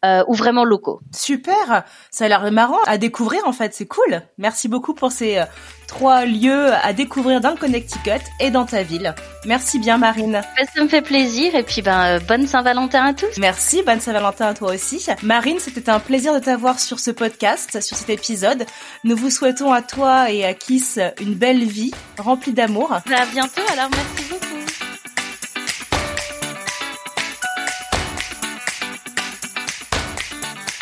euh, 0.07 0.25
ou 0.29 0.35
vraiment 0.35 0.65
locaux. 0.65 1.01
Super, 1.15 1.85
ça 2.11 2.25
a 2.27 2.29
l'air 2.29 2.51
marrant 2.53 2.79
à 2.87 2.99
découvrir 2.99 3.43
en 3.47 3.53
fait, 3.53 3.75
c'est 3.75 3.87
cool. 3.87 4.23
Merci 4.39 4.69
beaucoup 4.69 4.95
pour 4.95 5.13
ces 5.13 5.43
trois 5.87 6.25
lieux 6.25 6.73
à 6.83 6.93
découvrir 6.93 7.41
dans 7.41 7.51
le 7.51 7.57
Connecticut 7.57 8.23
et 8.41 8.51
dans 8.51 8.65
ta 8.65 8.83
ville. 8.83 9.15
Merci 9.45 9.79
bien 9.79 9.99
Marine. 9.99 10.43
Bah, 10.57 10.65
ça 10.75 10.83
me 10.83 10.89
fait 10.89 11.03
plaisir 11.03 11.55
et 11.55 11.63
puis 11.63 11.83
ben 11.83 12.19
bonne 12.21 12.47
Saint-Valentin 12.47 13.05
à 13.05 13.15
tous. 13.15 13.39
Merci, 13.39 13.83
bonne 13.85 14.01
Saint-Valentin 14.01 14.49
à 14.49 14.55
toi 14.55 14.75
aussi. 14.75 15.07
Marine, 15.23 15.59
c'était 15.59 15.91
un 15.91 16.01
plaisir 16.01 16.35
de 16.35 16.39
t'avoir 16.39 16.81
sur 16.81 16.99
ce 16.99 17.11
podcast, 17.11 17.81
sur 17.81 17.97
cet 17.97 18.11
épisode. 18.11 18.67
Nous 19.05 19.17
vous 19.17 19.31
souhaitons 19.31 19.73
à 19.73 19.83
toi 19.83 20.31
et 20.31 20.45
à 20.45 20.55
Kiss 20.55 20.99
une 21.21 21.35
belle 21.35 21.65
vie 21.65 21.93
remplie 22.19 22.53
d'amour. 22.53 22.89
Bah, 22.89 23.17
à 23.23 23.27
bientôt 23.27 23.63
alors, 23.73 23.91
merci 23.91 24.31
beaucoup. 24.31 24.66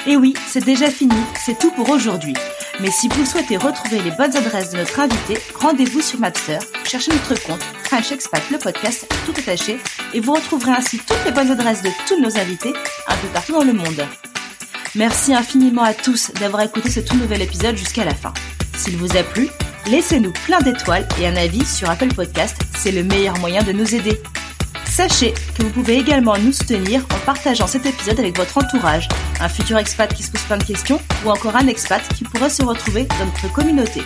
Et 0.07 0.17
oui, 0.17 0.35
c'est 0.47 0.65
déjà 0.65 0.91
fini, 0.91 1.17
c'est 1.47 1.59
tout 1.59 1.71
pour 1.71 1.89
aujourd'hui. 1.89 2.35
Mais 2.81 2.91
si 2.91 3.09
vous 3.09 3.25
souhaitez 3.25 3.57
retrouver 3.57 4.03
les 4.03 4.11
bonnes 4.11 4.37
adresses 4.37 4.71
de 4.71 4.77
notre 4.77 5.01
invité, 5.01 5.39
rendez-vous 5.55 6.03
sur 6.03 6.21
Mapster, 6.21 6.59
cherchez 6.85 7.11
notre 7.13 7.43
compte 7.43 7.63
French 7.85 8.13
Expat 8.13 8.43
le 8.51 8.59
podcast 8.59 9.07
tout 9.25 9.33
attaché 9.39 9.79
et 10.13 10.21
vous 10.21 10.35
retrouverez 10.35 10.73
ainsi 10.73 10.99
toutes 10.99 11.25
les 11.25 11.33
bonnes 11.33 11.51
adresses 11.51 11.83
de 11.83 11.89
tous 12.07 12.21
nos 12.21 12.37
invités 12.37 12.75
un 13.09 13.17
peu 13.17 13.29
partout 13.29 13.53
dans 13.53 13.65
le 13.65 13.73
monde. 13.73 14.05
Merci 14.95 15.33
infiniment 15.33 15.83
à 15.83 15.95
tous 15.95 16.33
d'avoir 16.39 16.63
écouté 16.63 16.91
ce 16.91 17.01
tout 17.01 17.17
nouvel 17.17 17.41
épisode 17.41 17.77
jusqu'à 17.77 18.05
la 18.05 18.15
fin. 18.15 18.35
S'il 18.77 18.99
vous 18.99 19.17
a 19.17 19.23
plu, 19.23 19.49
laissez-nous 19.87 20.33
plein 20.45 20.61
d'étoiles 20.61 21.09
et 21.19 21.27
un 21.27 21.37
avis 21.37 21.65
sur 21.65 21.89
Apple 21.89 22.13
Podcast, 22.13 22.57
c'est 22.77 22.93
le 22.93 23.05
meilleur 23.05 23.39
moyen 23.39 23.63
de 23.63 23.73
nous 23.73 23.95
aider. 23.95 24.21
Sachez 24.95 25.35
que 25.57 25.63
vous 25.63 25.71
pouvez 25.71 25.97
également 25.97 26.39
nous 26.39 26.53
soutenir 26.53 27.05
en 27.13 27.19
partageant 27.27 27.67
cet 27.67 27.85
épisode 27.85 28.21
avec 28.21 28.37
votre 28.37 28.59
entourage, 28.59 29.09
un 29.41 29.49
futur 29.49 29.79
expat 29.79 30.13
qui 30.13 30.23
se 30.23 30.31
pose 30.31 30.43
plein 30.43 30.59
de 30.59 30.65
questions 30.65 31.01
ou 31.25 31.31
encore 31.31 31.57
un 31.57 31.67
expat 31.67 32.03
qui 32.15 32.25
pourrait 32.25 32.51
se 32.51 32.63
retrouver 32.63 33.07
dans 33.19 33.27
notre 33.27 33.53
communauté. 33.53 34.03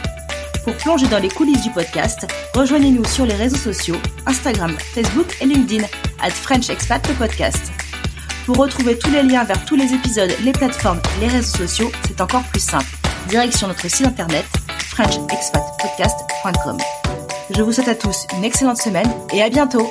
Pour 0.64 0.76
plonger 0.76 1.06
dans 1.08 1.18
les 1.18 1.28
coulisses 1.28 1.62
du 1.62 1.70
podcast, 1.70 2.26
rejoignez-nous 2.54 3.04
sur 3.04 3.24
les 3.24 3.34
réseaux 3.34 3.56
sociaux, 3.56 3.96
Instagram, 4.26 4.76
Facebook 4.94 5.26
et 5.40 5.46
LinkedIn, 5.46 5.84
at 6.20 6.30
French. 6.30 6.68
Pour 8.44 8.56
retrouver 8.56 8.98
tous 8.98 9.10
les 9.10 9.22
liens 9.22 9.44
vers 9.44 9.64
tous 9.64 9.76
les 9.76 9.94
épisodes, 9.94 10.32
les 10.42 10.52
plateformes 10.52 11.00
les 11.20 11.28
réseaux 11.28 11.58
sociaux, 11.58 11.90
c'est 12.06 12.20
encore 12.20 12.42
plus 12.44 12.60
simple. 12.60 12.86
Direction 13.28 13.68
notre 13.68 13.88
site 13.88 14.06
internet 14.06 14.44
frenchexpatpodcast.com. 14.78 16.78
Je 17.50 17.62
vous 17.62 17.72
souhaite 17.72 17.88
à 17.88 17.94
tous 17.94 18.26
une 18.36 18.44
excellente 18.44 18.78
semaine 18.78 19.10
et 19.32 19.42
à 19.42 19.48
bientôt 19.48 19.90